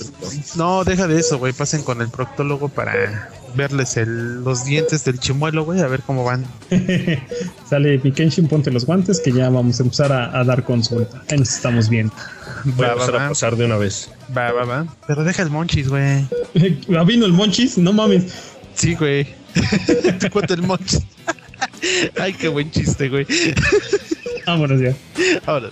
No, 0.57 0.83
deja 0.85 1.07
de 1.07 1.21
eso, 1.21 1.39
güey. 1.39 1.53
Pasen 1.53 1.83
con 1.83 2.01
el 2.01 2.09
proctólogo 2.09 2.69
para 2.69 3.31
verles 3.55 3.97
el, 3.97 4.43
los 4.43 4.65
dientes 4.65 5.05
del 5.05 5.21
chimuelo, 5.21 5.65
güey, 5.65 5.81
a 5.81 5.87
ver 5.87 6.01
cómo 6.01 6.25
van. 6.25 6.45
Sale 7.69 7.99
Pikenshin, 7.99 8.49
ponte 8.49 8.71
los 8.71 8.87
guantes 8.87 9.21
que 9.21 9.31
ya 9.33 9.49
vamos 9.51 9.79
a 9.79 9.83
empezar 9.83 10.13
a, 10.13 10.39
a 10.39 10.45
dar 10.45 10.65
consulta. 10.65 11.23
Ahí 11.31 11.39
nos 11.39 11.51
estamos 11.51 11.89
viendo. 11.89 12.13
Voy 12.65 12.87
a 12.87 12.89
Va, 12.89 12.95
va, 12.95 13.03
empezar 13.03 13.17
a 13.17 13.23
va. 13.25 13.29
pasar 13.29 13.57
de 13.57 13.65
una 13.67 13.77
vez. 13.77 14.11
Va, 14.37 14.53
va, 14.53 14.65
va. 14.65 14.87
Pero 15.07 15.23
deja 15.23 15.43
el 15.43 15.51
monchis, 15.51 15.89
güey. 15.89 16.27
¿Ah, 16.97 17.05
vino 17.05 17.27
el 17.27 17.33
monchis? 17.33 17.77
No 17.79 17.93
mames. 17.93 18.25
Sí, 18.75 18.95
güey. 18.95 19.27
Te 20.19 20.31
cuento 20.31 20.55
el 20.55 20.63
monchis. 20.63 21.03
Ay, 22.19 22.33
qué 22.33 22.49
buen 22.49 22.71
chiste, 22.71 23.09
güey. 23.11 23.27
Vámonos 24.47 24.81
ya. 24.81 24.95
Ahora. 25.47 25.69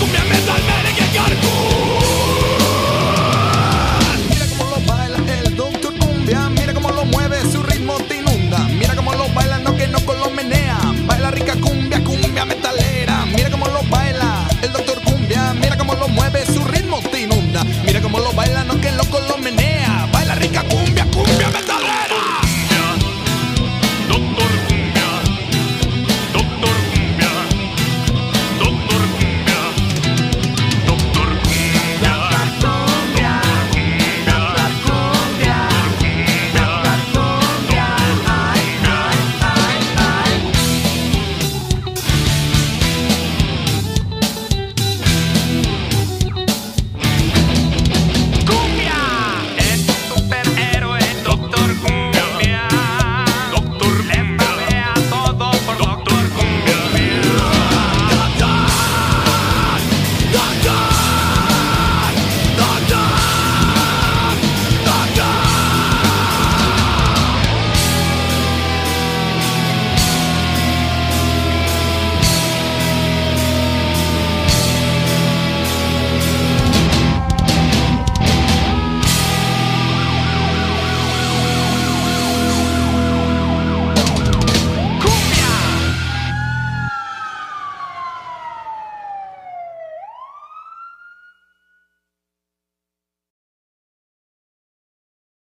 Kumya 0.00 0.24
mezal 0.24 0.60
merege 0.68 1.06
kar 1.16 1.32